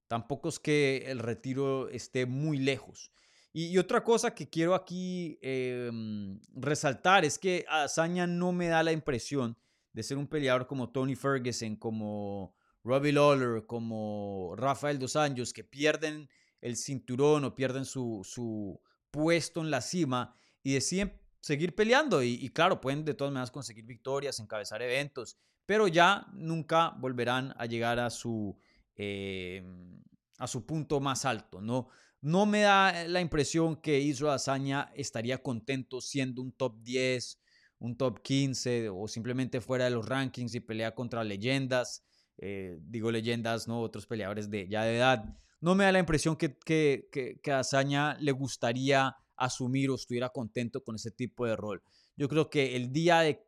tampoco 0.08 0.48
es 0.48 0.58
que 0.58 1.04
el 1.08 1.18
retiro 1.18 1.90
esté 1.90 2.24
muy 2.24 2.56
lejos. 2.56 3.12
Y, 3.56 3.78
otra 3.78 4.02
cosa 4.02 4.34
que 4.34 4.50
quiero 4.50 4.74
aquí 4.74 5.38
em, 5.40 6.40
resaltar 6.56 7.24
es 7.24 7.38
que 7.38 7.64
Azaña 7.68 8.26
no 8.26 8.50
me 8.50 8.66
da 8.66 8.82
la 8.82 8.90
impresión 8.90 9.56
de 9.92 10.02
ser 10.02 10.18
un 10.18 10.26
peleador 10.26 10.66
como 10.66 10.90
Tony 10.90 11.14
Ferguson, 11.14 11.76
como 11.76 12.56
Robbie 12.82 13.12
Lawler, 13.12 13.64
como 13.64 14.54
Rafael 14.56 14.98
Dos 14.98 15.14
Anjos, 15.14 15.52
que 15.52 15.62
pierden 15.62 16.28
el 16.60 16.76
cinturón 16.76 17.44
o 17.44 17.54
pierden 17.54 17.84
su, 17.84 18.22
su 18.24 18.80
puesto 19.12 19.60
en 19.60 19.70
la 19.70 19.82
cima 19.82 20.34
y 20.64 20.72
deciden 20.72 21.16
seguir 21.38 21.76
peleando. 21.76 22.24
Y, 22.24 22.48
claro, 22.50 22.80
pueden 22.80 23.04
de 23.04 23.14
todas 23.14 23.32
maneras 23.32 23.52
conseguir 23.52 23.84
victorias, 23.84 24.40
encabezar 24.40 24.82
eventos, 24.82 25.38
pero 25.64 25.86
ya 25.86 26.26
nunca 26.32 26.90
volverán 26.98 27.54
a 27.56 27.66
llegar 27.66 28.00
a 28.00 28.10
su, 28.10 28.58
em, 28.96 30.02
a 30.38 30.48
su 30.48 30.66
punto 30.66 30.98
más 30.98 31.24
alto. 31.24 31.60
¿no? 31.60 31.88
No 32.24 32.46
me 32.46 32.62
da 32.62 33.06
la 33.06 33.20
impresión 33.20 33.76
que 33.76 34.00
Israel 34.00 34.36
Azaña 34.36 34.90
estaría 34.94 35.42
contento 35.42 36.00
siendo 36.00 36.40
un 36.40 36.52
top 36.52 36.82
10, 36.82 37.38
un 37.80 37.98
top 37.98 38.22
15 38.22 38.88
o 38.88 39.06
simplemente 39.08 39.60
fuera 39.60 39.84
de 39.84 39.90
los 39.90 40.08
rankings 40.08 40.54
y 40.54 40.60
pelea 40.60 40.94
contra 40.94 41.22
leyendas. 41.22 42.02
Eh, 42.38 42.78
digo 42.80 43.10
leyendas, 43.10 43.68
¿no? 43.68 43.82
Otros 43.82 44.06
peleadores 44.06 44.48
de 44.48 44.66
ya 44.66 44.84
de 44.84 44.96
edad. 44.96 45.36
No 45.60 45.74
me 45.74 45.84
da 45.84 45.92
la 45.92 45.98
impresión 45.98 46.34
que, 46.36 46.56
que, 46.56 47.10
que, 47.42 47.52
Azaña 47.52 48.16
le 48.18 48.32
gustaría 48.32 49.14
asumir 49.36 49.90
o 49.90 49.96
estuviera 49.96 50.30
contento 50.30 50.82
con 50.82 50.94
ese 50.94 51.10
tipo 51.10 51.44
de 51.44 51.56
rol. 51.56 51.82
Yo 52.16 52.30
creo 52.30 52.48
que 52.48 52.74
el 52.74 52.90
día 52.90 53.20
de, 53.20 53.46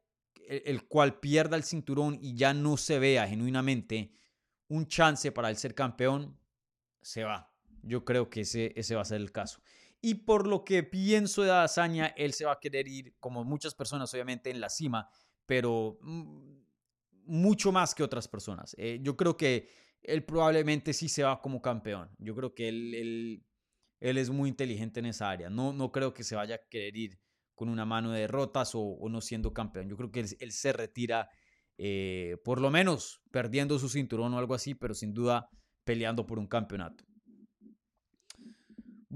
el, 0.48 0.86
cual 0.86 1.18
pierda 1.18 1.56
el 1.56 1.64
cinturón 1.64 2.18
y 2.20 2.36
ya 2.36 2.52
no 2.52 2.76
se 2.76 2.98
vea 2.98 3.26
genuinamente 3.26 4.12
un 4.68 4.86
chance 4.86 5.32
para 5.32 5.48
él 5.48 5.56
ser 5.56 5.74
campeón, 5.74 6.38
se 7.00 7.24
va. 7.24 7.55
Yo 7.86 8.04
creo 8.04 8.28
que 8.30 8.40
ese, 8.42 8.72
ese 8.76 8.94
va 8.94 9.02
a 9.02 9.06
ser 9.06 9.20
el 9.20 9.32
caso. 9.32 9.60
Y 10.00 10.14
por 10.14 10.46
lo 10.46 10.64
que 10.64 10.82
pienso 10.82 11.42
de 11.42 11.50
Azaña, 11.50 12.08
él 12.16 12.32
se 12.32 12.44
va 12.44 12.52
a 12.52 12.60
querer 12.60 12.86
ir, 12.88 13.14
como 13.18 13.44
muchas 13.44 13.74
personas, 13.74 14.12
obviamente, 14.12 14.50
en 14.50 14.60
la 14.60 14.68
cima, 14.68 15.08
pero 15.46 15.98
mm, 16.02 16.56
mucho 17.24 17.72
más 17.72 17.94
que 17.94 18.02
otras 18.02 18.28
personas. 18.28 18.74
Eh, 18.78 18.98
yo 19.02 19.16
creo 19.16 19.36
que 19.36 19.68
él 20.02 20.24
probablemente 20.24 20.92
sí 20.92 21.08
se 21.08 21.22
va 21.22 21.40
como 21.40 21.60
campeón. 21.60 22.10
Yo 22.18 22.34
creo 22.34 22.54
que 22.54 22.68
él, 22.68 22.94
él, 22.94 23.46
él, 24.00 24.18
es 24.18 24.30
muy 24.30 24.48
inteligente 24.48 25.00
en 25.00 25.06
esa 25.06 25.30
área. 25.30 25.50
No, 25.50 25.72
no 25.72 25.90
creo 25.90 26.14
que 26.14 26.24
se 26.24 26.36
vaya 26.36 26.56
a 26.56 26.68
querer 26.68 26.96
ir 26.96 27.20
con 27.54 27.68
una 27.68 27.84
mano 27.84 28.12
de 28.12 28.20
derrotas 28.20 28.72
o, 28.74 28.98
no 29.08 29.20
siendo 29.20 29.52
campeón. 29.52 29.88
Yo 29.88 29.96
creo 29.96 30.12
que 30.12 30.20
él, 30.20 30.52
se 30.52 30.72
retira, 30.72 31.28
eh, 31.78 32.36
por 32.44 32.60
lo 32.60 32.70
menos 32.70 33.22
perdiendo 33.30 33.78
su 33.78 33.88
cinturón 33.88 34.34
o 34.34 34.38
algo 34.38 34.54
así, 34.54 34.74
pero 34.74 34.94
sin 34.94 35.14
duda 35.14 35.48
peleando 35.84 36.26
por 36.26 36.38
un 36.38 36.46
campeonato. 36.46 37.04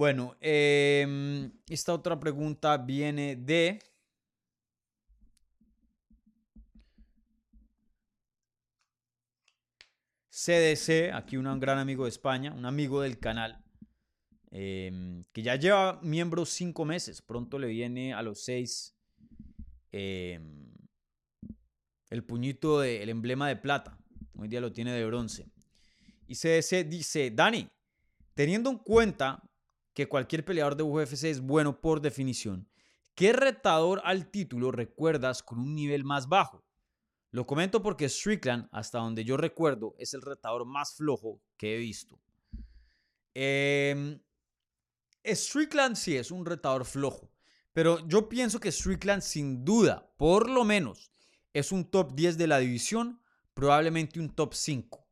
Bueno, 0.00 0.34
em, 0.40 1.52
esta 1.68 1.92
otra 1.92 2.18
pregunta 2.18 2.78
viene 2.78 3.36
de 3.36 3.78
CDC, 10.30 11.12
aquí 11.12 11.36
un 11.36 11.60
gran 11.60 11.76
amigo 11.76 12.04
de 12.04 12.08
España, 12.08 12.50
un 12.54 12.64
amigo 12.64 13.02
del 13.02 13.18
canal, 13.18 13.62
em, 14.50 15.22
que 15.34 15.42
ya 15.42 15.56
lleva 15.56 16.00
miembros 16.00 16.48
cinco 16.48 16.86
meses, 16.86 17.20
pronto 17.20 17.58
le 17.58 17.66
viene 17.66 18.14
a 18.14 18.22
los 18.22 18.42
seis 18.42 18.96
em, 19.92 20.72
el 22.08 22.24
puñito 22.24 22.80
del 22.80 23.10
emblema 23.10 23.48
de 23.48 23.56
plata, 23.56 23.98
hoy 24.34 24.48
día 24.48 24.62
lo 24.62 24.72
tiene 24.72 24.94
de 24.94 25.04
bronce. 25.04 25.52
Y 26.26 26.36
CDC 26.36 26.84
dice, 26.84 27.30
Dani, 27.30 27.68
teniendo 28.32 28.70
en 28.70 28.78
cuenta 28.78 29.42
que 29.94 30.08
cualquier 30.08 30.44
peleador 30.44 30.76
de 30.76 30.82
UFC 30.82 31.24
es 31.24 31.40
bueno 31.40 31.80
por 31.80 32.00
definición, 32.00 32.68
¿qué 33.14 33.32
retador 33.32 34.00
al 34.04 34.30
título 34.30 34.70
recuerdas 34.72 35.42
con 35.42 35.58
un 35.58 35.74
nivel 35.74 36.04
más 36.04 36.28
bajo? 36.28 36.64
Lo 37.32 37.46
comento 37.46 37.82
porque 37.82 38.08
Strickland, 38.08 38.68
hasta 38.72 38.98
donde 38.98 39.24
yo 39.24 39.36
recuerdo, 39.36 39.94
es 39.98 40.14
el 40.14 40.22
retador 40.22 40.64
más 40.66 40.94
flojo 40.94 41.40
que 41.56 41.76
he 41.76 41.78
visto. 41.78 42.20
Em, 43.34 44.20
Strickland 45.24 45.96
sí 45.96 46.16
es 46.16 46.32
un 46.32 46.44
retador 46.44 46.84
flojo, 46.84 47.30
pero 47.72 48.04
yo 48.08 48.28
pienso 48.28 48.58
que 48.58 48.72
Strickland 48.72 49.22
sin 49.22 49.64
duda, 49.64 50.12
por 50.16 50.50
lo 50.50 50.64
menos, 50.64 51.12
es 51.52 51.70
un 51.70 51.84
top 51.84 52.14
10 52.14 52.36
de 52.36 52.46
la 52.48 52.58
división, 52.58 53.20
probablemente 53.54 54.18
un 54.18 54.30
top 54.30 54.54
5. 54.54 55.06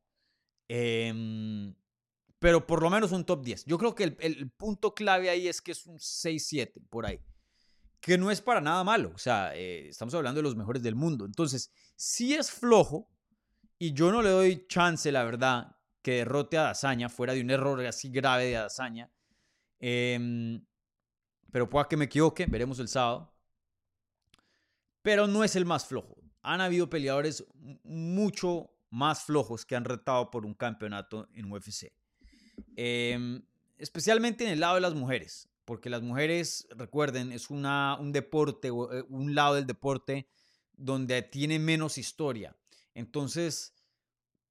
Em, 0.68 1.74
pero 2.38 2.66
por 2.66 2.82
lo 2.82 2.90
menos 2.90 3.12
un 3.12 3.24
top 3.24 3.42
10. 3.42 3.64
Yo 3.64 3.78
creo 3.78 3.94
que 3.94 4.16
el, 4.18 4.50
punto 4.50 4.94
clave 4.94 5.30
ahí 5.30 5.48
es 5.48 5.60
que 5.60 5.72
es 5.72 5.86
un 5.86 5.98
6-7 5.98 6.82
por 6.88 7.06
ahí 7.06 7.20
que 8.00 8.16
no 8.16 8.30
es 8.30 8.40
para 8.40 8.60
nada 8.60 8.84
malo. 8.84 9.10
O 9.14 9.18
sea, 9.18 9.54
eh, 9.56 9.88
estamos 9.88 10.14
hablando 10.14 10.38
de 10.38 10.44
los 10.44 10.54
mejores 10.54 10.82
del 10.82 10.94
mundo. 10.94 11.24
Entonces, 11.24 11.72
si 11.96 12.32
es 12.32 12.50
flojo, 12.50 13.10
y 13.78 13.92
yo 13.92 14.10
no 14.10 14.22
le 14.22 14.30
doy 14.30 14.66
chance, 14.66 15.10
la 15.12 15.24
verdad, 15.24 15.76
que 16.02 16.16
derrote 16.16 16.58
a 16.58 16.62
Dazaña, 16.62 17.08
fuera 17.08 17.34
de 17.34 17.40
un 17.40 17.50
error 17.50 17.84
así 17.86 18.08
grave 18.10 18.46
de 18.46 18.52
Dazaña. 18.52 19.10
Em, 19.78 20.64
pero 21.52 21.68
pueda 21.68 21.86
que 21.88 21.96
me 21.96 22.06
equivoque, 22.06 22.46
veremos 22.46 22.78
el 22.78 22.88
sábado. 22.88 23.34
Pero 25.02 25.26
no 25.26 25.44
es 25.44 25.54
el 25.56 25.64
más 25.64 25.86
flojo. 25.86 26.16
Han 26.42 26.60
habido 26.60 26.90
peleadores 26.90 27.44
mucho 27.84 28.70
más 28.90 29.24
flojos 29.24 29.64
que 29.64 29.76
han 29.76 29.84
retado 29.84 30.30
por 30.30 30.44
un 30.44 30.54
campeonato 30.54 31.28
en 31.34 31.50
UFC. 31.50 31.92
Em, 32.76 33.42
especialmente 33.76 34.44
en 34.44 34.50
el 34.50 34.60
lado 34.60 34.76
de 34.76 34.80
las 34.80 34.94
mujeres 34.94 35.48
porque 35.68 35.90
las 35.90 36.00
mujeres, 36.00 36.66
recuerden, 36.70 37.30
es 37.30 37.50
una, 37.50 37.98
un 38.00 38.10
deporte, 38.10 38.68
eh, 38.68 39.04
un 39.10 39.34
lado 39.34 39.56
del 39.56 39.66
deporte 39.66 40.26
donde 40.72 41.20
tiene 41.20 41.58
menos 41.58 41.98
historia. 41.98 42.56
Entonces, 42.94 43.74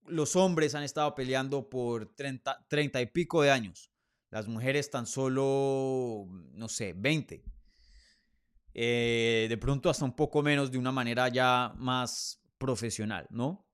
los 0.05 0.35
hombres 0.35 0.75
han 0.75 0.83
estado 0.83 1.15
peleando 1.15 1.71
por 1.71 2.13
30, 2.13 2.67
30 2.67 3.01
y 3.01 3.08
pico 3.08 3.41
de 3.41 3.49
años. 3.49 3.89
Las 4.29 4.47
mujeres 4.47 4.91
tan 4.91 5.08
solo, 5.08 6.27
no 6.53 6.69
sé, 6.69 6.93
20. 6.95 7.43
Eh, 8.75 9.47
de 9.49 9.58
pronto 9.58 9.89
hasta 9.89 10.05
un 10.05 10.15
poco 10.15 10.43
menos 10.43 10.71
de 10.71 10.77
una 10.77 10.91
manera 10.91 11.29
ya 11.29 11.73
más 11.77 12.43
profesional, 12.60 13.25
¿no? 13.31 13.65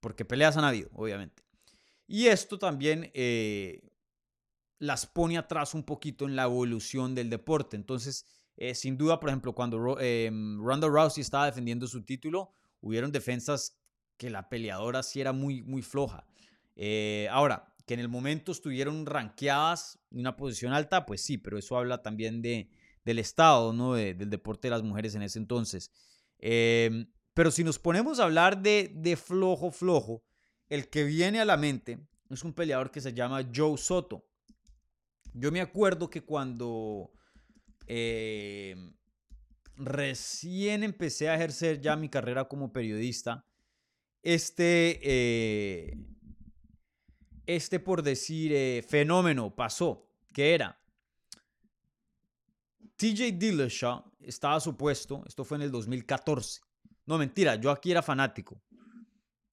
Porque 0.00 0.24
peleas 0.24 0.56
han 0.56 0.64
habido, 0.64 0.88
obviamente. 0.94 1.45
Y 2.06 2.26
esto 2.26 2.58
también 2.58 3.10
eh, 3.14 3.80
las 4.78 5.06
pone 5.06 5.38
atrás 5.38 5.74
un 5.74 5.84
poquito 5.84 6.26
en 6.26 6.36
la 6.36 6.44
evolución 6.44 7.14
del 7.14 7.30
deporte. 7.30 7.76
Entonces, 7.76 8.26
eh, 8.56 8.74
sin 8.74 8.96
duda, 8.96 9.20
por 9.20 9.28
ejemplo, 9.28 9.54
cuando 9.54 9.98
eh, 10.00 10.30
Ronda 10.58 10.88
Rousey 10.88 11.20
estaba 11.20 11.46
defendiendo 11.46 11.86
su 11.86 12.04
título, 12.04 12.52
hubieron 12.80 13.12
defensas 13.12 13.78
que 14.16 14.30
la 14.30 14.48
peleadora 14.48 15.02
sí 15.02 15.20
era 15.20 15.32
muy, 15.32 15.62
muy 15.62 15.82
floja. 15.82 16.26
Eh, 16.74 17.28
ahora, 17.30 17.74
que 17.86 17.94
en 17.94 18.00
el 18.00 18.08
momento 18.08 18.52
estuvieron 18.52 19.06
ranqueadas 19.06 19.98
en 20.10 20.20
una 20.20 20.36
posición 20.36 20.72
alta, 20.72 21.06
pues 21.06 21.20
sí, 21.20 21.38
pero 21.38 21.58
eso 21.58 21.76
habla 21.76 22.02
también 22.02 22.42
de, 22.42 22.70
del 23.04 23.18
estado, 23.18 23.72
¿no? 23.72 23.94
del 23.94 24.30
deporte 24.30 24.68
de 24.68 24.72
las 24.72 24.82
mujeres 24.82 25.14
en 25.14 25.22
ese 25.22 25.38
entonces. 25.38 25.90
Em, 26.38 27.06
pero 27.34 27.50
si 27.50 27.62
nos 27.62 27.78
ponemos 27.78 28.18
a 28.18 28.24
hablar 28.24 28.60
de, 28.62 28.90
de 28.94 29.16
flojo, 29.16 29.70
flojo, 29.70 30.24
el 30.68 30.88
que 30.88 31.04
viene 31.04 31.40
a 31.40 31.44
la 31.44 31.56
mente 31.56 31.98
es 32.30 32.44
un 32.44 32.52
peleador 32.52 32.90
que 32.90 33.00
se 33.00 33.12
llama 33.12 33.48
Joe 33.54 33.76
Soto. 33.76 34.26
Yo 35.32 35.52
me 35.52 35.60
acuerdo 35.60 36.08
que 36.10 36.22
cuando 36.22 37.12
eh, 37.86 38.92
recién 39.76 40.82
empecé 40.82 41.28
a 41.28 41.34
ejercer 41.34 41.80
ya 41.80 41.96
mi 41.96 42.08
carrera 42.08 42.46
como 42.46 42.72
periodista, 42.72 43.44
este, 44.22 44.98
eh, 45.02 45.96
este 47.46 47.78
por 47.78 48.02
decir, 48.02 48.52
eh, 48.52 48.84
fenómeno 48.88 49.54
pasó, 49.54 50.08
que 50.32 50.54
era 50.54 50.80
TJ 52.96 53.32
Dillashaw 53.32 54.04
estaba 54.20 54.58
supuesto, 54.58 55.22
esto 55.26 55.44
fue 55.44 55.58
en 55.58 55.62
el 55.62 55.70
2014. 55.70 56.60
No, 57.04 57.18
mentira, 57.18 57.54
yo 57.54 57.70
aquí 57.70 57.92
era 57.92 58.02
fanático. 58.02 58.60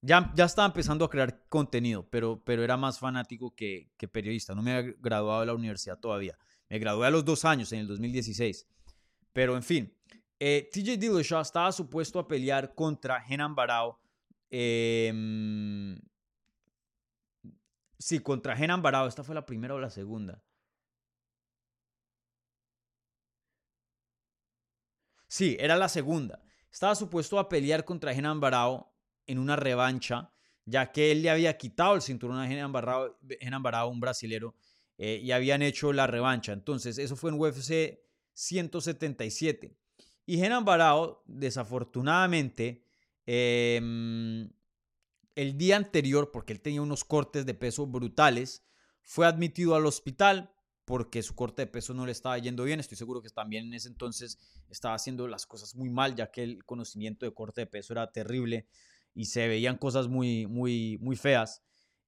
Ya, 0.06 0.34
ya 0.36 0.44
estaba 0.44 0.66
empezando 0.66 1.06
a 1.06 1.10
crear 1.10 1.48
contenido, 1.48 2.06
pero, 2.10 2.44
pero 2.44 2.62
era 2.62 2.76
más 2.76 3.00
fanático 3.00 3.56
que, 3.56 3.90
periodista. 4.12 4.54
No 4.54 4.62
me 4.62 4.74
había 4.74 4.94
graduado 5.00 5.40
de 5.40 5.46
la 5.46 5.54
universidad 5.54 5.98
todavía. 5.98 6.38
Me 6.68 6.78
gradué 6.78 7.08
a 7.08 7.10
los 7.10 7.24
dos 7.24 7.46
años, 7.46 7.72
en 7.72 7.80
el 7.80 7.88
2016. 7.88 8.68
Pero 9.32 9.56
en 9.56 9.64
fin, 9.64 9.98
eh, 10.40 10.70
TJ 10.74 10.98
Dillashaw 10.98 11.42
estaba 11.42 11.72
supuesto 11.72 12.20
a 12.20 12.28
pelear 12.28 12.76
contra 12.76 13.24
Henan 13.26 13.56
Barao. 13.56 13.98
Em, 14.50 15.98
sí, 17.98 18.20
contra 18.20 18.58
Henan 18.58 18.82
Barao. 18.82 19.08
Esta 19.08 19.24
fue 19.24 19.36
la 19.36 19.46
primera 19.46 19.74
o 19.74 19.80
la 19.80 19.90
segunda. 19.90 20.44
Sí, 25.28 25.56
era 25.62 25.78
la 25.78 25.88
segunda. 25.88 26.44
Estaba 26.70 26.94
supuesto 26.94 27.40
a 27.40 27.48
pelear 27.48 27.86
contra 27.86 28.12
Henan 28.12 28.42
Barao 28.42 28.93
en 29.28 29.40
una 29.40 29.56
revancha, 29.56 30.32
ya 30.66 30.92
que 30.92 31.12
él 31.12 31.22
le 31.22 31.30
había 31.30 31.58
quitado 31.58 31.96
el 31.96 32.02
cinturón 32.02 32.38
a 32.38 32.52
Henan 32.52 32.72
Barao, 32.72 33.18
Barao 33.62 33.90
un 33.90 34.00
brasilero, 34.00 34.56
eh, 34.98 35.20
y 35.22 35.32
habían 35.32 35.62
hecho 35.62 35.92
la 35.92 36.08
revancha. 36.08 36.54
Entonces, 36.54 36.98
eso 36.98 37.16
fue 37.16 37.32
en 37.32 37.40
UFC 37.40 38.00
177. 38.34 39.76
Y 40.26 40.42
Henan 40.42 40.66
Barao, 40.66 41.24
desafortunadamente, 41.28 42.86
em, 43.26 44.50
el 45.36 45.58
día 45.58 45.78
anterior, 45.78 46.32
porque 46.32 46.54
él 46.54 46.62
tenía 46.62 46.82
unos 46.82 47.04
cortes 47.04 47.46
de 47.46 47.54
peso 47.54 47.86
brutales, 47.88 48.64
fue 49.02 49.26
admitido 49.26 49.76
al 49.76 49.86
hospital 49.86 50.54
porque 50.86 51.24
su 51.24 51.36
corte 51.36 51.64
de 51.64 51.68
peso 51.68 51.94
no 51.94 52.06
le 52.06 52.12
estaba 52.12 52.38
yendo 52.38 52.64
bien. 52.64 52.80
Estoy 52.80 52.98
seguro 52.98 53.22
que 53.22 53.30
también 53.30 53.68
en 53.68 53.74
ese 53.74 53.88
entonces 53.88 54.40
estaba 54.70 54.96
haciendo 54.96 55.28
las 55.28 55.46
cosas 55.46 55.76
muy 55.76 55.90
mal, 55.90 56.16
ya 56.16 56.32
que 56.32 56.44
el 56.44 56.66
conocimiento 56.66 57.26
de 57.26 57.34
corte 57.34 57.62
de 57.62 57.68
peso 57.68 57.94
era 57.94 58.12
terrible 58.12 58.68
y 59.14 59.26
se 59.26 59.48
veían 59.48 59.78
cosas 59.78 60.08
muy, 60.08 60.48
muy, 60.48 60.98
muy 61.02 61.16
feas. 61.16 61.62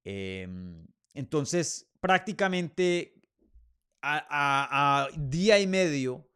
Em, 0.03 0.85
entonces, 1.13 1.89
prácticamente 1.99 3.13
a, 4.01 5.07
día 5.17 5.59
y 5.59 5.67
medio, 5.67 6.29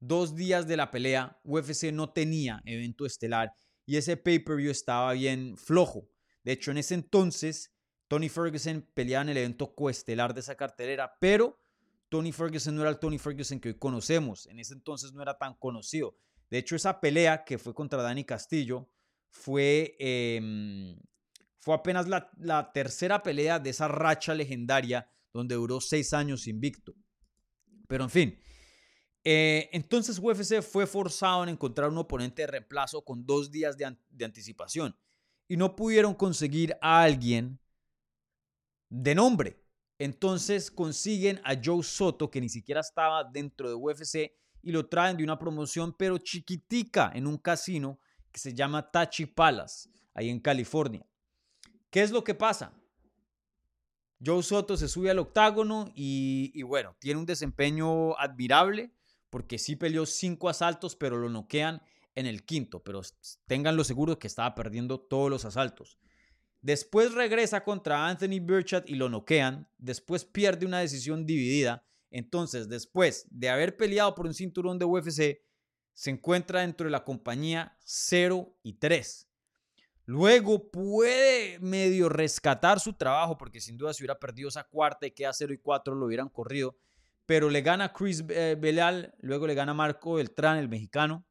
dos 0.00 0.34
días 0.34 0.66
de 0.66 0.76
la 0.76 0.90
pelea, 0.90 1.40
UFC 1.44 1.92
no 1.92 2.12
tenía 2.12 2.60
evento 2.66 3.06
estelar 3.06 3.52
y 3.86 3.96
ese 3.96 4.16
pay-per-view 4.16 4.70
estaba 4.70 5.12
bien 5.12 5.56
flojo. 5.56 6.10
De 6.42 6.52
hecho, 6.52 6.70
en 6.70 6.78
ese 6.78 6.94
entonces, 6.94 7.72
Tony 8.08 8.28
Ferguson 8.28 8.86
peleaba 8.94 9.22
en 9.22 9.30
el 9.30 9.38
evento 9.38 9.74
coestelar 9.74 10.34
de 10.34 10.40
esa 10.40 10.56
cartelera, 10.56 11.16
pero 11.20 11.58
Tony 12.10 12.32
Ferguson 12.32 12.74
no 12.74 12.82
era 12.82 12.90
el 12.90 12.98
Tony 12.98 13.18
Ferguson 13.18 13.58
que 13.58 13.70
hoy 13.70 13.78
conocemos. 13.78 14.46
En 14.46 14.58
ese 14.58 14.74
entonces 14.74 15.12
no 15.14 15.22
era 15.22 15.38
tan 15.38 15.54
conocido. 15.54 16.16
De 16.50 16.58
hecho, 16.58 16.76
esa 16.76 17.00
pelea 17.00 17.44
que 17.44 17.58
fue 17.58 17.74
contra 17.74 18.02
Dani 18.02 18.24
Castillo 18.24 18.90
fue, 19.34 19.96
em, 19.98 20.96
fue 21.58 21.74
apenas 21.74 22.06
la, 22.08 22.72
tercera 22.72 23.22
pelea 23.22 23.58
de 23.58 23.70
esa 23.70 23.88
racha 23.88 24.32
legendaria 24.32 25.10
donde 25.32 25.56
duró 25.56 25.80
seis 25.80 26.14
años 26.14 26.46
invicto. 26.46 26.94
Pero 27.88 28.04
en 28.04 28.10
fin, 28.10 28.40
eh, 29.24 29.68
entonces 29.72 30.20
UFC 30.20 30.62
fue 30.62 30.86
forzado 30.86 31.42
en 31.42 31.50
encontrar 31.50 31.90
un 31.90 31.98
oponente 31.98 32.42
de 32.42 32.46
reemplazo 32.46 33.04
con 33.04 33.26
dos 33.26 33.50
días 33.50 33.76
de, 33.76 33.96
de 34.08 34.24
anticipación 34.24 34.96
y 35.48 35.56
no 35.56 35.74
pudieron 35.74 36.14
conseguir 36.14 36.76
a 36.80 37.02
alguien 37.02 37.58
de 38.88 39.14
nombre. 39.14 39.60
Entonces 39.98 40.70
consiguen 40.70 41.40
a 41.44 41.60
Joe 41.62 41.82
Soto, 41.82 42.30
que 42.30 42.40
ni 42.40 42.48
siquiera 42.48 42.80
estaba 42.80 43.24
dentro 43.24 43.68
de 43.68 43.74
UFC, 43.74 44.32
y 44.62 44.72
lo 44.72 44.88
traen 44.88 45.16
de 45.16 45.24
una 45.24 45.38
promoción, 45.38 45.94
pero 45.96 46.18
chiquitica, 46.18 47.10
en 47.14 47.26
un 47.26 47.36
casino 47.36 47.98
que 48.34 48.40
se 48.40 48.52
llama 48.52 48.90
Tachi 48.90 49.26
Palace, 49.26 49.88
ahí 50.12 50.28
en 50.28 50.40
California. 50.40 51.06
¿Qué 51.88 52.02
es 52.02 52.10
lo 52.10 52.24
que 52.24 52.34
pasa? 52.34 52.74
Joe 54.24 54.42
Soto 54.42 54.76
se 54.76 54.88
sube 54.88 55.08
al 55.08 55.20
octágono 55.20 55.92
y, 55.94 56.60
bueno, 56.64 56.96
tiene 56.98 57.20
un 57.20 57.26
desempeño 57.26 58.18
admirable 58.18 58.92
porque 59.30 59.56
sí 59.56 59.76
peleó 59.76 60.04
cinco 60.04 60.48
asaltos, 60.48 60.96
pero 60.96 61.16
lo 61.16 61.28
noquean 61.28 61.80
en 62.16 62.26
el 62.26 62.44
quinto. 62.44 62.82
Pero 62.82 63.02
ténganlo 63.46 63.84
seguro 63.84 64.18
que 64.18 64.26
estaba 64.26 64.52
perdiendo 64.56 64.98
todos 64.98 65.30
los 65.30 65.44
asaltos. 65.44 66.00
Después 66.60 67.14
regresa 67.14 67.62
contra 67.62 68.08
Anthony 68.08 68.40
Burchett 68.40 68.90
y 68.90 68.96
lo 68.96 69.08
noquean. 69.08 69.68
Después 69.78 70.24
pierde 70.24 70.66
una 70.66 70.80
decisión 70.80 71.24
dividida. 71.24 71.86
Entonces, 72.10 72.68
después 72.68 73.28
de 73.30 73.48
haber 73.48 73.76
peleado 73.76 74.12
por 74.16 74.26
un 74.26 74.34
cinturón 74.34 74.80
de 74.80 74.86
UFC, 74.86 75.44
se 75.94 76.10
encuentra 76.10 76.60
dentro 76.60 76.84
de 76.84 76.90
la 76.90 77.04
compañía 77.04 77.76
0 77.84 78.52
y 78.62 78.74
3. 78.74 79.28
Luego 80.06 80.70
puede 80.70 81.58
medio 81.60 82.10
rescatar 82.10 82.78
su 82.78 82.92
trabajo, 82.92 83.38
porque 83.38 83.60
sin 83.60 83.78
duda 83.78 83.94
si 83.94 84.02
hubiera 84.02 84.18
perdido 84.18 84.48
esa 84.48 84.64
cuarta 84.64 85.06
y 85.06 85.12
queda 85.12 85.32
0 85.32 85.54
y 85.54 85.58
4 85.58 85.94
lo 85.94 86.06
hubieran 86.06 86.28
corrido. 86.28 86.76
Pero 87.24 87.48
le 87.48 87.62
gana 87.62 87.92
Chris 87.92 88.22
eh, 88.28 88.56
Belal, 88.60 89.14
luego 89.20 89.46
le 89.46 89.54
gana 89.54 89.72
Marco 89.72 90.14
Beltrán, 90.14 90.58
el 90.58 90.68
mexicano, 90.68 91.24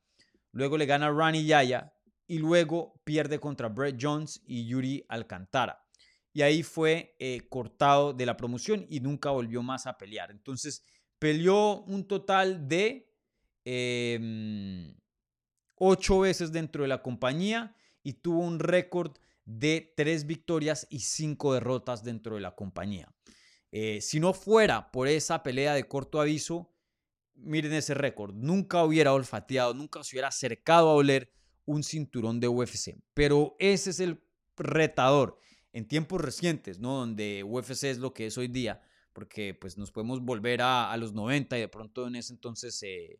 luego 0.51 0.75
le 0.77 0.87
gana 0.87 1.11
Rani 1.11 1.45
Yaya, 1.45 1.93
y 2.25 2.39
luego 2.39 2.99
pierde 3.03 3.39
contra 3.39 3.69
Brett 3.69 3.97
Jones 4.01 4.41
y 4.47 4.65
Yuri 4.65 5.05
Alcantara. 5.07 5.85
Y 6.31 6.41
ahí 6.41 6.63
fue 6.63 7.15
eh, 7.19 7.41
cortado 7.47 8.11
de 8.11 8.25
la 8.25 8.35
promoción 8.35 8.87
y 8.89 9.01
nunca 9.01 9.29
volvió 9.29 9.61
más 9.61 9.85
a 9.85 9.99
pelear. 9.99 10.31
Entonces 10.31 10.83
peleó 11.19 11.83
un 11.83 12.07
total 12.07 12.67
de 12.67 13.12
em, 13.65 14.95
ocho 15.75 16.19
veces 16.19 16.51
dentro 16.51 16.83
de 16.83 16.89
la 16.89 17.01
compañía 17.01 17.75
y 18.03 18.13
tuvo 18.13 18.39
un 18.39 18.59
récord 18.59 19.17
de 19.45 19.93
tres 19.95 20.25
victorias 20.25 20.87
y 20.89 20.99
cinco 20.99 21.53
derrotas 21.53 22.03
dentro 22.03 22.35
de 22.35 22.41
la 22.41 22.55
compañía. 22.55 23.13
Eh, 23.71 24.01
si 24.01 24.19
no 24.19 24.33
fuera 24.33 24.91
por 24.91 25.07
esa 25.07 25.41
pelea 25.43 25.73
de 25.73 25.87
corto 25.87 26.21
aviso, 26.21 26.73
miren 27.35 27.73
ese 27.73 27.93
récord, 27.93 28.33
nunca 28.35 28.83
hubiera 28.83 29.13
olfateado, 29.13 29.73
nunca 29.73 30.03
se 30.03 30.15
hubiera 30.15 30.27
acercado 30.27 30.89
a 30.89 30.93
oler 30.93 31.31
un 31.65 31.83
cinturón 31.83 32.39
de 32.39 32.47
UFC. 32.47 32.97
Pero 33.13 33.55
ese 33.59 33.89
es 33.89 33.99
el 33.99 34.23
retador 34.55 35.39
en 35.71 35.87
tiempos 35.87 36.21
recientes, 36.21 36.79
¿no? 36.79 36.99
Donde 36.99 37.43
UFC 37.43 37.85
es 37.85 37.97
lo 37.97 38.13
que 38.13 38.27
es 38.27 38.37
hoy 38.37 38.47
día, 38.47 38.81
porque 39.11 39.55
pues 39.59 39.77
nos 39.77 39.91
podemos 39.91 40.21
volver 40.21 40.61
a, 40.61 40.95
los 40.97 41.13
90 41.13 41.57
y 41.57 41.61
de 41.61 41.67
pronto 41.67 42.07
en 42.07 42.15
ese 42.15 42.33
entonces 42.33 42.81
eh, 42.83 43.19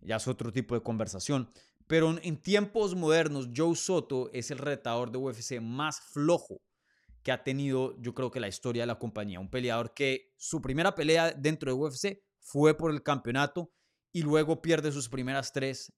ya 0.00 0.16
es 0.16 0.28
otro 0.28 0.52
tipo 0.52 0.74
de 0.74 0.82
conversación. 0.82 1.50
Pero 1.86 2.16
en 2.22 2.36
tiempos 2.38 2.94
modernos, 2.94 3.50
Joe 3.54 3.76
Soto 3.76 4.30
es 4.32 4.50
el 4.50 4.58
retador 4.58 5.10
de 5.10 5.18
UFC 5.18 5.60
más 5.60 6.00
flojo 6.00 6.62
que 7.22 7.32
ha 7.32 7.42
tenido, 7.42 8.00
yo 8.00 8.14
creo 8.14 8.30
que 8.30 8.40
la 8.40 8.48
historia 8.48 8.82
de 8.82 8.86
la 8.86 8.98
compañía. 8.98 9.40
Un 9.40 9.50
peleador 9.50 9.94
que 9.94 10.32
su 10.36 10.60
primera 10.60 10.94
pelea 10.94 11.32
dentro 11.32 11.70
de 11.70 11.78
UFC 11.78 12.22
fue 12.38 12.76
por 12.76 12.90
el 12.90 13.02
campeonato 13.02 13.72
y 14.12 14.22
luego 14.22 14.60
pierde 14.62 14.92
sus 14.92 15.08
primeras 15.08 15.52
tres, 15.52 15.92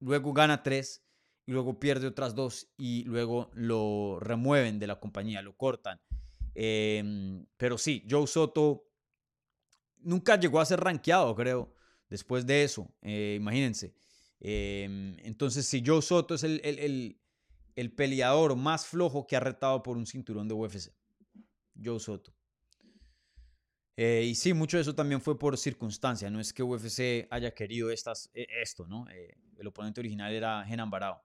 luego 0.00 0.32
gana 0.32 0.62
tres 0.62 1.04
y 1.46 1.52
luego 1.52 1.78
pierde 1.78 2.06
otras 2.06 2.34
dos 2.34 2.72
y 2.76 3.04
luego 3.04 3.50
lo 3.52 4.18
remueven 4.20 4.78
de 4.78 4.86
la 4.86 4.98
compañía, 4.98 5.42
lo 5.42 5.54
cortan. 5.56 6.00
Em, 6.54 7.46
pero 7.56 7.76
sí, 7.76 8.06
Joe 8.08 8.26
Soto 8.26 8.86
nunca 9.98 10.36
llegó 10.36 10.60
a 10.60 10.64
ser 10.64 10.80
rankeado, 10.80 11.34
creo, 11.34 11.74
después 12.08 12.46
de 12.46 12.64
eso, 12.64 12.92
eh, 13.02 13.36
imagínense. 13.38 13.94
Em, 14.40 15.16
entonces, 15.20 15.66
si 15.66 15.82
Joe 15.84 16.02
Soto 16.02 16.34
es 16.34 16.44
el, 16.44 16.60
el, 17.76 17.92
peleador 17.92 18.56
más 18.56 18.86
flojo 18.86 19.26
que 19.26 19.36
ha 19.36 19.40
retado 19.40 19.82
por 19.82 19.96
un 19.96 20.06
cinturón 20.06 20.48
de 20.48 20.54
UFC. 20.54 20.92
Joe 21.82 21.98
Soto. 21.98 22.34
Eh, 23.96 24.26
y 24.28 24.34
sí, 24.34 24.52
mucho 24.52 24.76
de 24.76 24.82
eso 24.82 24.94
también 24.94 25.20
fue 25.20 25.38
por 25.38 25.56
circunstancia. 25.56 26.28
No 26.30 26.40
es 26.40 26.52
que 26.52 26.62
UFC 26.62 27.26
haya 27.30 27.52
querido 27.54 27.90
estas, 27.90 28.30
e, 28.34 28.46
esto, 28.60 28.86
¿no? 28.86 29.08
Eh, 29.10 29.36
el 29.56 29.66
oponente 29.66 30.00
original 30.00 30.32
era 30.32 30.64
Genan 30.64 30.90
Barao. 30.90 31.22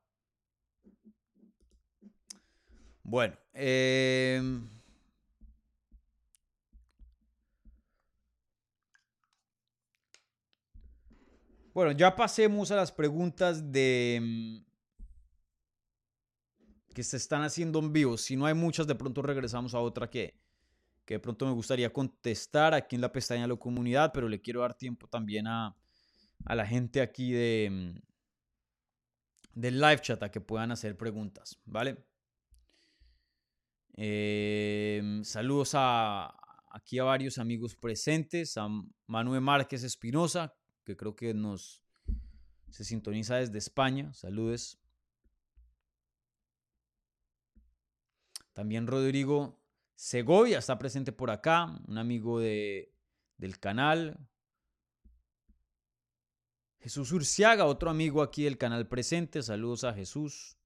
Bueno, 3.03 3.35
em, 3.53 4.69
bueno, 11.79 11.93
ya 11.93 12.13
pasemos 12.13 12.71
a 12.71 12.75
las 12.75 12.91
preguntas 12.91 13.71
de, 13.71 14.15
em, 14.15 14.65
que 16.93 17.03
se 17.03 17.15
están 17.15 17.41
haciendo 17.43 17.79
en 17.79 17.93
vivo. 17.93 18.17
Si 18.17 18.35
no 18.35 18.45
hay 18.45 18.53
muchas, 18.53 18.85
de 18.85 18.95
pronto 18.95 19.21
regresamos 19.21 19.73
a 19.73 19.79
otra 19.79 20.09
que, 20.09 20.37
que 21.05 21.13
de 21.13 21.19
pronto 21.21 21.45
me 21.45 21.53
gustaría 21.53 21.93
contestar 21.93 22.73
aquí 22.73 22.97
en 22.97 23.01
la 23.01 23.13
pestaña 23.13 23.43
de 23.43 23.47
la 23.47 23.55
comunidad, 23.55 24.11
pero 24.13 24.27
le 24.27 24.41
quiero 24.41 24.59
dar 24.59 24.73
tiempo 24.73 25.07
también 25.07 25.47
a, 25.47 25.73
a 26.43 26.53
la 26.53 26.67
gente 26.67 26.99
aquí 26.99 27.31
de, 27.31 27.69
mm, 27.71 28.01
del 29.53 29.79
live 29.79 30.01
chat 30.01 30.21
a 30.21 30.31
que 30.31 30.41
puedan 30.41 30.73
hacer 30.73 30.97
preguntas, 30.97 31.61
¿vale? 31.63 32.05
Em, 33.93 35.23
saludos 35.23 35.71
a 35.75 36.35
aquí 36.71 36.99
a 36.99 37.05
varios 37.05 37.37
amigos 37.37 37.73
presentes, 37.73 38.57
a 38.57 38.67
Manuel 39.07 39.39
Márquez 39.39 39.83
Espinosa, 39.83 40.53
que 40.89 40.97
creo 40.97 41.15
que 41.15 41.35
nos 41.35 41.83
se 42.71 42.83
sintoniza 42.83 43.35
desde 43.35 43.59
España. 43.59 44.11
Saludes. 44.15 44.79
También 48.53 48.87
Rodrigo 48.87 49.61
Segovia 49.93 50.57
está 50.57 50.79
presente 50.79 51.11
por 51.11 51.29
acá, 51.29 51.79
un 51.87 51.99
amigo 51.99 52.39
de, 52.39 52.91
del 53.37 53.59
canal. 53.59 54.17
Jesús 56.79 57.11
Urciaga, 57.11 57.65
otro 57.65 57.91
amigo 57.91 58.23
aquí 58.23 58.45
del 58.45 58.57
canal 58.57 58.87
presente. 58.87 59.43
Saludos 59.43 59.83
a 59.83 59.93
Jesús. 59.93 60.57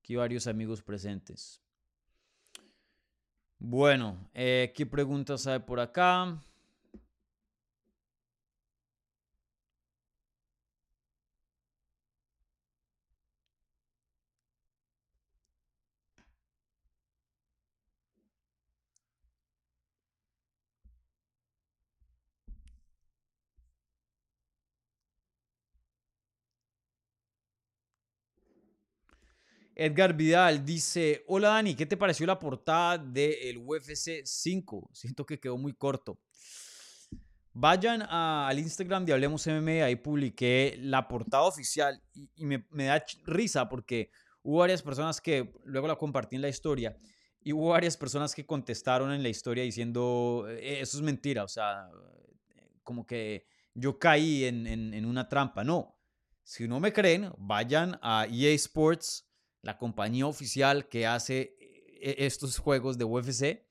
Aquí 0.00 0.14
varios 0.14 0.46
amigos 0.46 0.82
presentes. 0.82 1.62
Bueno, 3.58 4.30
eh, 4.34 4.74
¿qué 4.76 4.84
preguntas 4.84 5.46
hay 5.46 5.60
por 5.60 5.80
acá? 5.80 6.38
Edgar 29.80 30.12
Vidal 30.12 30.64
dice, 30.64 31.24
hola 31.28 31.50
Dani, 31.50 31.76
¿qué 31.76 31.86
te 31.86 31.96
pareció 31.96 32.26
la 32.26 32.36
portada 32.36 32.98
del 32.98 33.58
UFC 33.58 34.22
5? 34.24 34.90
Siento 34.92 35.24
que 35.24 35.38
quedó 35.38 35.56
muy 35.56 35.72
corto. 35.72 36.18
Vayan 37.52 38.02
al 38.02 38.58
Instagram 38.58 39.04
de 39.04 39.12
Hablemos 39.12 39.46
MMA, 39.46 39.84
ahí 39.84 39.94
publiqué 39.94 40.76
la 40.80 41.06
portada 41.06 41.44
oficial 41.44 42.02
y, 42.34 42.44
me, 42.44 42.64
da 42.72 43.04
risa 43.24 43.68
porque 43.68 44.10
hubo 44.42 44.58
varias 44.58 44.82
personas 44.82 45.20
que 45.20 45.52
luego 45.64 45.86
la 45.86 45.94
compartí 45.94 46.34
en 46.34 46.42
la 46.42 46.48
historia 46.48 46.98
y 47.40 47.52
hubo 47.52 47.68
varias 47.68 47.96
personas 47.96 48.34
que 48.34 48.44
contestaron 48.44 49.12
en 49.12 49.22
la 49.22 49.28
historia 49.28 49.62
diciendo, 49.62 50.46
e, 50.48 50.80
eso 50.80 50.96
es 50.96 51.04
mentira, 51.04 51.44
o 51.44 51.48
sea, 51.48 51.88
como 52.82 53.06
que 53.06 53.46
yo 53.74 53.96
caí 53.96 54.44
en, 54.44 54.66
en 54.66 55.06
una 55.06 55.28
trampa. 55.28 55.62
No, 55.62 55.96
si 56.42 56.66
no 56.66 56.80
me 56.80 56.92
creen, 56.92 57.30
vayan 57.38 57.96
a 58.02 58.26
EA 58.28 58.52
Sports 58.54 59.27
la 59.62 59.78
compañía 59.78 60.26
oficial 60.26 60.88
que 60.88 61.06
hace 61.06 61.56
eh, 62.00 62.16
estos 62.18 62.58
juegos 62.58 62.98
de 62.98 63.04
UFC. 63.04 63.64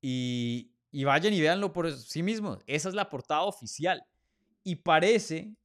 Y, 0.00 0.70
vayan 1.04 1.32
y 1.32 1.40
véanlo 1.40 1.72
por 1.72 1.90
sí 1.92 2.22
mismos. 2.22 2.58
Esa 2.66 2.88
es 2.88 2.94
la 2.94 3.08
portada 3.08 3.42
oficial. 3.42 4.04
Y 4.62 4.76
parece, 4.76 5.56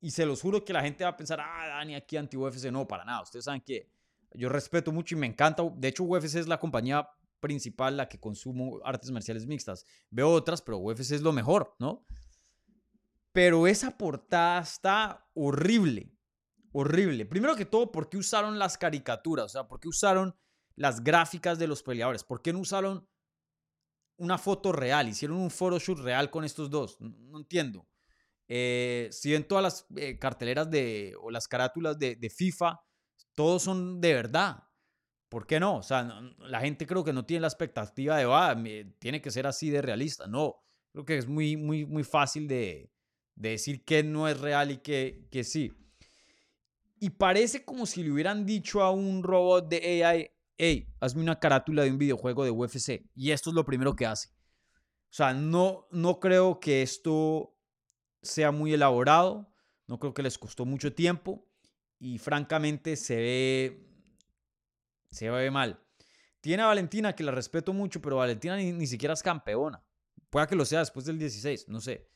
y 0.00 0.10
se 0.10 0.24
los 0.26 0.40
juro 0.40 0.64
que 0.64 0.72
la 0.72 0.82
gente 0.82 1.04
va 1.04 1.10
a 1.10 1.16
pensar, 1.16 1.40
ah, 1.40 1.68
Dani, 1.68 1.94
aquí 1.94 2.16
anti-UFC. 2.16 2.70
No, 2.70 2.86
para 2.86 3.04
nada. 3.04 3.22
Ustedes 3.22 3.44
saben 3.44 3.60
que 3.60 3.88
yo 4.34 4.48
respeto 4.48 4.92
mucho 4.92 5.16
y 5.16 5.18
me 5.18 5.26
encanta. 5.26 5.62
De 5.76 5.88
hecho, 5.88 6.04
UFC 6.04 6.36
es 6.36 6.48
la 6.48 6.58
compañía 6.58 7.08
principal 7.40 7.96
la 7.96 8.08
que 8.08 8.20
consumo 8.20 8.80
artes 8.84 9.10
marciales 9.10 9.46
mixtas. 9.46 9.84
Veo 10.10 10.30
otras, 10.30 10.62
pero 10.62 10.78
UFC 10.78 11.12
es 11.12 11.22
lo 11.22 11.32
mejor, 11.32 11.74
¿no? 11.78 12.04
Pero 13.32 13.66
esa 13.66 13.96
portada 13.96 14.60
está 14.60 15.26
horrible 15.34 16.12
horrible. 16.72 17.26
Primero 17.26 17.56
que 17.56 17.64
todo, 17.64 17.90
¿por 17.90 18.08
qué 18.08 18.16
usaron 18.16 18.58
las 18.58 18.78
caricaturas? 18.78 19.46
O 19.46 19.48
sea, 19.48 19.68
¿por 19.68 19.80
qué 19.80 19.88
usaron 19.88 20.36
las 20.76 21.02
gráficas 21.02 21.58
de 21.58 21.66
los 21.66 21.82
peleadores? 21.82 22.24
¿Por 22.24 22.42
qué 22.42 22.52
no 22.52 22.60
usaron 22.60 23.08
una 24.16 24.38
foto 24.38 24.72
real? 24.72 25.08
Hicieron 25.08 25.38
un 25.38 25.50
photoshoot 25.50 25.98
real 26.00 26.30
con 26.30 26.44
estos 26.44 26.70
dos. 26.70 27.00
No, 27.00 27.38
entiendo. 27.38 27.86
Eh, 28.48 29.08
si 29.12 29.32
ven 29.32 29.44
todas 29.44 29.62
las 29.62 29.86
eh, 29.96 30.18
carteleras 30.18 30.70
de, 30.70 31.14
o 31.20 31.30
las 31.30 31.46
carátulas 31.46 31.98
de, 31.98 32.30
FIFA, 32.30 32.80
todos 33.34 33.62
son 33.62 34.00
de 34.00 34.14
verdad. 34.14 34.64
¿Por 35.28 35.46
qué 35.46 35.60
no? 35.60 35.76
O 35.76 35.82
sea, 35.82 36.20
la 36.38 36.60
gente 36.60 36.86
creo 36.86 37.04
que 37.04 37.12
no 37.12 37.24
tiene 37.24 37.42
la 37.42 37.46
expectativa 37.46 38.16
de, 38.16 38.24
ah, 38.28 38.60
tiene 38.98 39.22
que 39.22 39.30
ser 39.30 39.46
así 39.46 39.70
de 39.70 39.80
realista. 39.80 40.26
No, 40.26 40.56
creo 40.92 41.04
que 41.04 41.18
es 41.18 41.28
muy, 41.28 41.56
muy, 41.56 41.86
muy 41.86 42.02
fácil 42.02 42.48
de, 42.48 42.90
decir 43.36 43.84
que 43.84 44.02
no 44.02 44.28
es 44.28 44.40
real 44.40 44.70
y 44.72 44.78
que, 44.78 45.28
que 45.30 45.44
sí. 45.44 45.72
Y 47.02 47.10
parece 47.10 47.64
como 47.64 47.86
si 47.86 48.04
le 48.04 48.12
hubieran 48.12 48.44
dicho 48.44 48.82
a 48.82 48.90
un 48.90 49.22
robot 49.22 49.68
de 49.70 50.04
AI, 50.04 50.30
hey, 50.58 50.94
hazme 51.00 51.22
una 51.22 51.40
carátula 51.40 51.82
de 51.82 51.90
un 51.90 51.96
videojuego 51.96 52.44
de 52.44 52.50
UFC. 52.50 53.06
Y 53.14 53.30
esto 53.30 53.48
es 53.48 53.56
lo 53.56 53.64
primero 53.64 53.96
que 53.96 54.04
hace. 54.04 54.28
O 54.28 55.12
sea, 55.12 55.32
no, 55.32 55.88
no 55.90 56.20
creo 56.20 56.60
que 56.60 56.82
esto 56.82 57.56
sea 58.20 58.52
muy 58.52 58.74
elaborado. 58.74 59.50
No 59.86 59.98
creo 59.98 60.12
que 60.12 60.22
les 60.22 60.36
costó 60.36 60.66
mucho 60.66 60.92
tiempo. 60.92 61.48
Y 61.98 62.18
francamente 62.18 62.96
se 62.96 63.16
ve, 63.16 63.88
se 65.10 65.30
ve 65.30 65.50
mal. 65.50 65.82
Tiene 66.42 66.62
a 66.62 66.66
Valentina, 66.66 67.14
que 67.14 67.24
la 67.24 67.32
respeto 67.32 67.72
mucho, 67.72 68.02
pero 68.02 68.16
Valentina 68.16 68.56
ni, 68.56 68.72
ni 68.72 68.86
siquiera 68.86 69.14
es 69.14 69.22
campeona. 69.22 69.82
Pueda 70.28 70.46
que 70.46 70.54
lo 70.54 70.66
sea 70.66 70.80
después 70.80 71.06
del 71.06 71.18
16, 71.18 71.66
no 71.68 71.80
sé. 71.80 72.10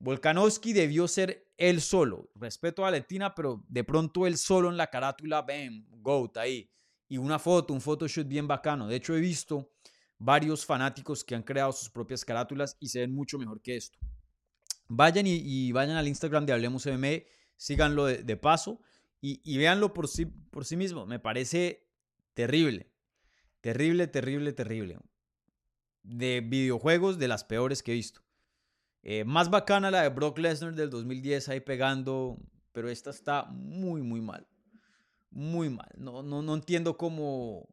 Volkanovski 0.00 0.72
debió 0.72 1.06
ser 1.06 1.52
él 1.58 1.80
solo. 1.82 2.30
Respeto 2.34 2.82
a 2.82 2.86
Valentina, 2.86 3.34
pero 3.34 3.64
de 3.68 3.84
pronto 3.84 4.26
él 4.26 4.38
solo 4.38 4.70
en 4.70 4.78
la 4.78 4.88
carátula, 4.88 5.42
ven, 5.42 5.86
GOAT 5.90 6.38
ahí. 6.38 6.70
Y 7.06 7.18
una 7.18 7.38
foto, 7.38 7.74
un 7.74 7.82
photoshoot 7.82 8.26
bien 8.26 8.48
bacano. 8.48 8.88
De 8.88 8.96
hecho, 8.96 9.14
he 9.14 9.20
visto 9.20 9.70
varios 10.18 10.64
fanáticos 10.64 11.22
que 11.22 11.34
han 11.34 11.42
creado 11.42 11.72
sus 11.72 11.90
propias 11.90 12.24
carátulas 12.24 12.76
y 12.80 12.88
se 12.88 13.00
ven 13.00 13.14
mucho 13.14 13.38
mejor 13.38 13.60
que 13.60 13.76
esto. 13.76 13.98
Vayan 14.88 15.26
y, 15.26 15.70
vayan 15.72 15.96
al 15.96 16.08
Instagram 16.08 16.46
de 16.46 16.54
Hablemos 16.54 16.86
MMA, 16.86 17.22
síganlo 17.56 18.06
de, 18.06 18.36
paso 18.36 18.80
y, 19.20 19.40
y, 19.44 19.58
véanlo 19.58 19.92
por 19.92 20.08
sí, 20.08 20.24
por 20.24 20.64
sí 20.64 20.76
mismo. 20.76 21.04
Me 21.04 21.18
parece 21.18 21.86
terrible, 22.32 22.90
terrible, 23.60 24.06
terrible, 24.06 24.52
terrible. 24.54 24.98
De 26.02 26.40
videojuegos, 26.40 27.18
de 27.18 27.28
las 27.28 27.44
peores 27.44 27.82
que 27.82 27.92
he 27.92 27.96
visto. 27.96 28.22
Eh, 29.02 29.24
más 29.24 29.48
bacana 29.50 29.90
la 29.90 30.02
de 30.02 30.08
Brock 30.10 30.38
Lesnar 30.38 30.74
del 30.74 30.90
2010 30.90 31.48
ahí 31.48 31.60
pegando, 31.60 32.36
pero 32.72 32.88
esta 32.88 33.10
está 33.10 33.44
muy, 33.44 34.02
muy 34.02 34.20
mal. 34.20 34.46
Muy 35.30 35.70
mal. 35.70 35.90
No, 35.96 36.22
no, 36.22 36.42
no 36.42 36.54
entiendo 36.54 36.96
cómo... 36.96 37.68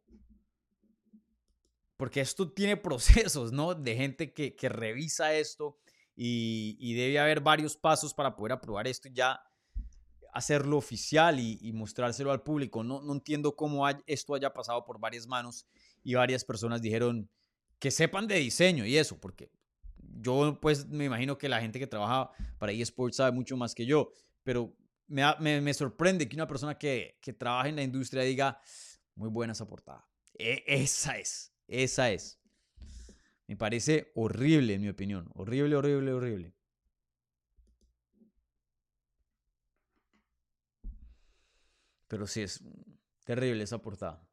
Porque 1.96 2.20
esto 2.20 2.50
tiene 2.52 2.76
procesos, 2.78 3.52
¿no? 3.52 3.74
De 3.74 3.96
gente 3.96 4.32
que, 4.32 4.54
que 4.54 4.68
revisa 4.68 5.34
esto 5.34 5.78
y, 6.16 6.76
y, 6.80 6.94
debe 6.94 7.18
haber 7.18 7.40
varios 7.40 7.76
pasos 7.76 8.14
para 8.14 8.34
poder 8.34 8.52
aprobar 8.52 8.88
esto 8.88 9.08
y 9.08 9.12
ya 9.12 9.40
hacerlo 10.32 10.76
oficial 10.76 11.38
y, 11.38 11.58
y 11.60 11.72
mostrárselo 11.72 12.32
al 12.32 12.42
público. 12.42 12.82
No, 12.82 13.02
no 13.02 13.12
entiendo 13.12 13.54
cómo 13.54 13.86
esto 14.06 14.34
haya 14.34 14.52
pasado 14.52 14.84
por 14.84 14.98
varias 14.98 15.26
manos 15.26 15.66
y 16.02 16.14
varias 16.14 16.44
personas 16.44 16.80
dijeron 16.80 17.28
que 17.78 17.90
sepan 17.90 18.26
de 18.26 18.36
diseño 18.36 18.84
y 18.84 18.96
eso, 18.96 19.20
porque 19.20 19.50
yo 20.20 20.58
pues 20.60 20.86
me 20.88 21.04
imagino 21.04 21.38
que 21.38 21.48
la 21.48 21.60
gente 21.60 21.78
que 21.78 21.86
trabaja 21.86 22.30
para 22.58 22.72
eSports 22.72 23.16
sabe 23.16 23.32
mucho 23.32 23.56
más 23.56 23.74
que 23.74 23.86
yo, 23.86 24.10
pero 24.42 24.74
me, 25.06 25.60
me, 25.60 25.74
sorprende 25.74 26.28
que 26.28 26.36
una 26.36 26.46
persona 26.46 26.76
que, 26.76 27.18
que, 27.20 27.32
trabaja 27.32 27.68
en 27.68 27.76
la 27.76 27.82
industria 27.82 28.22
diga, 28.22 28.60
muy 29.14 29.30
buena 29.30 29.52
esa 29.52 29.66
portada. 29.66 30.06
E, 30.34 30.62
esa 30.66 31.18
es, 31.18 31.54
esa 31.66 32.10
es. 32.10 32.38
Me 33.46 33.56
parece 33.56 34.12
horrible, 34.14 34.74
en 34.74 34.82
mi 34.82 34.88
opinión. 34.88 35.30
Horrible, 35.34 35.76
horrible, 35.76 36.12
horrible. 36.12 36.54
Pero 42.06 42.26
sí, 42.26 42.42
es 42.42 42.62
terrible 43.24 43.64
esa 43.64 43.78
portada. 43.78 44.27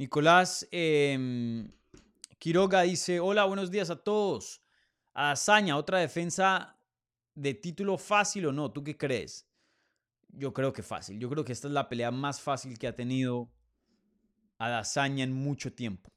Nicolás 0.00 0.66
em, 0.70 1.70
Quiroga 2.38 2.80
dice, 2.80 3.20
hola, 3.20 3.44
buenos 3.44 3.70
días 3.70 3.90
a 3.90 3.96
todos. 3.96 4.62
Hazaña, 5.12 5.76
otra 5.76 5.98
defensa 5.98 6.74
de 7.34 7.52
título 7.52 7.98
fácil 7.98 8.46
o 8.46 8.52
no, 8.52 8.72
¿tú 8.72 8.82
qué 8.82 8.96
crees? 8.96 9.46
Yo 10.28 10.54
creo 10.54 10.72
que 10.72 10.82
fácil. 10.82 11.20
Yo 11.20 11.28
creo 11.28 11.44
que 11.44 11.52
esta 11.52 11.68
es 11.68 11.74
la 11.74 11.90
pelea 11.90 12.10
más 12.10 12.40
fácil 12.40 12.78
que 12.78 12.86
ha 12.86 12.96
tenido 12.96 13.52
Adesanya 14.56 15.22
en 15.22 15.34
mucho 15.34 15.74
tiempo. 15.74 16.10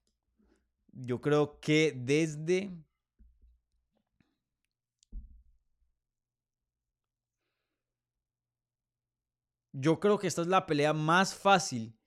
Yo 0.93 1.19
creo 1.19 1.59
que 1.59 1.91
desde 1.93 2.71
yo 9.73 9.99
creo 9.99 10.17
que 10.17 10.27
esta 10.27 10.41
es 10.41 10.47
la 10.47 10.65
pelea 10.65 10.93
más 10.93 11.35
fácil 11.35 11.99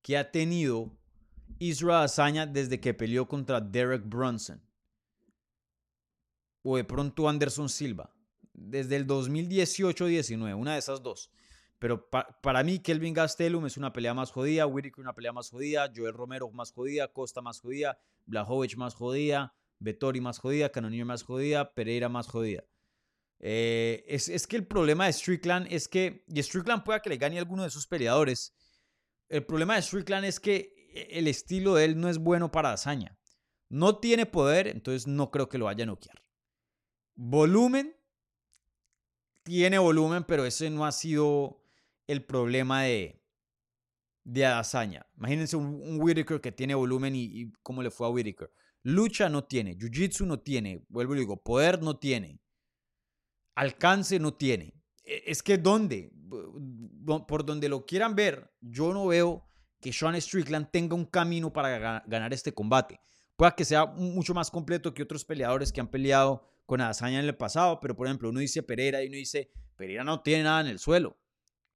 que 0.00 0.16
ha 0.16 0.30
tenido 0.30 0.96
Israel 1.58 1.98
Adesanya 1.98 2.46
desde 2.46 2.80
que 2.80 2.94
peleó 2.94 3.26
contra 3.26 3.60
Derek 3.60 4.04
Brunson. 4.04 4.60
O 6.62 6.76
de 6.76 6.84
pronto 6.84 7.28
Anderson 7.28 7.68
Silva. 7.68 8.10
Desde 8.52 8.96
el 8.96 9.06
2018-19, 9.06 10.56
una 10.56 10.72
de 10.74 10.78
esas 10.78 11.02
dos. 11.02 11.30
Pero 11.78 12.08
para 12.08 12.62
mí, 12.62 12.78
Kelvin 12.78 13.12
Gastelum 13.12 13.66
es 13.66 13.76
una 13.76 13.92
pelea 13.92 14.14
más 14.14 14.30
jodida, 14.30 14.66
Whitaker 14.66 15.00
una 15.00 15.14
pelea 15.14 15.32
más 15.32 15.50
jodida, 15.50 15.92
Joel 15.94 16.14
Romero 16.14 16.50
más 16.50 16.72
jodida, 16.72 17.08
Costa 17.08 17.42
más 17.42 17.60
jodida, 17.60 17.98
Blahovic 18.24 18.76
más 18.76 18.94
jodida, 18.94 19.54
Vettori 19.80 20.20
más 20.20 20.38
jodida, 20.38 20.70
Cannonier 20.70 21.04
más 21.04 21.24
jodida, 21.24 21.74
Pereira 21.74 22.08
más 22.08 22.26
jodida. 22.28 22.64
Eh, 23.40 24.04
es, 24.08 24.30
es, 24.30 24.46
que 24.46 24.56
el 24.56 24.66
problema 24.66 25.06
de 25.06 25.12
Strickland 25.12 25.66
es 25.70 25.88
que, 25.88 26.24
y 26.26 26.42
Strickland 26.42 26.84
pueda 26.84 27.02
que 27.02 27.10
le 27.10 27.18
gane 27.18 27.36
a 27.36 27.40
alguno 27.40 27.62
de 27.62 27.68
esos 27.68 27.86
peleadores, 27.86 28.54
el 29.28 29.44
problema 29.44 29.74
de 29.74 29.82
Strickland 29.82 30.24
es 30.24 30.40
que 30.40 30.83
el 30.94 31.28
estilo 31.28 31.74
de 31.74 31.84
él 31.84 32.00
no 32.00 32.08
es 32.08 32.18
bueno 32.18 32.50
para 32.50 32.72
hazaña. 32.72 33.18
No 33.68 33.98
tiene 33.98 34.26
poder, 34.26 34.68
entonces 34.68 35.06
no 35.06 35.30
creo 35.30 35.48
que 35.48 35.58
lo 35.58 35.66
vaya 35.66 35.84
a 35.84 35.86
noquear. 35.86 36.22
Volumen, 37.16 37.96
tiene 39.42 39.78
volumen, 39.78 40.24
pero 40.24 40.44
ese 40.44 40.70
no 40.70 40.86
ha 40.86 40.92
sido 40.92 41.62
el 42.06 42.24
problema 42.24 42.82
de, 42.82 43.22
de. 44.24 45.02
Imagínense 45.16 45.56
un, 45.56 46.00
Whitaker 46.00 46.40
que 46.40 46.52
tiene 46.52 46.74
volumen 46.74 47.14
y, 47.14 47.24
y, 47.24 47.52
cómo 47.62 47.82
le 47.82 47.90
fue 47.90 48.06
a 48.06 48.10
Whitaker. 48.10 48.52
Lucha 48.82 49.28
no 49.28 49.44
tiene, 49.44 49.76
Jiu-Jitsu 49.76 50.26
no 50.26 50.40
tiene, 50.40 50.84
vuelvo 50.88 51.14
y 51.14 51.20
digo, 51.20 51.42
poder 51.42 51.82
no 51.82 51.98
tiene 51.98 52.44
alcance 53.54 54.18
no 54.18 54.34
tiene. 54.34 54.74
E, 55.04 55.24
es 55.26 55.42
que 55.42 55.58
¿dónde? 55.58 56.12
Por 57.28 57.44
donde 57.44 57.68
lo 57.68 57.86
quieran 57.86 58.14
ver, 58.14 58.52
yo 58.60 58.92
no 58.92 59.06
veo 59.06 59.46
que 59.84 59.92
Sean 59.92 60.18
Strickland 60.18 60.70
tenga 60.70 60.94
un 60.94 61.04
camino 61.04 61.52
para 61.52 62.00
ganar 62.06 62.32
este 62.32 62.54
combate. 62.54 62.98
Puede 63.36 63.54
que 63.54 63.66
sea 63.66 63.84
mucho 63.84 64.32
más 64.32 64.50
completo 64.50 64.94
que 64.94 65.02
otros 65.02 65.26
peleadores 65.26 65.70
que 65.70 65.80
han 65.82 65.88
peleado 65.88 66.48
con 66.64 66.80
Adesanya 66.80 67.20
en 67.20 67.26
el 67.26 67.36
pasado, 67.36 67.80
pero 67.80 67.94
por 67.94 68.06
ejemplo, 68.06 68.30
uno 68.30 68.40
dice 68.40 68.62
Pereira 68.62 69.02
y 69.02 69.08
uno 69.08 69.16
dice, 69.16 69.52
Pereira 69.76 70.02
no 70.02 70.22
tiene 70.22 70.44
nada 70.44 70.62
en 70.62 70.68
el 70.68 70.78
suelo, 70.78 71.18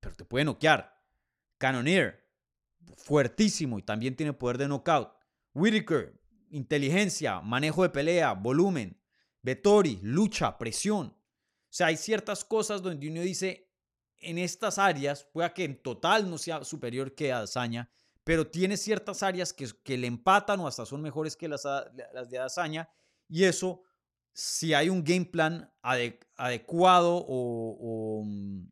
pero 0.01 0.17
te 0.17 0.25
puede 0.25 0.47
noquear. 0.47 0.99
Cannonier, 1.59 2.25
fuertísimo 2.97 3.79
y 3.79 3.83
también 3.83 4.17
tiene 4.17 4.33
poder 4.33 4.57
de 4.57 4.69
knockout. 4.69 5.13
Whitaker, 5.53 6.19
inteligencia, 6.49 7.43
manejo 7.43 7.83
de 7.83 7.91
pelea, 7.91 8.33
volumen. 8.33 8.99
Vettori, 9.43 9.99
lucha, 10.03 10.57
presión. 10.57 11.09
O 11.09 11.15
sea, 11.69 11.89
hay 11.89 11.99
ciertas 11.99 12.43
cosas 12.43 12.81
donde 12.81 13.07
uno 13.07 13.21
dice, 13.21 13.68
en 14.21 14.39
estas 14.39 14.79
áreas, 14.79 15.25
pueda 15.25 15.53
que 15.53 15.65
en 15.65 15.81
total 15.81 16.29
no 16.29 16.39
sea 16.39 16.65
superior 16.65 17.15
que 17.15 17.33
Azaña, 17.33 17.91
pero 18.25 18.47
tiene 18.47 18.77
ciertas 18.77 19.23
áreas 19.23 19.53
que, 19.53 19.97
le 19.97 20.07
empatan 20.07 20.61
o 20.61 20.67
hasta 20.67 20.85
son 20.85 21.01
mejores 21.01 21.37
que 21.37 21.49
las, 21.49 21.63
de 21.63 22.39
Azaña, 22.39 22.89
y 23.29 23.45
eso, 23.45 23.83
si 24.33 24.75
hay 24.75 24.89
un 24.89 25.03
game 25.03 25.25
plan 25.25 25.73
adecuado 25.83 27.25
o, 27.27 28.23
mm, 28.25 28.69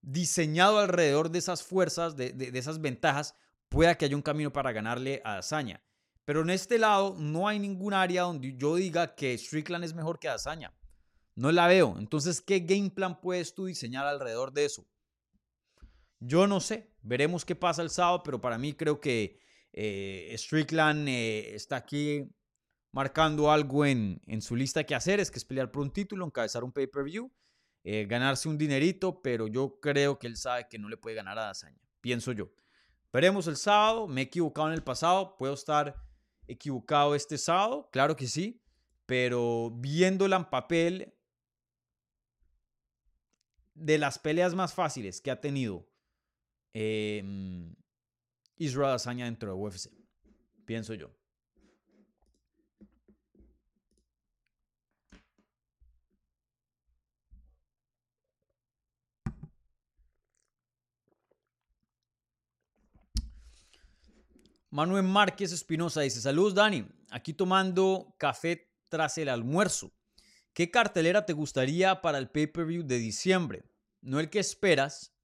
diseñado 0.00 0.78
alrededor 0.78 1.30
de 1.30 1.38
esas 1.38 1.62
fuerzas, 1.62 2.16
de, 2.16 2.50
esas 2.54 2.80
ventajas, 2.80 3.34
pueda 3.68 3.94
que 3.96 4.06
haya 4.06 4.16
un 4.16 4.22
camino 4.22 4.52
para 4.52 4.72
ganarle 4.72 5.20
a 5.24 5.38
Azaña. 5.38 5.82
Pero 6.24 6.42
en 6.42 6.50
este 6.50 6.78
lado 6.78 7.16
no 7.18 7.48
hay 7.48 7.58
ningún 7.58 7.94
área 7.94 8.22
donde 8.22 8.56
yo 8.56 8.76
diga 8.76 9.14
que 9.14 9.36
Strickland 9.36 9.84
es 9.84 9.94
mejor 9.94 10.18
que 10.18 10.28
Azaña. 10.28 10.72
No 11.34 11.50
la 11.52 11.66
veo. 11.66 11.96
Entonces, 11.98 12.40
¿qué 12.40 12.60
game 12.60 12.90
plan 12.90 13.20
puedes 13.20 13.54
tú 13.54 13.66
diseñar 13.66 14.06
alrededor 14.06 14.52
de 14.52 14.66
eso? 14.66 14.86
Yo 16.20 16.46
no 16.46 16.60
sé. 16.60 16.94
Veremos 17.02 17.44
qué 17.44 17.56
pasa 17.56 17.82
el 17.82 17.90
sábado, 17.90 18.22
pero 18.22 18.40
para 18.40 18.58
mí 18.58 18.74
creo 18.74 19.00
que 19.00 19.40
eh, 19.72 20.34
Strickland 20.36 21.08
eh, 21.08 21.54
está 21.54 21.76
aquí 21.76 22.28
marcando 22.92 23.50
algo 23.50 23.86
en, 23.86 24.20
en, 24.26 24.42
su 24.42 24.54
lista 24.54 24.84
que 24.84 24.94
hacer, 24.94 25.18
es 25.18 25.30
que 25.30 25.38
es 25.38 25.44
pelear 25.44 25.72
por 25.72 25.82
un 25.82 25.92
título, 25.92 26.26
encabezar 26.26 26.62
un 26.62 26.72
pay-per-view, 26.72 27.32
eh, 27.84 28.06
ganarse 28.06 28.48
un 28.48 28.58
dinerito, 28.58 29.22
pero 29.22 29.48
yo 29.48 29.80
creo 29.80 30.18
que 30.18 30.26
él 30.26 30.36
sabe 30.36 30.68
que 30.68 30.78
no 30.78 30.88
le 30.88 30.98
puede 30.98 31.16
ganar 31.16 31.38
a 31.38 31.46
Dazaña, 31.46 31.80
pienso 32.00 32.32
yo. 32.32 32.52
Veremos 33.12 33.46
el 33.46 33.56
sábado, 33.56 34.06
me 34.06 34.20
he 34.20 34.24
equivocado 34.24 34.68
en 34.68 34.74
el 34.74 34.82
pasado, 34.82 35.36
puedo 35.36 35.54
estar 35.54 35.96
equivocado 36.46 37.14
este 37.14 37.38
sábado, 37.38 37.88
claro 37.90 38.14
que 38.14 38.26
sí, 38.26 38.62
pero 39.06 39.70
viéndola 39.70 40.36
en 40.36 40.44
papel, 40.44 41.14
de 43.74 43.98
las 43.98 44.18
peleas 44.18 44.54
más 44.54 44.74
fáciles 44.74 45.20
que 45.20 45.30
ha 45.30 45.40
tenido 45.40 45.88
eh, 46.74 47.22
Israel 48.56 48.94
Azaña 48.94 49.24
dentro 49.24 49.54
de 49.54 49.60
UFC, 49.60 49.90
pienso 50.64 50.94
yo. 50.94 51.10
Manuel 64.72 65.02
Márquez 65.02 65.52
Espinosa 65.52 66.00
dice, 66.00 66.22
saludos 66.22 66.54
Dani, 66.54 66.86
aquí 67.10 67.34
tomando 67.34 68.14
café 68.16 68.72
tras 68.88 69.18
el 69.18 69.28
almuerzo. 69.28 69.92
¿Qué 70.52 70.70
cartelera 70.70 71.24
te 71.24 71.32
gustaría 71.32 72.00
para 72.00 72.18
el 72.18 72.28
pay-per-view 72.28 72.82
de 72.82 72.98
diciembre? 72.98 73.64
No 74.00 74.20
el 74.20 74.30
que 74.30 74.38
esperas, 74.38 75.14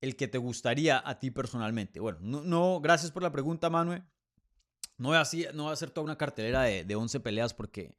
el 0.00 0.16
que 0.16 0.28
te 0.28 0.38
gustaría 0.38 1.02
a 1.04 1.18
ti 1.18 1.30
personalmente. 1.30 2.00
Bueno, 2.00 2.18
no, 2.20 2.80
gracias 2.80 3.10
por 3.10 3.22
la 3.22 3.32
pregunta, 3.32 3.70
Manuel. 3.70 4.04
No 4.96 5.10
voy, 5.10 5.16
a, 5.16 5.52
no 5.52 5.64
voy 5.64 5.70
a 5.70 5.74
hacer 5.74 5.90
toda 5.90 6.04
una 6.04 6.18
cartelera 6.18 6.62
de, 6.62 6.84
de 6.84 6.96
11 6.96 7.20
peleas 7.20 7.54
porque 7.54 7.94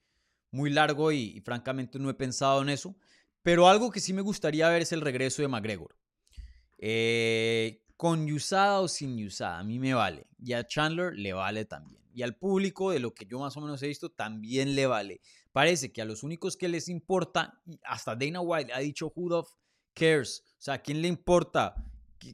muy 0.52 0.70
largo 0.70 1.12
y, 1.12 1.42
francamente 1.42 2.00
no 2.00 2.10
he 2.10 2.14
pensado 2.14 2.62
en 2.62 2.70
eso. 2.70 2.96
Pero 3.42 3.68
algo 3.68 3.92
que 3.92 4.00
sí 4.00 4.14
me 4.14 4.22
gustaría 4.22 4.70
ver 4.70 4.82
es 4.82 4.92
el 4.92 5.02
regreso 5.02 5.42
de 5.42 5.48
McGregor. 5.48 5.96
Eh, 6.78 7.86
con 7.96 8.30
usada 8.32 8.80
o 8.80 8.88
sin 8.88 9.26
usada, 9.26 9.60
a 9.60 9.64
mí 9.64 9.80
me 9.80 9.94
vale. 9.94 10.28
Y 10.38 10.54
a 10.54 10.66
Chandler 10.66 11.16
le 11.16 11.34
vale 11.34 11.66
también. 11.66 11.99
Y 12.12 12.24
al 12.24 12.36
público, 12.36 12.92
de 12.92 13.00
lo 13.00 13.14
que 13.14 13.26
yo 13.26 13.40
más 13.40 13.56
o 13.58 13.62
menos 13.62 13.82
he 13.84 13.88
visto, 13.88 14.10
también 14.10 14.76
le 14.76 14.88
vale. 14.88 15.22
Parece 15.52 15.92
que 15.92 16.02
a 16.02 16.06
los 16.06 16.24
únicos 16.24 16.58
que 16.58 16.68
les 16.68 16.90
importa, 16.90 17.62
hasta 17.84 18.16
Dana 18.16 18.42
White 18.42 18.74
ha 18.74 18.80
dicho 18.80 19.12
who 19.16 19.46
cares, 19.94 20.44
o 20.54 20.62
sea, 20.62 20.76
¿a 20.76 20.82
quién 20.82 21.02
le 21.02 21.08
importa 21.08 21.76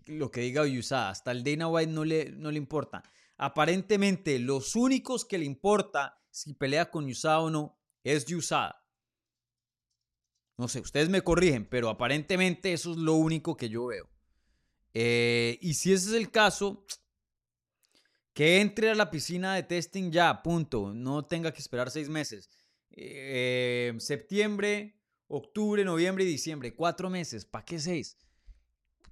lo 0.08 0.32
que 0.32 0.42
diga 0.42 0.64
USADA? 0.64 1.10
Hasta 1.10 1.32
el 1.32 1.44
Dana 1.44 1.68
White 1.68 1.92
no 1.92 2.06
le, 2.06 2.32
no 2.32 2.52
le 2.52 2.58
importa. 2.58 3.04
Aparentemente, 3.38 4.40
los 4.40 4.76
únicos 4.76 5.26
que 5.26 5.38
le 5.38 5.46
importa 5.46 6.22
si 6.32 6.54
pelea 6.54 6.90
con 6.90 7.06
USADA 7.06 7.40
o 7.42 7.50
no 7.50 7.80
es 8.04 8.30
USADA. 8.32 8.82
No 10.58 10.68
sé, 10.68 10.80
ustedes 10.80 11.10
me 11.10 11.22
corrigen, 11.22 11.66
pero 11.66 11.90
aparentemente 11.90 12.72
eso 12.72 12.92
es 12.92 12.98
lo 12.98 13.14
único 13.14 13.58
que 13.58 13.70
yo 13.70 13.88
veo. 13.88 14.10
Eh, 14.94 15.58
y 15.62 15.74
si 15.74 15.92
ese 15.92 16.10
es 16.10 16.16
el 16.16 16.32
caso, 16.32 16.86
que 18.36 18.60
entre 18.60 18.90
a 18.90 18.96
la 18.96 19.10
piscina 19.10 19.56
de 19.56 19.64
testing 19.64 20.12
ya, 20.12 20.44
punto. 20.44 20.94
No 20.94 21.26
tenga 21.26 21.54
que 21.54 21.60
esperar 21.60 21.90
seis 21.90 22.10
meses. 22.10 22.50
Eh, 22.92 23.94
septiembre, 23.98 25.00
octubre, 25.28 25.86
noviembre 25.86 26.26
y 26.26 26.28
diciembre. 26.28 26.76
Cuatro 26.76 27.10
meses. 27.10 27.46
¿Para 27.46 27.64
qué 27.64 27.80
seis? 27.80 28.18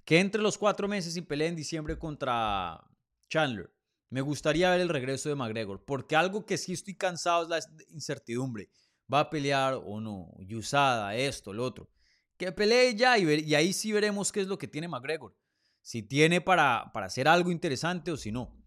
Que 0.04 0.20
entre 0.20 0.42
los 0.42 0.58
cuatro 0.58 0.88
meses 0.88 1.16
y 1.16 1.22
pelee 1.22 1.48
en 1.48 1.56
diciembre 1.56 1.98
contra 1.98 2.86
Chandler. 3.30 3.74
Me 4.10 4.20
gustaría 4.20 4.70
ver 4.70 4.82
el 4.82 4.90
regreso 4.90 5.30
de 5.30 5.36
McGregor. 5.36 5.82
Porque 5.86 6.16
algo 6.16 6.44
que 6.44 6.58
sí 6.58 6.74
estoy 6.74 6.94
cansado 6.94 7.44
es 7.44 7.48
la 7.48 7.60
incertidumbre. 7.88 8.68
¿Va 9.10 9.20
a 9.20 9.30
pelear 9.30 9.80
o 9.86 10.02
no? 10.02 10.34
Usada, 10.54 11.16
esto, 11.16 11.54
lo 11.54 11.64
otro. 11.64 11.88
Que 12.36 12.52
pelee 12.52 12.94
ya 12.94 13.16
y, 13.16 13.24
y, 13.40 13.54
ahí 13.54 13.72
sí 13.72 13.90
veremos 13.90 14.30
qué 14.32 14.42
es 14.42 14.48
lo 14.48 14.58
que 14.58 14.68
tiene 14.68 14.86
McGregor. 14.86 15.34
Si 15.80 16.02
tiene 16.02 16.42
para, 16.42 16.90
para 16.92 17.06
hacer 17.06 17.26
algo 17.26 17.50
interesante 17.50 18.12
o 18.12 18.18
si 18.18 18.30
no. 18.30 18.63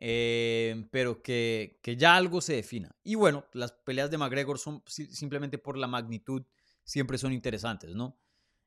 Eh, 0.00 0.86
pero 0.92 1.22
que, 1.22 1.80
que, 1.82 1.96
ya 1.96 2.14
algo 2.16 2.40
se 2.40 2.54
defina. 2.54 2.94
Y 3.02 3.16
bueno, 3.16 3.44
las 3.52 3.72
peleas 3.72 4.10
de 4.10 4.18
McGregor 4.18 4.58
son 4.58 4.82
simplemente 4.86 5.58
por 5.58 5.76
la 5.76 5.88
magnitud, 5.88 6.44
siempre 6.84 7.18
son 7.18 7.32
interesantes, 7.32 7.94
¿no? 7.96 8.16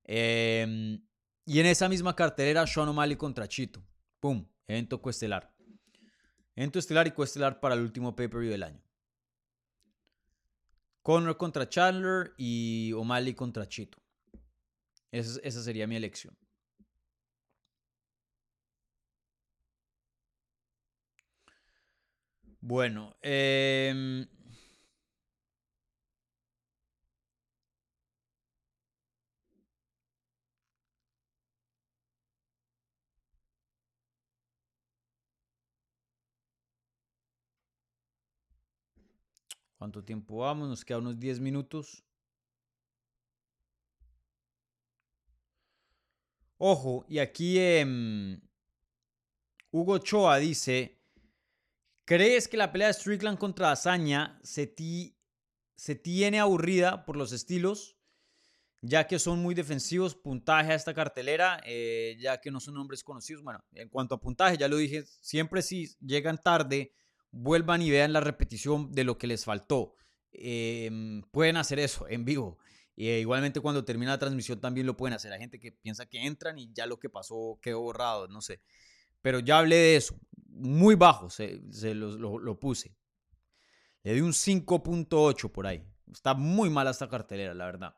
Em, 0.04 1.02
y 1.46 1.60
en 1.60 1.66
esa 1.66 1.88
misma 1.88 2.16
cartelera, 2.16 2.68
Sean 2.68 2.90
O'Malley 2.90 3.16
contra 3.16 3.48
Chito. 3.48 3.82
¡Pum! 4.20 4.46
Evento 4.68 5.02
coestelar. 5.02 5.56
Evento 6.56 6.80
estelar 6.80 7.08
y 7.08 7.12
coestelar 7.12 7.62
para 7.62 7.76
el 7.76 7.82
último 7.82 8.14
pay-per-view 8.14 8.52
del 8.52 8.64
año. 8.64 8.84
Conor 11.02 11.38
contra 11.38 11.68
Chandler 11.68 12.34
y 12.38 12.92
O'Malley 12.94 13.34
contra 13.34 13.68
Chito. 13.68 13.98
esa 15.12 15.64
sería 15.64 15.88
mi 15.88 15.96
elección. 15.96 16.38
Bueno, 22.62 23.16
em, 23.22 24.26
¿Cuánto 39.78 40.04
tiempo 40.04 40.38
vamos? 40.38 40.70
Nos 40.70 40.86
quedan 40.86 41.02
unos 41.02 41.20
10 41.20 41.40
minutos. 41.40 42.04
Ojo, 46.58 47.06
y 47.10 47.20
aquí 47.20 47.58
em, 47.60 48.40
Hugo 49.72 49.98
Choa 49.98 50.38
dice, 50.38 51.01
¿crees 52.12 52.50
que 52.50 52.58
la 52.58 52.74
pelea 52.74 52.88
de 52.88 52.94
Strickland 52.94 53.38
contra 53.38 53.72
Azaña 53.72 54.38
se, 54.44 54.76
se 55.76 55.96
tiene 55.96 56.42
aburrida 56.42 57.06
por 57.06 57.16
los 57.16 57.32
estilos? 57.32 57.96
Ya 58.82 59.08
que 59.08 59.18
son 59.18 59.40
muy 59.40 59.56
defensivos, 59.56 60.14
puntaje 60.16 60.74
a 60.74 60.76
esta 60.76 60.94
cartelera, 60.94 61.62
eh, 61.66 62.18
ya 62.20 62.42
que 62.42 62.52
no 62.52 62.60
son 62.60 62.74
nombres 62.74 63.02
conocidos. 63.02 63.44
Bueno, 63.44 63.64
en 63.72 63.88
cuanto 63.88 64.16
a 64.16 64.20
puntaje, 64.20 64.58
ya 64.58 64.68
lo 64.68 64.76
dije, 64.76 65.06
siempre 65.22 65.62
si 65.62 65.88
llegan 66.02 66.38
tarde, 66.38 66.92
vuelvan 67.32 67.82
y 67.82 67.90
vean 67.90 68.12
la 68.12 68.20
repetición 68.20 68.92
de 68.92 69.06
lo 69.06 69.18
que 69.18 69.28
les 69.28 69.46
faltó. 69.46 69.96
Em, 70.34 71.22
pueden 71.32 71.56
hacer 71.56 71.80
eso 71.80 72.10
en 72.10 72.26
vivo. 72.26 72.58
Eh, 72.98 73.20
igualmente 73.22 73.62
cuando 73.62 73.86
termina 73.86 74.12
la 74.12 74.20
transmisión 74.20 74.60
también 74.60 74.86
lo 74.86 74.98
pueden 74.98 75.14
hacer. 75.14 75.32
Hay 75.32 75.40
gente 75.40 75.62
que 75.62 75.72
piensa 75.72 76.06
que 76.08 76.26
entran 76.26 76.60
y 76.60 76.74
ya 76.74 76.88
lo 76.88 77.00
que 77.00 77.10
pasó 77.10 77.58
quedó 77.62 77.80
borrado, 77.80 78.28
no 78.28 78.42
sé. 78.42 78.60
Pero 79.22 79.40
ya 79.40 79.60
hablé 79.60 79.76
de 79.78 79.96
eso. 79.96 80.20
Muy 80.54 80.96
bajo 80.96 81.30
se, 81.30 81.62
lo, 81.94 82.60
puse. 82.60 82.96
Le 84.04 84.14
di 84.14 84.22
un 84.22 84.32
5.8 84.32 85.52
por 85.52 85.68
ahí. 85.68 85.84
Está 86.12 86.34
muy 86.34 86.70
mala 86.70 86.92
esta 86.92 87.08
cartelera, 87.08 87.54
la 87.54 87.66
verdad. 87.66 87.96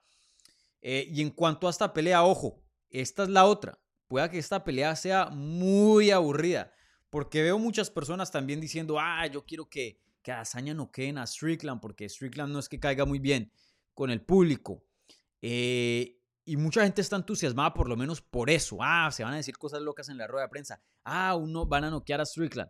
Eh, 0.81 1.07
y 1.09 1.21
en 1.21 1.31
cuanto 1.31 1.67
a 1.67 1.69
esta 1.69 1.93
pelea, 1.93 2.23
ojo, 2.23 2.63
esta 2.89 3.23
es 3.23 3.29
la 3.29 3.45
otra. 3.45 3.79
Pueda 4.07 4.29
que 4.29 4.37
esta 4.37 4.63
pelea 4.63 4.95
sea 4.95 5.27
muy 5.27 6.11
aburrida. 6.11 6.71
Porque 7.09 7.41
veo 7.41 7.57
muchas 7.57 7.89
personas 7.89 8.31
también 8.31 8.59
diciendo, 8.59 8.99
ah, 8.99 9.25
yo 9.27 9.45
quiero 9.45 9.69
que, 9.69 9.99
que 10.21 10.31
Azaña 10.31 10.73
no 10.73 10.91
queden 10.91 11.17
a 11.17 11.27
Strickland, 11.27 11.81
porque 11.81 12.09
Strickland 12.09 12.51
no 12.51 12.59
es 12.59 12.69
que 12.69 12.79
caiga 12.79 13.05
muy 13.05 13.19
bien 13.19 13.51
con 13.93 14.09
el 14.09 14.21
público. 14.21 14.83
Eh, 15.41 16.22
y 16.45 16.57
mucha 16.57 16.83
gente 16.83 17.01
está 17.01 17.15
entusiasmada 17.15 17.73
por 17.73 17.87
lo 17.87 17.95
menos 17.95 18.21
por 18.21 18.49
eso. 18.49 18.77
Ah, 18.81 19.09
se 19.11 19.23
van 19.23 19.33
a 19.33 19.37
decir 19.37 19.57
cosas 19.57 19.81
locas 19.81 20.09
en 20.09 20.17
la 20.17 20.27
rueda 20.27 20.45
de 20.45 20.49
prensa. 20.49 20.81
Ah, 21.03 21.35
uno 21.35 21.65
van 21.65 21.85
a 21.85 21.89
noquear 21.89 22.21
a 22.21 22.25
Strickland. 22.25 22.69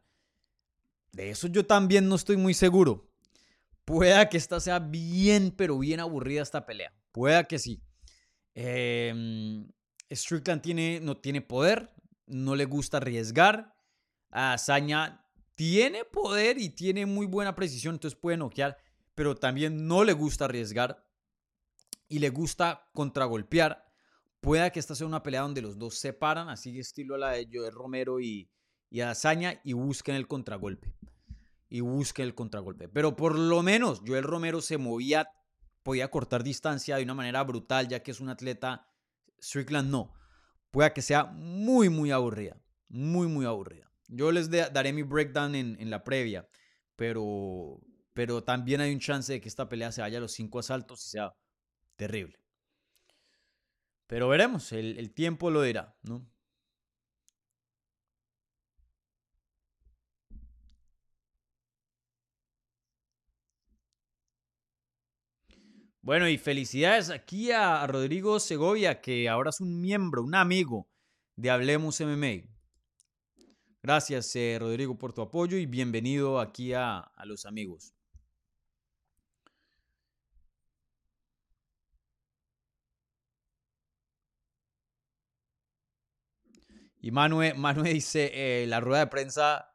De 1.12 1.30
eso 1.30 1.48
yo 1.48 1.66
también 1.66 2.08
no 2.08 2.16
estoy 2.16 2.38
muy 2.38 2.54
seguro. 2.54 3.10
Pueda 3.86 4.30
que 4.30 4.38
esta 4.38 4.60
sea 4.60 4.80
bien, 4.80 5.52
pero 5.52 5.78
bien 5.78 6.00
aburrida 6.00 6.42
esta 6.42 6.66
pelea. 6.66 6.94
Pueda 7.12 7.44
que 7.44 7.60
sí. 7.60 7.82
Em, 8.54 9.68
Strickland 10.10 10.62
tiene, 10.62 11.00
no 11.02 11.18
tiene 11.18 11.42
poder, 11.42 11.94
no 12.28 12.56
le 12.56 12.66
gusta 12.66 12.98
arriesgar. 12.98 13.76
Azaña 14.30 15.26
tiene 15.56 16.06
poder 16.06 16.58
y 16.60 16.70
tiene 16.70 17.06
muy 17.06 17.26
buena 17.26 17.56
precisión, 17.56 17.96
entonces 17.96 18.20
puede 18.20 18.38
noquear, 18.38 18.78
pero 19.16 19.36
también 19.36 19.88
no 19.88 20.04
le 20.04 20.14
gusta 20.14 20.46
arriesgar 20.46 21.03
y 22.14 22.20
le 22.20 22.30
gusta 22.30 22.88
contragolpear, 22.94 23.84
pueda 24.40 24.70
que 24.70 24.80
esta 24.80 24.94
sea 24.94 25.08
una 25.08 25.24
pelea 25.24 25.42
donde 25.42 25.64
los 25.64 25.80
dos 25.80 25.96
se 25.96 26.14
paran, 26.14 26.48
así 26.48 26.78
estilo 26.78 27.16
a 27.16 27.18
la 27.18 27.32
de 27.32 27.50
Joel 27.52 27.74
Romero 27.74 28.20
y, 28.20 28.52
y 28.92 29.02
Azaña, 29.02 29.60
y 29.64 29.74
busquen 29.74 30.14
el 30.14 30.28
contragolpe. 30.28 30.94
Y 31.70 31.80
busquen 31.80 32.26
el 32.26 32.36
contragolpe. 32.36 32.88
Pero 32.88 33.16
por 33.16 33.36
lo 33.36 33.64
menos 33.64 34.04
Joel 34.06 34.26
Romero 34.26 34.62
se 34.62 34.78
movía, 34.78 35.28
podía 35.82 36.12
cortar 36.12 36.44
distancia 36.44 36.98
de 36.98 37.04
una 37.04 37.16
manera 37.16 37.44
brutal, 37.44 37.88
ya 37.88 38.04
que 38.04 38.12
es 38.12 38.20
un 38.20 38.30
atleta. 38.30 38.86
Strickland 39.42 39.90
no. 39.90 40.14
Pueda 40.70 40.94
que 40.94 41.02
sea 41.02 41.24
muy, 41.26 41.90
muy 41.90 42.12
aburrida. 42.12 42.62
Muy, 42.90 43.26
muy 43.26 43.48
aburrida. 43.48 43.92
Yo 44.08 44.32
les 44.32 44.52
daré 44.52 44.94
mi 44.94 45.02
breakdown 45.02 45.56
en, 45.56 45.78
en 45.80 45.90
la 45.90 46.04
previa, 46.04 46.48
pero, 46.96 47.82
pero 48.14 48.44
también 48.44 48.82
hay 48.82 48.94
un 48.94 49.00
chance 49.00 49.34
de 49.34 49.42
que 49.42 49.50
esta 49.50 49.68
pelea 49.68 49.92
se 49.92 50.02
vaya 50.02 50.20
a 50.20 50.22
los 50.22 50.34
cinco 50.34 50.60
asaltos 50.60 51.04
y 51.08 51.10
sea 51.10 51.34
terrible. 52.04 52.38
Pero 54.08 54.28
veremos, 54.28 54.74
el, 54.74 55.14
tiempo 55.14 55.50
lo 55.50 55.62
dirá, 55.62 55.96
¿no? 56.04 56.30
Bueno, 66.02 66.28
y 66.28 66.38
felicidades 66.38 67.10
aquí 67.10 67.52
a 67.52 67.88
Rodrigo 67.88 68.38
Segovia, 68.42 69.00
que 69.00 69.30
ahora 69.30 69.52
es 69.52 69.62
un 69.62 69.80
miembro, 69.80 70.24
un 70.24 70.36
amigo 70.36 70.90
de 71.38 71.50
Hablemos 71.52 72.02
MMA. 72.02 72.50
Gracias, 73.82 74.36
eh, 74.36 74.58
Rodrigo, 74.60 74.98
por 74.98 75.14
tu 75.14 75.22
apoyo 75.22 75.56
y 75.56 75.66
bienvenido 75.66 76.42
aquí 76.42 76.74
a, 76.74 76.98
a 77.00 77.26
los 77.26 77.46
amigos. 77.46 77.94
Y 87.04 87.12
Manuel, 87.12 87.54
dice, 87.84 88.32
eh, 88.34 88.66
la 88.66 88.80
rueda 88.80 89.02
de 89.02 89.08
prensa, 89.08 89.70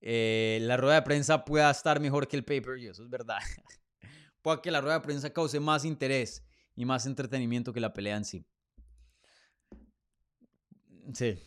eh, 0.00 0.58
la 0.62 0.76
rueda 0.76 0.96
de 0.96 1.02
prensa 1.02 1.44
pueda 1.44 1.70
estar 1.70 2.00
mejor 2.00 2.26
que 2.26 2.36
el 2.36 2.44
pay-per-view, 2.44 2.90
eso 2.90 3.04
es 3.04 3.08
verdad. 3.08 3.38
Puede 4.42 4.60
que 4.60 4.72
la 4.72 4.80
rueda 4.80 4.98
de 4.98 5.04
prensa 5.04 5.32
cause 5.32 5.60
más 5.60 5.84
interés 5.84 6.44
y 6.74 6.84
más 6.84 7.06
entretenimiento 7.06 7.72
que 7.72 7.78
la 7.78 7.92
pelea 7.92 8.16
en 8.16 8.24
sí. 8.24 8.44
Sí. 11.14 11.40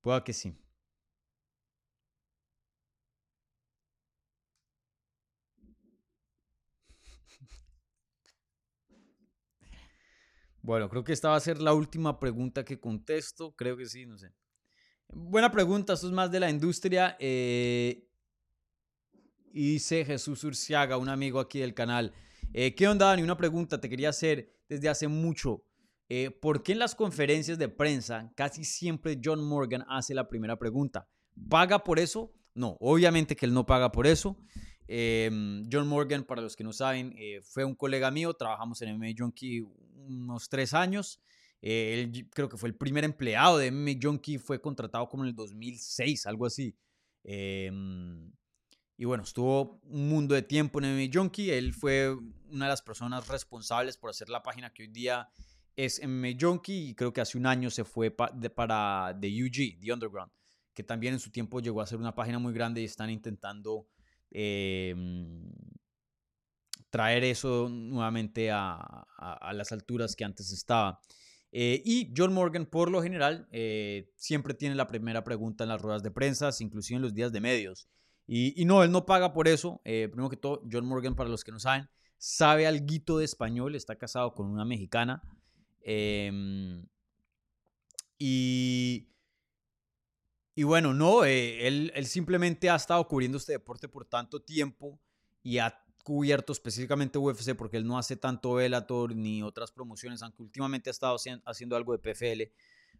Puede 0.00 0.22
que 0.22 0.32
sí. 0.32 0.56
Bueno, 10.66 10.88
creo 10.88 11.04
que 11.04 11.12
esta 11.12 11.28
va 11.28 11.36
a 11.36 11.40
ser 11.40 11.62
la 11.62 11.72
última 11.74 12.18
pregunta 12.18 12.64
que 12.64 12.80
contesto. 12.80 13.54
Creo 13.54 13.76
que 13.76 13.86
sí, 13.86 14.04
no 14.04 14.18
sé. 14.18 14.32
Buena 15.06 15.52
pregunta, 15.52 15.92
esto 15.92 16.08
es 16.08 16.12
más 16.12 16.28
de 16.32 16.40
la 16.40 16.50
industria. 16.50 17.16
Eh, 17.20 18.10
y 19.52 19.74
dice 19.74 20.04
Jesús 20.04 20.42
Urciaga, 20.42 20.96
un 20.96 21.08
amigo 21.08 21.38
aquí 21.38 21.60
del 21.60 21.72
canal. 21.72 22.12
Eh, 22.52 22.74
¿Qué 22.74 22.88
onda, 22.88 23.06
Dani? 23.06 23.22
Una 23.22 23.36
pregunta 23.36 23.80
te 23.80 23.88
quería 23.88 24.08
hacer 24.08 24.58
desde 24.68 24.88
hace 24.88 25.06
mucho. 25.06 25.62
Eh, 26.08 26.32
¿Por 26.32 26.64
qué 26.64 26.72
en 26.72 26.80
las 26.80 26.96
conferencias 26.96 27.58
de 27.58 27.68
prensa 27.68 28.32
casi 28.34 28.64
siempre 28.64 29.20
John 29.24 29.44
Morgan 29.44 29.84
hace 29.88 30.14
la 30.14 30.28
primera 30.28 30.58
pregunta? 30.58 31.08
¿Paga 31.48 31.84
por 31.84 32.00
eso? 32.00 32.34
No, 32.54 32.76
obviamente 32.80 33.36
que 33.36 33.46
él 33.46 33.54
no 33.54 33.66
paga 33.66 33.92
por 33.92 34.08
eso. 34.08 34.36
Em, 34.88 35.64
John 35.70 35.86
Morgan, 35.86 36.24
para 36.24 36.42
los 36.42 36.56
que 36.56 36.64
no 36.64 36.72
saben, 36.72 37.14
eh, 37.16 37.40
fue 37.42 37.64
un 37.64 37.76
colega 37.76 38.10
mío, 38.10 38.34
trabajamos 38.34 38.82
en 38.82 38.90
MMA 38.90 39.14
Junkie 39.16 39.64
unos 40.06 40.48
tres 40.48 40.74
años. 40.74 41.20
Eh, 41.62 42.10
él 42.12 42.28
creo 42.30 42.48
que 42.48 42.56
fue 42.56 42.68
el 42.68 42.74
primer 42.74 43.04
empleado 43.04 43.58
de 43.58 43.70
MMA 43.70 43.98
Junkie, 44.00 44.38
fue 44.38 44.60
contratado 44.60 45.08
como 45.08 45.24
en 45.24 45.30
el 45.30 45.34
2006, 45.34 46.26
algo 46.26 46.46
así. 46.46 46.76
Em, 47.24 48.32
y 48.96 49.04
bueno, 49.04 49.24
estuvo 49.24 49.80
un 49.84 50.08
mundo 50.08 50.34
de 50.34 50.42
tiempo 50.42 50.80
en 50.80 50.86
MMA 50.86 51.10
Junkie. 51.12 51.50
Él 51.50 51.74
fue 51.74 52.14
una 52.50 52.66
de 52.66 52.70
las 52.70 52.82
personas 52.82 53.28
responsables 53.28 53.96
por 53.96 54.10
hacer 54.10 54.28
la 54.28 54.42
página 54.42 54.72
que 54.72 54.84
hoy 54.84 54.88
día 54.88 55.28
es 55.76 56.00
MMA 56.02 56.38
Junkie 56.40 56.90
y 56.90 56.94
creo 56.94 57.12
que 57.12 57.20
hace 57.20 57.36
un 57.36 57.46
año 57.46 57.70
se 57.70 57.84
fue 57.84 58.10
para 58.10 59.16
The 59.20 59.44
UG, 59.44 59.80
The 59.80 59.92
Underground, 59.92 60.32
que 60.72 60.82
también 60.82 61.14
en 61.14 61.20
su 61.20 61.30
tiempo 61.30 61.60
llegó 61.60 61.80
a 61.82 61.86
ser 61.86 61.98
una 61.98 62.14
página 62.14 62.38
muy 62.38 62.52
grande 62.54 62.80
y 62.80 62.84
están 62.84 63.10
intentando 63.10 63.86
Em, 64.30 65.50
traer 66.96 67.24
eso 67.24 67.68
nuevamente 67.68 68.50
a, 68.50 69.06
las 69.52 69.70
alturas 69.70 70.16
que 70.16 70.24
antes 70.24 70.50
estaba. 70.50 70.98
Eh, 71.52 71.82
y 71.84 72.10
John 72.16 72.32
Morgan, 72.32 72.64
por 72.64 72.90
lo 72.90 73.02
general, 73.02 73.46
eh, 73.52 74.10
siempre 74.16 74.54
tiene 74.54 74.74
la 74.74 74.86
primera 74.86 75.22
pregunta 75.22 75.64
en 75.64 75.68
las 75.68 75.82
ruedas 75.82 76.02
de 76.02 76.10
prensa, 76.10 76.48
inclusive 76.60 76.96
en 76.96 77.02
los 77.02 77.12
días 77.12 77.32
de 77.32 77.40
medios. 77.42 77.86
Y, 78.26 78.64
no, 78.64 78.82
él 78.82 78.90
no 78.90 79.04
paga 79.04 79.34
por 79.34 79.46
eso. 79.46 79.82
Eh, 79.84 80.08
primero 80.10 80.30
que 80.30 80.38
todo, 80.38 80.62
John 80.72 80.86
Morgan, 80.86 81.14
para 81.14 81.28
los 81.28 81.44
que 81.44 81.52
no 81.52 81.60
saben, 81.60 81.86
sabe 82.16 82.66
algo 82.66 83.18
de 83.18 83.26
español, 83.26 83.74
está 83.74 83.96
casado 83.96 84.32
con 84.32 84.46
una 84.46 84.64
mexicana. 84.64 85.22
Em, 85.82 86.82
y 88.18 89.10
y 90.58 90.62
bueno, 90.62 90.94
no, 90.94 91.26
eh, 91.26 91.68
él, 91.68 92.06
simplemente 92.06 92.70
ha 92.70 92.76
estado 92.76 93.06
cubriendo 93.06 93.36
este 93.36 93.52
deporte 93.52 93.88
por 93.88 94.06
tanto 94.06 94.40
tiempo 94.40 94.98
y 95.42 95.58
ha 95.58 95.84
cubierto 96.06 96.52
específicamente 96.52 97.18
UFC 97.18 97.56
porque 97.56 97.78
él 97.78 97.84
no 97.84 97.98
hace 97.98 98.16
tanto 98.16 98.54
Bellator 98.54 99.16
ni 99.16 99.42
otras 99.42 99.72
promociones, 99.72 100.22
aunque 100.22 100.44
últimamente 100.44 100.88
ha 100.88 100.92
estado 100.92 101.16
haciendo 101.44 101.74
algo 101.74 101.92
de 101.92 101.98
PFL. 101.98 102.42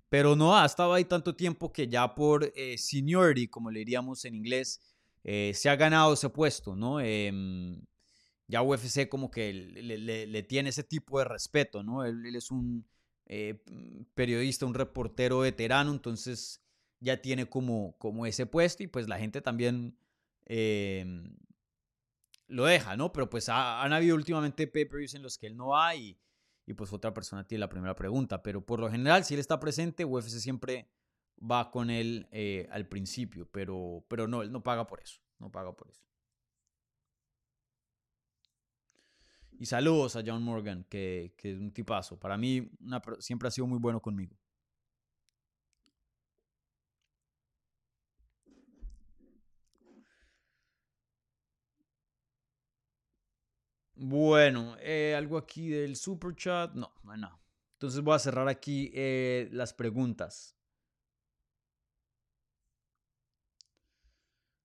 pero 0.09 0.35
no 0.35 0.57
ha 0.57 0.67
estado 0.67 0.93
ahí 0.93 1.05
tanto 1.05 1.37
tiempo 1.37 1.73
que 1.73 1.87
ya 1.87 2.17
por 2.17 2.53
eh, 2.57 2.77
seniority, 2.77 3.47
como 3.47 3.71
le 3.71 3.79
diríamos 3.81 4.25
en 4.25 4.35
inglés, 4.35 4.81
eh, 5.23 5.53
se 5.55 5.69
ha 5.69 5.77
ganado 5.77 6.15
ese 6.15 6.31
puesto, 6.31 6.75
¿no? 6.75 6.99
Em, 7.01 7.81
ya 8.49 8.63
UFC 8.63 9.09
como 9.09 9.31
que 9.31 9.53
le, 9.53 10.43
tiene 10.43 10.71
ese 10.71 10.83
tipo 10.83 11.21
de 11.21 11.27
respeto, 11.27 11.85
¿no? 11.85 12.05
Él, 12.05 12.35
es 12.35 12.51
un 12.51 12.89
eh, 13.27 13.63
periodista, 14.15 14.67
un 14.67 14.75
reportero 14.75 15.41
veterano, 15.41 15.93
entonces 15.93 16.61
ya 16.99 17.23
tiene 17.23 17.47
como, 17.47 17.97
como 17.99 18.27
ese 18.27 18.47
puesto 18.47 18.83
y 18.83 18.89
pues 18.89 19.07
la 19.07 19.19
gente 19.19 19.41
también 19.41 19.97
em, 20.47 21.37
lo 22.49 22.65
deja, 22.65 22.97
¿no? 22.97 23.13
Pero 23.13 23.29
pues 23.29 23.49
han 23.49 23.93
habido 23.93 24.17
últimamente 24.17 24.67
pay-per-views 24.67 25.15
en 25.15 25.23
los 25.23 25.39
que 25.39 25.47
él 25.47 25.57
no 25.57 25.69
va 25.69 25.95
y 25.95 26.19
y 26.67 26.75
pues 26.75 26.93
otra 26.93 27.15
persona 27.15 27.47
tiene 27.47 27.61
la 27.61 27.69
primera 27.69 27.95
pregunta. 27.95 28.43
Pero 28.43 28.61
por 28.61 28.81
lo 28.81 28.91
general, 28.91 29.25
si 29.25 29.35
él 29.35 29.41
está 29.41 29.59
presente, 29.61 30.05
UFC 30.05 30.39
siempre 30.41 30.91
va 31.39 31.71
con 31.71 31.91
él 31.91 32.27
eh, 32.33 32.69
al 32.73 32.89
principio, 32.89 33.49
pero, 33.51 34.05
pero 34.09 34.27
no, 34.27 34.43
él 34.43 34.51
no 34.51 34.63
paga 34.63 34.87
por 34.87 35.01
eso, 35.01 35.21
no 35.39 35.51
paga 35.51 35.75
por 35.75 35.89
eso. 35.89 36.03
Y 39.59 39.67
saludos 39.67 40.17
a 40.17 40.23
John 40.27 40.43
Morgan, 40.43 40.85
que, 40.85 41.35
que 41.39 41.53
es 41.53 41.59
un 41.59 41.73
tipazo. 41.73 42.19
Para 42.19 42.37
mí 42.37 42.71
siempre 43.21 43.49
ha 43.49 43.51
sido 43.51 43.67
muy 43.67 43.79
bueno 43.79 44.03
conmigo. 44.03 44.37
Bueno, 53.97 54.77
eh, 54.81 55.15
algo 55.17 55.39
aquí 55.39 55.71
del 55.71 55.97
super 55.97 56.35
chat. 56.37 56.75
No, 56.75 56.93
bueno. 57.03 57.41
Entonces 57.77 58.01
voy 58.01 58.15
a 58.15 58.19
cerrar 58.19 58.49
aquí 58.49 58.91
eh, 58.95 59.49
las 59.53 59.73
preguntas. 59.73 60.57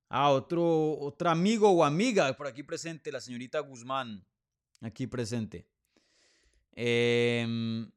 Ah, 0.09 0.31
otro, 0.31 0.99
otro 0.99 1.29
amigo 1.29 1.69
o 1.69 1.85
amiga 1.85 2.35
por 2.35 2.45
aquí 2.45 2.63
presente, 2.63 3.11
la 3.13 3.21
señorita 3.21 3.59
Guzmán, 3.61 4.25
aquí 4.81 5.07
presente. 5.07 5.65
Em, 6.73 7.89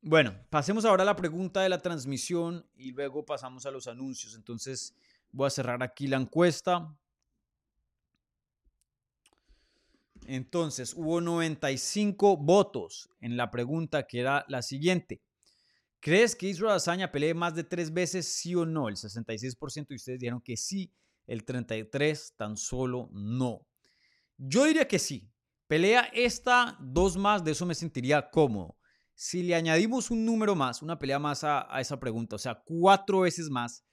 bueno, 0.00 0.36
pasemos 0.50 0.84
ahora 0.84 1.02
a 1.02 1.06
la 1.06 1.16
pregunta 1.16 1.62
de 1.62 1.68
la 1.68 1.82
transmisión 1.82 2.64
y 2.76 2.92
luego 2.92 3.26
pasamos 3.26 3.66
a 3.66 3.72
los 3.72 3.88
anuncios. 3.88 4.36
Entonces 4.36 4.94
voy 5.32 5.48
a 5.48 5.50
cerrar 5.50 5.82
aquí 5.82 6.06
la 6.06 6.16
encuesta. 6.16 6.96
Entonces, 10.28 10.94
hubo 10.94 11.20
95 11.20 12.36
votos 12.36 13.08
en 13.20 13.36
la 13.36 13.50
pregunta 13.50 14.06
que 14.06 14.20
era 14.20 14.44
la 14.48 14.62
siguiente. 14.62 15.22
¿Crees 16.00 16.36
que 16.36 16.48
Israel 16.48 16.74
Azaña 16.74 17.10
pelee 17.10 17.34
más 17.34 17.54
de 17.54 17.64
tres 17.64 17.92
veces, 17.92 18.26
sí 18.26 18.54
o 18.54 18.64
no? 18.64 18.88
El 18.88 18.96
66% 18.96 19.88
de 19.88 19.94
ustedes 19.96 20.20
dijeron 20.20 20.40
que 20.40 20.56
sí, 20.56 20.92
el 21.26 21.44
33% 21.44 22.34
tan 22.36 22.56
solo 22.56 23.08
no. 23.12 23.66
Yo 24.36 24.64
diría 24.64 24.86
que 24.86 24.98
sí. 24.98 25.28
Pelea 25.66 26.10
esta, 26.12 26.76
dos 26.80 27.16
más, 27.16 27.42
de 27.42 27.52
eso 27.52 27.66
me 27.66 27.74
sentiría 27.74 28.30
cómodo. 28.30 28.76
Si 29.14 29.42
le 29.42 29.54
añadimos 29.54 30.10
un 30.10 30.24
número 30.24 30.54
más, 30.54 30.82
una 30.82 30.98
pelea 30.98 31.18
más 31.18 31.42
a, 31.42 31.74
a 31.74 31.80
esa 31.80 31.98
pregunta, 31.98 32.36
o 32.36 32.38
sea, 32.38 32.62
cuatro 32.64 33.20
veces 33.20 33.48
más, 33.48 33.84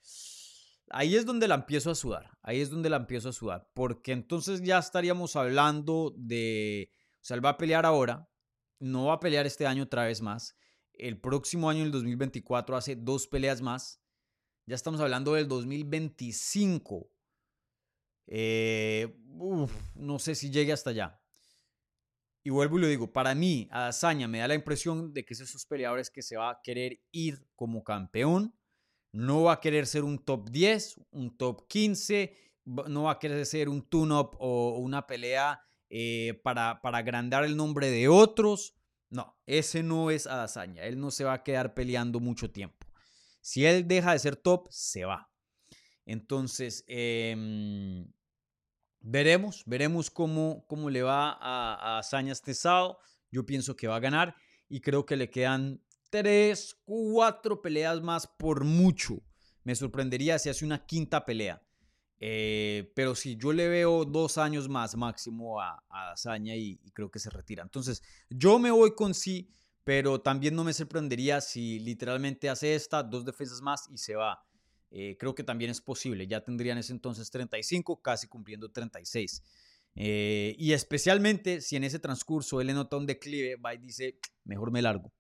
ahí 0.94 1.16
es 1.16 1.26
donde 1.26 1.48
la 1.48 1.56
empiezo 1.56 1.92
a 1.92 1.96
sudar, 1.96 2.38
ahí 2.42 2.62
es 2.62 2.70
donde 2.70 2.90
la 2.90 2.98
empiezo 2.98 3.30
a 3.30 3.34
sudar, 3.34 3.70
porque 3.74 4.12
entonces 4.12 4.62
ya 4.62 4.78
estaríamos 4.78 5.36
hablando 5.36 6.14
de, 6.16 6.92
o 7.16 7.26
sea, 7.26 7.36
él 7.36 7.46
va 7.46 7.50
a 7.50 7.58
pelear 7.58 7.86
ahora, 7.86 8.30
no 8.80 9.06
va 9.06 9.16
a 9.16 9.20
pelear 9.20 9.46
este 9.46 9.66
año 9.66 9.84
otra 9.84 10.06
vez 10.06 10.22
más, 10.22 10.56
el 10.94 11.20
próximo 11.20 11.70
año, 11.70 11.84
el 11.84 11.92
2024, 11.92 12.78
hace 12.78 12.96
dos 12.96 13.28
peleas 13.28 13.62
más, 13.62 14.02
ya 14.66 14.76
estamos 14.76 15.02
hablando 15.02 15.34
del 15.34 15.48
2025, 15.48 17.10
eh, 18.28 19.18
no 19.96 20.20
sé 20.20 20.36
si 20.36 20.50
llegue 20.50 20.72
hasta 20.72 20.92
allá. 20.92 21.20
Y 22.46 22.50
vuelvo 22.50 22.78
y 22.78 22.82
lo 22.82 22.88
digo, 22.88 23.12
para 23.12 23.34
mí, 23.34 23.68
Adazaña 23.72 24.28
me 24.28 24.40
da 24.40 24.50
la 24.50 24.56
impresión 24.56 25.14
de 25.14 25.24
que 25.26 25.34
es 25.34 25.40
esos 25.40 25.66
peleadores 25.66 26.10
que 26.10 26.22
se 26.22 26.36
va 26.36 26.52
a 26.52 26.62
querer 26.62 27.00
ir 27.12 27.48
como 27.56 27.84
campeón 27.84 28.54
no 29.14 29.44
va 29.44 29.54
a 29.54 29.60
querer 29.62 29.88
ser 29.88 30.04
un 30.04 30.20
top 30.20 30.50
10, 30.50 31.00
un 31.12 31.38
top 31.38 31.68
15, 31.68 32.36
no 32.66 33.04
va 33.04 33.14
a 33.14 33.20
querer 33.20 33.46
ser 33.46 33.70
un 33.70 33.88
tune-up 33.88 34.36
o 34.40 34.78
una 34.80 35.06
pelea 35.06 35.62
eh, 35.90 36.40
para, 36.44 36.82
para 36.82 36.98
agrandar 36.98 37.46
el 37.46 37.56
nombre 37.56 37.92
de 37.92 38.08
otros. 38.08 38.76
No, 39.10 39.38
ese 39.46 39.84
no 39.84 40.10
es 40.10 40.26
Adazaña. 40.26 40.84
Él 40.84 41.00
no 41.00 41.12
se 41.12 41.24
va 41.24 41.34
a 41.34 41.44
quedar 41.44 41.76
peleando 41.76 42.20
mucho 42.20 42.52
tiempo. 42.52 42.88
Si 43.42 43.66
él 43.66 43.88
deja 43.88 44.14
de 44.14 44.20
ser 44.20 44.36
top, 44.36 44.68
se 44.72 45.06
va. 45.06 45.30
Entonces, 46.06 46.84
em, 46.88 48.12
veremos, 49.00 49.64
veremos 49.68 50.10
cómo, 50.10 50.66
cómo 50.68 50.90
le 50.90 51.04
va 51.04 51.38
a, 51.40 52.00
a 52.00 52.20
este 52.22 52.56
sábado. 52.56 52.98
Yo 53.30 53.46
pienso 53.46 53.76
que 53.76 53.88
va 53.88 53.98
a 53.98 54.00
ganar 54.00 54.36
y 54.68 54.82
creo 54.82 55.06
que 55.06 55.16
le 55.16 55.30
quedan 55.30 55.84
tres, 56.14 56.78
cuatro 56.86 57.60
peleas 57.60 58.00
más 58.00 58.28
por 58.28 58.64
mucho. 58.64 59.24
Me 59.64 59.74
sorprendería 59.74 60.38
si 60.38 60.48
hace 60.48 60.64
una 60.64 60.86
quinta 60.86 61.26
pelea. 61.26 61.60
Eh, 62.20 62.92
pero 62.96 63.16
si 63.16 63.36
yo 63.36 63.52
le 63.52 63.68
veo 63.68 64.06
dos 64.06 64.38
años 64.38 64.70
más 64.70 64.96
máximo 64.96 65.60
a, 65.60 65.84
a 65.90 66.38
y, 66.38 66.78
creo 66.94 67.10
que 67.10 67.18
se 67.18 67.32
retira. 67.32 67.64
Entonces, 67.64 68.04
yo 68.30 68.60
me 68.60 68.70
voy 68.70 68.94
con 68.94 69.16
sí, 69.16 69.50
pero 69.84 70.22
también 70.22 70.56
no 70.56 70.64
me 70.64 70.74
sorprendería 70.74 71.42
si 71.42 71.80
literalmente 71.80 72.48
hace 72.48 72.76
esta, 72.76 73.02
dos 73.02 73.26
defensas 73.26 73.62
más 73.62 73.90
y 73.92 73.98
se 73.98 74.14
va. 74.14 74.46
Eh, 74.92 75.18
creo 75.18 75.34
que 75.34 75.44
también 75.44 75.72
es 75.72 75.82
posible. 75.82 76.28
Ya 76.28 76.44
tendrían 76.44 76.78
ese 76.78 76.94
entonces 76.94 77.32
35, 77.32 78.04
casi 78.04 78.28
cumpliendo 78.28 78.70
36. 78.70 79.42
Eh, 79.96 80.56
y 80.60 80.74
especialmente 80.74 81.60
si 81.60 81.76
en 81.76 81.84
ese 81.84 81.98
transcurso 81.98 82.62
él 82.62 82.68
le 82.68 82.74
nota 82.74 82.98
un 82.98 83.08
declive, 83.08 83.56
va 83.56 83.74
y 83.74 83.80
dice, 83.80 84.20
mejor 84.44 84.72
me 84.72 84.84
largo. 84.84 85.12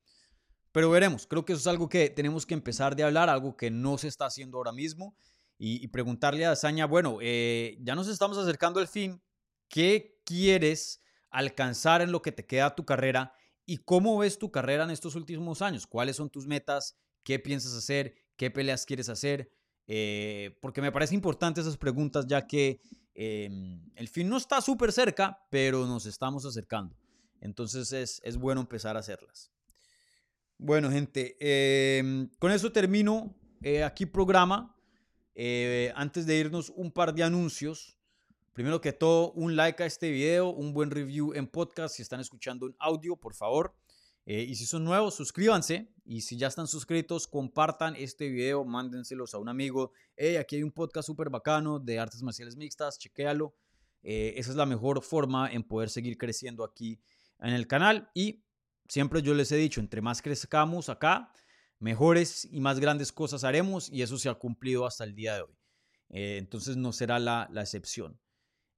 Pero 0.74 0.90
veremos, 0.90 1.28
creo 1.28 1.46
que 1.46 1.54
eso 1.54 1.62
es 1.62 1.68
algo 1.68 1.88
que 1.88 2.10
tenemos 2.10 2.48
que 2.48 2.56
empezar 2.56 2.96
de 2.96 3.04
hablar, 3.04 3.30
algo 3.30 3.56
que 3.56 3.70
no 3.70 4.00
se 4.00 4.08
está 4.08 4.26
haciendo 4.26 4.58
ahora 4.58 4.72
mismo. 4.72 5.16
Y, 5.60 5.88
preguntarle 5.90 6.46
a 6.46 6.52
Azaña, 6.52 6.88
bueno, 6.88 7.20
eh, 7.22 7.78
ya 7.80 7.96
nos 7.96 8.10
estamos 8.10 8.38
acercando 8.38 8.82
al 8.82 8.88
fin, 8.88 9.22
¿qué 9.70 10.20
quieres 10.26 11.02
alcanzar 11.30 12.02
en 12.02 12.12
lo 12.12 12.22
que 12.22 12.34
te 12.34 12.46
queda 12.46 12.76
tu 12.76 12.86
carrera? 12.86 13.34
¿Y 13.66 13.78
cómo 13.78 14.18
ves 14.18 14.40
tu 14.40 14.52
carrera 14.52 14.84
en 14.84 14.90
estos 14.90 15.16
últimos 15.16 15.62
años? 15.62 15.88
¿Cuáles 15.88 16.18
son 16.18 16.30
tus 16.30 16.48
metas? 16.48 16.98
¿Qué 17.24 17.40
piensas 17.40 17.76
hacer? 17.76 18.16
¿Qué 18.36 18.50
peleas 18.50 18.86
quieres 18.86 19.08
hacer? 19.08 19.52
Eh, 19.86 20.58
porque 20.60 20.82
me 20.82 20.92
parece 20.92 21.14
importante 21.14 21.62
esas 21.62 21.78
preguntas 21.78 22.26
ya 22.28 22.46
que 22.48 22.82
em, 23.14 23.80
el 23.96 24.08
fin 24.10 24.28
no 24.28 24.38
está 24.38 24.60
súper 24.60 24.92
cerca, 24.92 25.46
pero 25.50 25.86
nos 25.86 26.08
estamos 26.08 26.46
acercando. 26.46 26.98
Entonces 27.40 27.94
es, 27.94 28.20
es 28.24 28.38
bueno 28.38 28.60
empezar 28.60 28.98
a 28.98 29.00
hacerlas. 29.00 29.54
Bueno, 30.58 30.90
gente, 30.92 31.36
em, 31.40 32.30
con 32.40 32.52
eso 32.52 32.72
termino 32.72 33.36
eh, 33.62 33.84
aquí 33.84 34.06
programa. 34.06 34.76
Eh, 35.36 35.92
antes 35.96 36.26
de 36.26 36.38
irnos, 36.38 36.70
un 36.76 36.92
par 36.92 37.14
de 37.14 37.24
anuncios. 37.24 37.98
Primero 38.54 38.80
que 38.80 38.94
todo, 38.94 39.32
un 39.32 39.56
like 39.56 39.82
a 39.82 39.86
este 39.86 40.12
video, 40.12 40.50
un 40.50 40.74
buen 40.74 40.92
review 40.92 41.34
en 41.34 41.48
podcast. 41.48 41.96
Si 41.96 42.02
están 42.02 42.20
escuchando 42.20 42.68
en 42.68 42.76
audio, 42.80 43.16
por 43.16 43.34
favor. 43.34 43.76
Eh, 44.26 44.44
y 44.44 44.56
si 44.56 44.66
son 44.66 44.84
nuevos, 44.84 45.16
suscríbanse. 45.16 45.92
Y 46.06 46.22
si 46.22 46.38
ya 46.38 46.48
están 46.48 46.68
suscritos, 46.68 47.28
compartan 47.28 47.96
este 47.96 48.30
video, 48.30 48.64
mándenselos 48.64 49.34
a 49.34 49.40
un 49.40 49.50
amigo. 49.50 49.92
Hey, 50.16 50.36
aquí 50.36 50.58
hay 50.58 50.64
un 50.64 50.72
podcast 50.72 51.08
súper 51.08 51.30
bacano 51.30 51.80
de 51.80 52.00
artes 52.00 52.22
marciales 52.22 52.56
mixtas, 52.56 53.00
chequéalo. 53.00 53.56
esa 54.04 54.52
es 54.52 54.56
la 54.56 54.66
mejor 54.66 55.02
forma 55.02 55.52
en 55.52 55.64
poder 55.64 55.90
seguir 55.90 56.18
creciendo 56.18 56.64
aquí 56.64 57.00
en 57.40 57.54
el 57.54 57.68
canal. 57.68 58.10
Y 58.14 58.44
Siempre 58.88 59.22
yo 59.22 59.34
les 59.34 59.52
he 59.52 59.58
dicho, 59.58 59.80
entre 59.80 60.02
más 60.02 60.22
crezcamos 60.22 60.90
acá, 60.90 61.32
mejores 61.80 62.48
y 62.52 62.60
más 62.62 62.80
grandes 62.80 63.12
cosas 63.12 63.44
haremos 63.44 63.90
y 63.92 64.02
eso 64.02 64.18
se 64.18 64.30
ha 64.30 64.36
cumplido 64.36 64.86
hasta 64.86 65.04
el 65.04 65.16
día 65.16 65.36
de 65.36 65.42
hoy. 65.42 65.58
Eh, 66.10 66.38
entonces 66.38 66.78
no 66.78 66.94
será 66.94 67.20
la, 67.20 67.50
excepción. 67.56 68.20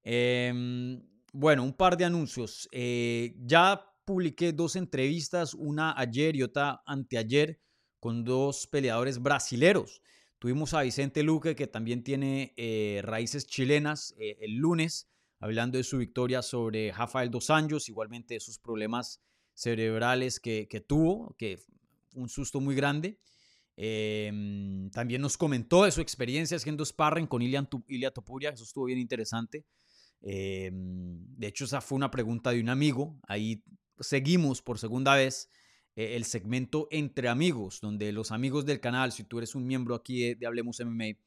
Em, 0.04 1.04
bueno, 1.34 1.64
un 1.64 1.74
par 1.74 1.98
de 1.98 2.06
anuncios. 2.06 2.68
Eh, 2.72 3.36
ya 3.46 3.92
publiqué 4.06 4.54
dos 4.54 4.76
entrevistas, 4.76 5.54
una 5.54 5.94
ayer 6.00 6.36
y 6.36 6.44
otra 6.44 6.82
anteayer, 6.86 7.60
con 8.00 8.24
dos 8.24 8.68
peleadores 8.68 9.22
brasileros. 9.22 10.02
Tuvimos 10.40 10.74
a 10.74 10.82
Vicente 10.82 11.24
Luque, 11.24 11.56
que 11.56 11.68
también 11.68 12.04
tiene 12.04 12.54
eh, 12.56 13.02
raíces 13.04 13.48
chilenas, 13.48 14.16
el 14.18 14.58
lunes, 14.58 15.10
hablando 15.40 15.78
de 15.78 15.84
su 15.84 15.98
victoria 15.98 16.42
sobre 16.42 16.92
Rafael 16.92 17.32
Dos 17.32 17.50
Anjos, 17.50 17.90
igualmente 17.90 18.36
de 18.36 18.40
sus 18.40 18.60
problemas 18.60 19.22
cerebrales 19.56 20.40
que, 20.40 20.86
tuvo, 20.88 21.34
que 21.38 21.60
un 22.14 22.30
susto 22.30 22.62
muy 22.62 22.76
grande. 22.76 23.20
Em, 23.78 24.90
también 24.92 25.22
nos 25.22 25.38
comentó 25.38 25.86
de 25.86 25.92
su 25.92 26.02
experiencia 26.02 26.58
haciendo 26.58 26.86
sparring 26.86 27.28
con 27.28 27.42
Ilian, 27.42 27.68
Ilia 27.88 28.12
Topuria, 28.12 28.52
eso 28.52 28.64
estuvo 28.64 28.86
bien 28.86 29.00
interesante. 29.00 29.66
Em, 30.22 31.26
de 31.38 31.48
hecho, 31.48 31.66
esa 31.66 31.82
fue 31.82 31.96
una 31.96 32.12
pregunta 32.12 32.52
de 32.52 32.60
un 32.60 32.70
amigo. 32.70 33.18
Ahí 33.28 33.64
seguimos 34.00 34.62
por 34.62 34.78
segunda 34.78 35.16
vez 35.16 35.50
el 35.96 36.26
segmento 36.26 36.90
Entre 36.92 37.30
Amigos, 37.30 37.80
donde 37.82 38.12
los 38.12 38.32
amigos 38.32 38.66
del 38.66 38.82
canal, 38.82 39.14
si 39.14 39.24
tú 39.24 39.38
eres 39.38 39.56
un 39.56 39.66
miembro 39.66 39.96
aquí 39.96 40.36
de, 40.36 40.46
Hablemos 40.46 40.82
MMA, 40.82 41.18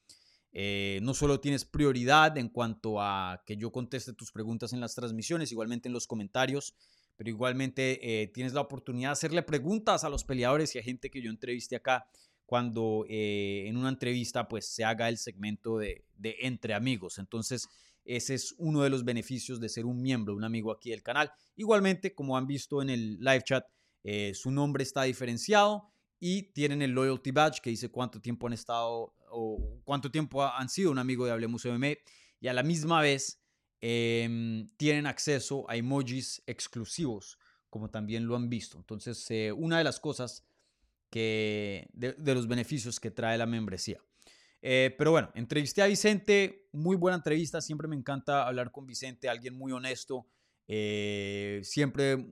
no 1.00 1.14
solo 1.14 1.40
tienes 1.40 1.64
prioridad 1.64 2.36
en 2.36 2.50
cuanto 2.50 3.00
a 3.00 3.42
que 3.46 3.56
yo 3.56 3.72
conteste 3.72 4.12
tus 4.12 4.30
preguntas 4.30 4.74
en 4.74 4.80
las 4.80 4.94
transmisiones, 4.94 5.52
igualmente 5.52 5.88
en 5.88 5.94
los 5.94 6.06
comentarios, 6.06 6.74
pero 7.18 7.28
igualmente 7.28 8.30
tienes 8.32 8.54
la 8.54 8.62
oportunidad 8.62 9.10
de 9.10 9.12
hacerle 9.12 9.42
preguntas 9.42 10.04
a 10.04 10.08
los 10.08 10.24
peleadores 10.24 10.74
y 10.74 10.78
a 10.78 10.82
gente 10.82 11.10
que 11.10 11.20
yo 11.20 11.28
entreviste 11.28 11.76
acá 11.76 12.08
cuando 12.48 13.04
eh, 13.10 13.64
en 13.66 13.76
una 13.76 13.90
entrevista 13.90 14.48
pues 14.48 14.64
se 14.66 14.82
haga 14.82 15.10
el 15.10 15.18
segmento 15.18 15.76
de, 15.76 16.06
entre 16.40 16.72
amigos. 16.72 17.18
Entonces 17.18 17.68
ese 18.06 18.32
es 18.32 18.54
uno 18.56 18.80
de 18.80 18.88
los 18.88 19.04
beneficios 19.04 19.60
de 19.60 19.68
ser 19.68 19.84
un 19.84 20.00
miembro, 20.00 20.34
un 20.34 20.44
amigo 20.44 20.72
aquí 20.72 20.88
del 20.88 21.02
canal. 21.02 21.30
Igualmente, 21.56 22.14
como 22.14 22.38
han 22.38 22.46
visto 22.46 22.80
en 22.80 22.88
el 22.88 23.18
live 23.20 23.42
chat, 23.44 23.66
eh, 24.02 24.32
su 24.32 24.50
nombre 24.50 24.82
está 24.82 25.02
diferenciado 25.02 25.90
y 26.18 26.44
tienen 26.54 26.80
el 26.80 26.92
loyalty 26.92 27.32
badge 27.32 27.60
que 27.60 27.68
dice 27.68 27.90
cuánto 27.90 28.18
tiempo 28.18 28.46
han 28.46 28.54
estado 28.54 29.12
o 29.30 29.82
cuánto 29.84 30.10
tiempo 30.10 30.42
han 30.42 30.70
sido 30.70 30.90
un 30.90 30.98
amigo 30.98 31.26
de 31.26 31.32
Hablemos 31.32 31.66
MMA 31.66 31.98
y 32.40 32.48
a 32.48 32.54
la 32.54 32.62
misma 32.62 33.02
vez 33.02 33.42
em, 33.80 34.68
tienen 34.76 35.06
acceso 35.06 35.68
a 35.68 35.76
emojis 35.76 36.42
exclusivos 36.46 37.38
como 37.70 37.90
también 37.90 38.26
lo 38.26 38.36
han 38.36 38.48
visto. 38.48 38.78
Entonces, 38.78 39.30
eh, 39.30 39.52
una 39.52 39.78
de 39.78 39.84
las 39.84 40.00
cosas 40.00 40.44
que, 41.10 41.88
de, 41.92 42.34
los 42.34 42.48
beneficios 42.48 43.00
que 43.00 43.10
trae 43.10 43.38
la 43.38 43.46
membresía. 43.46 44.02
Eh, 44.60 44.94
pero 44.98 45.12
bueno, 45.12 45.30
entrevisté 45.34 45.82
a 45.82 45.86
Vicente, 45.86 46.68
muy 46.72 46.96
buena 46.96 47.16
entrevista, 47.16 47.60
siempre 47.60 47.86
me 47.86 47.96
encanta 47.96 48.46
hablar 48.46 48.72
con 48.72 48.86
Vicente, 48.86 49.28
alguien 49.28 49.54
muy 49.54 49.70
honesto, 49.70 50.26
eh, 50.66 51.60
siempre 51.62 52.26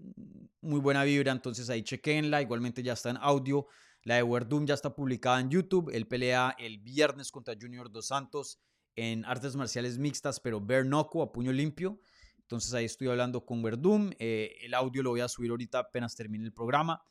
muy 0.60 0.80
buena 0.80 1.04
vibra, 1.04 1.30
entonces 1.30 1.70
ahí 1.70 1.82
chequenla, 1.82 2.42
igualmente 2.42 2.82
ya 2.82 2.94
está 2.94 3.10
en 3.10 3.18
audio, 3.18 3.68
la 4.02 4.16
de 4.16 4.24
Werdum 4.24 4.66
ya 4.66 4.74
está 4.74 4.94
publicada 4.94 5.40
en 5.40 5.50
YouTube, 5.50 5.90
él 5.94 6.08
pelea 6.08 6.56
el 6.58 6.78
viernes 6.78 7.30
contra 7.30 7.54
Junior 7.58 7.90
Dos 7.90 8.08
Santos 8.08 8.58
en 8.96 9.24
artes 9.24 9.54
marciales 9.54 9.98
mixtas, 9.98 10.40
pero 10.40 10.60
bare 10.60 10.88
a 10.88 11.32
puño 11.32 11.52
limpio, 11.52 12.00
entonces 12.38 12.72
ahí 12.74 12.86
estoy 12.86 13.08
hablando 13.08 13.44
con 13.44 13.62
Werdum, 13.62 14.12
eh, 14.18 14.56
el 14.62 14.72
audio 14.74 15.02
lo 15.02 15.10
voy 15.10 15.20
a 15.20 15.28
subir 15.28 15.50
ahorita 15.50 15.80
apenas 15.80 16.14
termine 16.14 16.44
el 16.44 16.52
programa. 16.52 17.02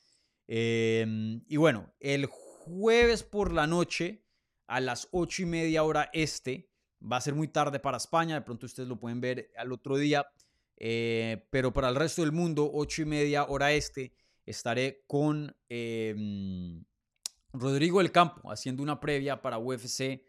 Em, 0.47 1.43
y 1.47 1.57
bueno, 1.57 1.93
el 1.99 2.25
jueves 2.25 3.23
por 3.23 3.51
la 3.51 3.67
noche 3.67 4.23
a 4.67 4.79
las 4.79 5.07
ocho 5.11 5.43
y 5.43 5.45
media 5.45 5.83
hora 5.83 6.09
este, 6.13 6.69
va 7.01 7.17
a 7.17 7.21
ser 7.21 7.35
muy 7.35 7.47
tarde 7.47 7.79
para 7.79 7.97
España, 7.97 8.35
de 8.35 8.41
pronto 8.41 8.65
ustedes 8.65 8.89
lo 8.89 8.99
pueden 8.99 9.21
ver 9.21 9.51
al 9.57 9.71
otro 9.71 9.97
día, 9.97 10.25
eh, 10.77 11.45
pero 11.49 11.73
para 11.73 11.89
el 11.89 11.95
resto 11.95 12.21
del 12.21 12.31
mundo, 12.31 12.69
ocho 12.73 13.01
y 13.01 13.05
media 13.05 13.45
hora 13.45 13.73
este, 13.73 14.13
estaré 14.45 15.03
con 15.05 15.55
em, 15.69 16.83
Rodrigo 17.53 18.01
El 18.01 18.11
Campo 18.11 18.51
haciendo 18.51 18.81
una 18.83 18.99
previa 18.99 19.41
para 19.41 19.57
UFC 19.57 20.21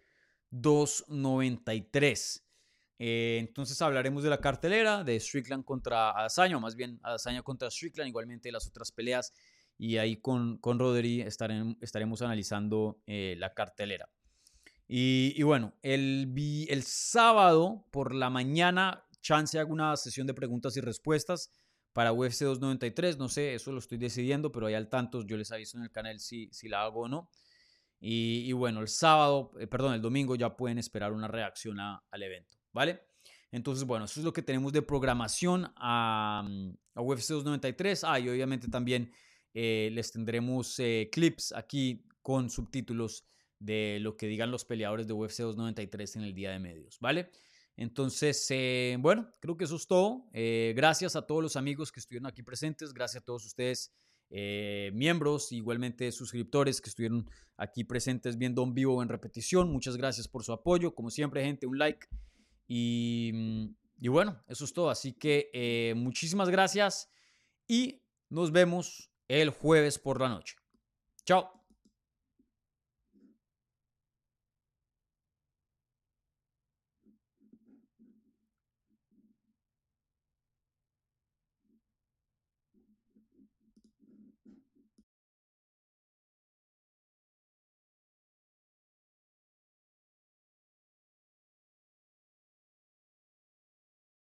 293. 0.51 2.43
Eh, 2.99 3.37
entonces 3.41 3.81
hablaremos 3.83 4.23
de 4.23 4.31
la 4.31 4.41
cartelera, 4.41 5.05
de 5.05 5.21
Strickland 5.21 5.65
contra 5.65 6.11
Adesanya, 6.13 6.57
o 6.57 6.61
más 6.61 6.77
bien 6.77 6.99
Adesanya 7.03 7.43
contra 7.43 7.71
Strickland, 7.71 8.09
igualmente 8.09 8.51
las 8.51 8.67
otras 8.67 8.91
peleas 8.91 9.33
y 9.79 9.99
ahí 9.99 10.17
con, 10.17 10.59
con 10.59 10.79
Rodri 10.79 11.21
estaremos 11.21 12.23
analizando 12.23 13.03
eh, 13.07 13.35
la 13.39 13.55
cartelera. 13.55 14.09
Y, 14.89 15.43
bueno, 15.43 15.75
el, 15.83 16.33
el 16.69 16.83
sábado 16.85 17.87
por 17.91 18.15
la 18.15 18.31
mañana, 18.31 19.05
chance 19.21 19.59
hago 19.59 19.73
una 19.73 19.97
sesión 19.97 20.29
de 20.29 20.35
preguntas 20.35 20.77
y 20.77 20.81
respuestas 20.81 21.51
para 21.93 22.13
UFC 22.13 22.43
293. 22.43 23.19
No 23.19 23.29
sé, 23.29 23.55
eso 23.55 23.73
lo 23.73 23.81
estoy 23.81 23.99
decidiendo, 23.99 24.53
pero 24.53 24.67
hay 24.67 24.75
al 24.75 24.89
tanto, 24.89 25.27
yo 25.27 25.37
les 25.37 25.51
aviso 25.51 25.77
en 25.77 25.85
el 25.85 25.91
canal 25.91 26.21
si, 26.21 26.49
si 26.53 26.69
la 26.69 26.85
hago 26.85 27.01
o 27.01 27.09
no. 27.09 27.29
Y, 27.99 28.53
bueno, 28.53 28.81
el 28.81 28.89
sábado, 28.89 29.53
eh, 29.59 29.67
perdón, 29.67 29.95
el 29.95 30.03
domingo 30.03 30.35
ya 30.37 30.55
pueden 30.57 30.79
esperar 30.79 31.13
una 31.13 31.29
reacción 31.29 31.79
al 31.81 32.23
evento, 32.23 32.59
¿vale? 32.73 33.01
Entonces, 33.51 33.85
bueno, 33.85 34.05
eso 34.05 34.21
es 34.21 34.25
lo 34.25 34.33
que 34.33 34.43
tenemos 34.43 34.73
de 34.73 34.83
programación 34.83 35.73
a, 35.77 36.47
a 36.95 37.01
UFC 37.01 37.31
293. 37.31 38.05
Ah, 38.05 38.21
y 38.21 38.29
obviamente 38.29 38.69
también 38.69 39.13
eh, 39.55 39.89
les 39.93 40.13
tendremos 40.13 40.79
eh, 40.79 41.09
clips 41.11 41.53
aquí 41.53 42.05
con 42.21 42.51
subtítulos 42.51 43.25
de 43.59 43.99
lo 44.01 44.17
que 44.17 44.27
digan 44.27 44.51
los 44.51 44.67
peleadores 44.67 45.07
de 45.07 45.15
UFC 45.15 45.39
293 45.39 46.17
en 46.17 46.23
el 46.23 46.35
día 46.35 46.51
de 46.51 46.59
medios, 46.59 46.99
¿vale? 47.01 47.31
Entonces, 47.79 48.49
bueno, 48.99 49.31
creo 49.41 49.57
que 49.57 49.65
eso 49.65 49.77
es 49.77 49.87
todo. 49.87 50.27
gracias 50.33 51.15
a 51.15 51.23
todos 51.23 51.43
los 51.43 51.57
amigos 51.57 51.93
que 51.93 52.01
estuvieron 52.01 52.27
aquí 52.27 52.43
presentes, 52.43 52.95
gracias 52.95 53.23
a 53.23 53.25
todos 53.25 53.45
ustedes, 53.45 53.95
miembros, 54.31 55.53
igualmente 55.53 56.11
suscriptores 56.13 56.81
que 56.81 56.91
estuvieron 56.91 57.31
aquí 57.57 57.85
presentes 57.85 58.37
viendo 58.37 58.63
en 58.63 58.75
vivo 58.75 58.97
o 58.97 59.03
en 59.03 59.09
repetición. 59.09 59.71
Muchas 59.71 59.97
gracias 59.97 60.29
por 60.29 60.45
su 60.45 60.53
apoyo. 60.53 60.95
Como 60.95 61.11
siempre, 61.11 61.45
gente, 61.45 61.67
un 61.67 61.79
like. 61.79 62.07
Y, 62.69 63.31
mm, 63.33 63.67
y 64.01 64.09
bueno, 64.09 64.43
eso 64.49 64.65
es 64.65 64.73
todo. 64.73 64.91
Así 64.91 65.13
que 65.13 65.95
muchísimas 65.97 66.51
gracias 66.51 67.11
y 67.67 68.03
nos 68.29 68.53
vemos 68.53 69.11
el 69.29 69.51
jueves 69.51 69.99
por 69.99 70.21
la 70.21 70.29
noche. 70.29 70.57
Chao. 71.25 71.56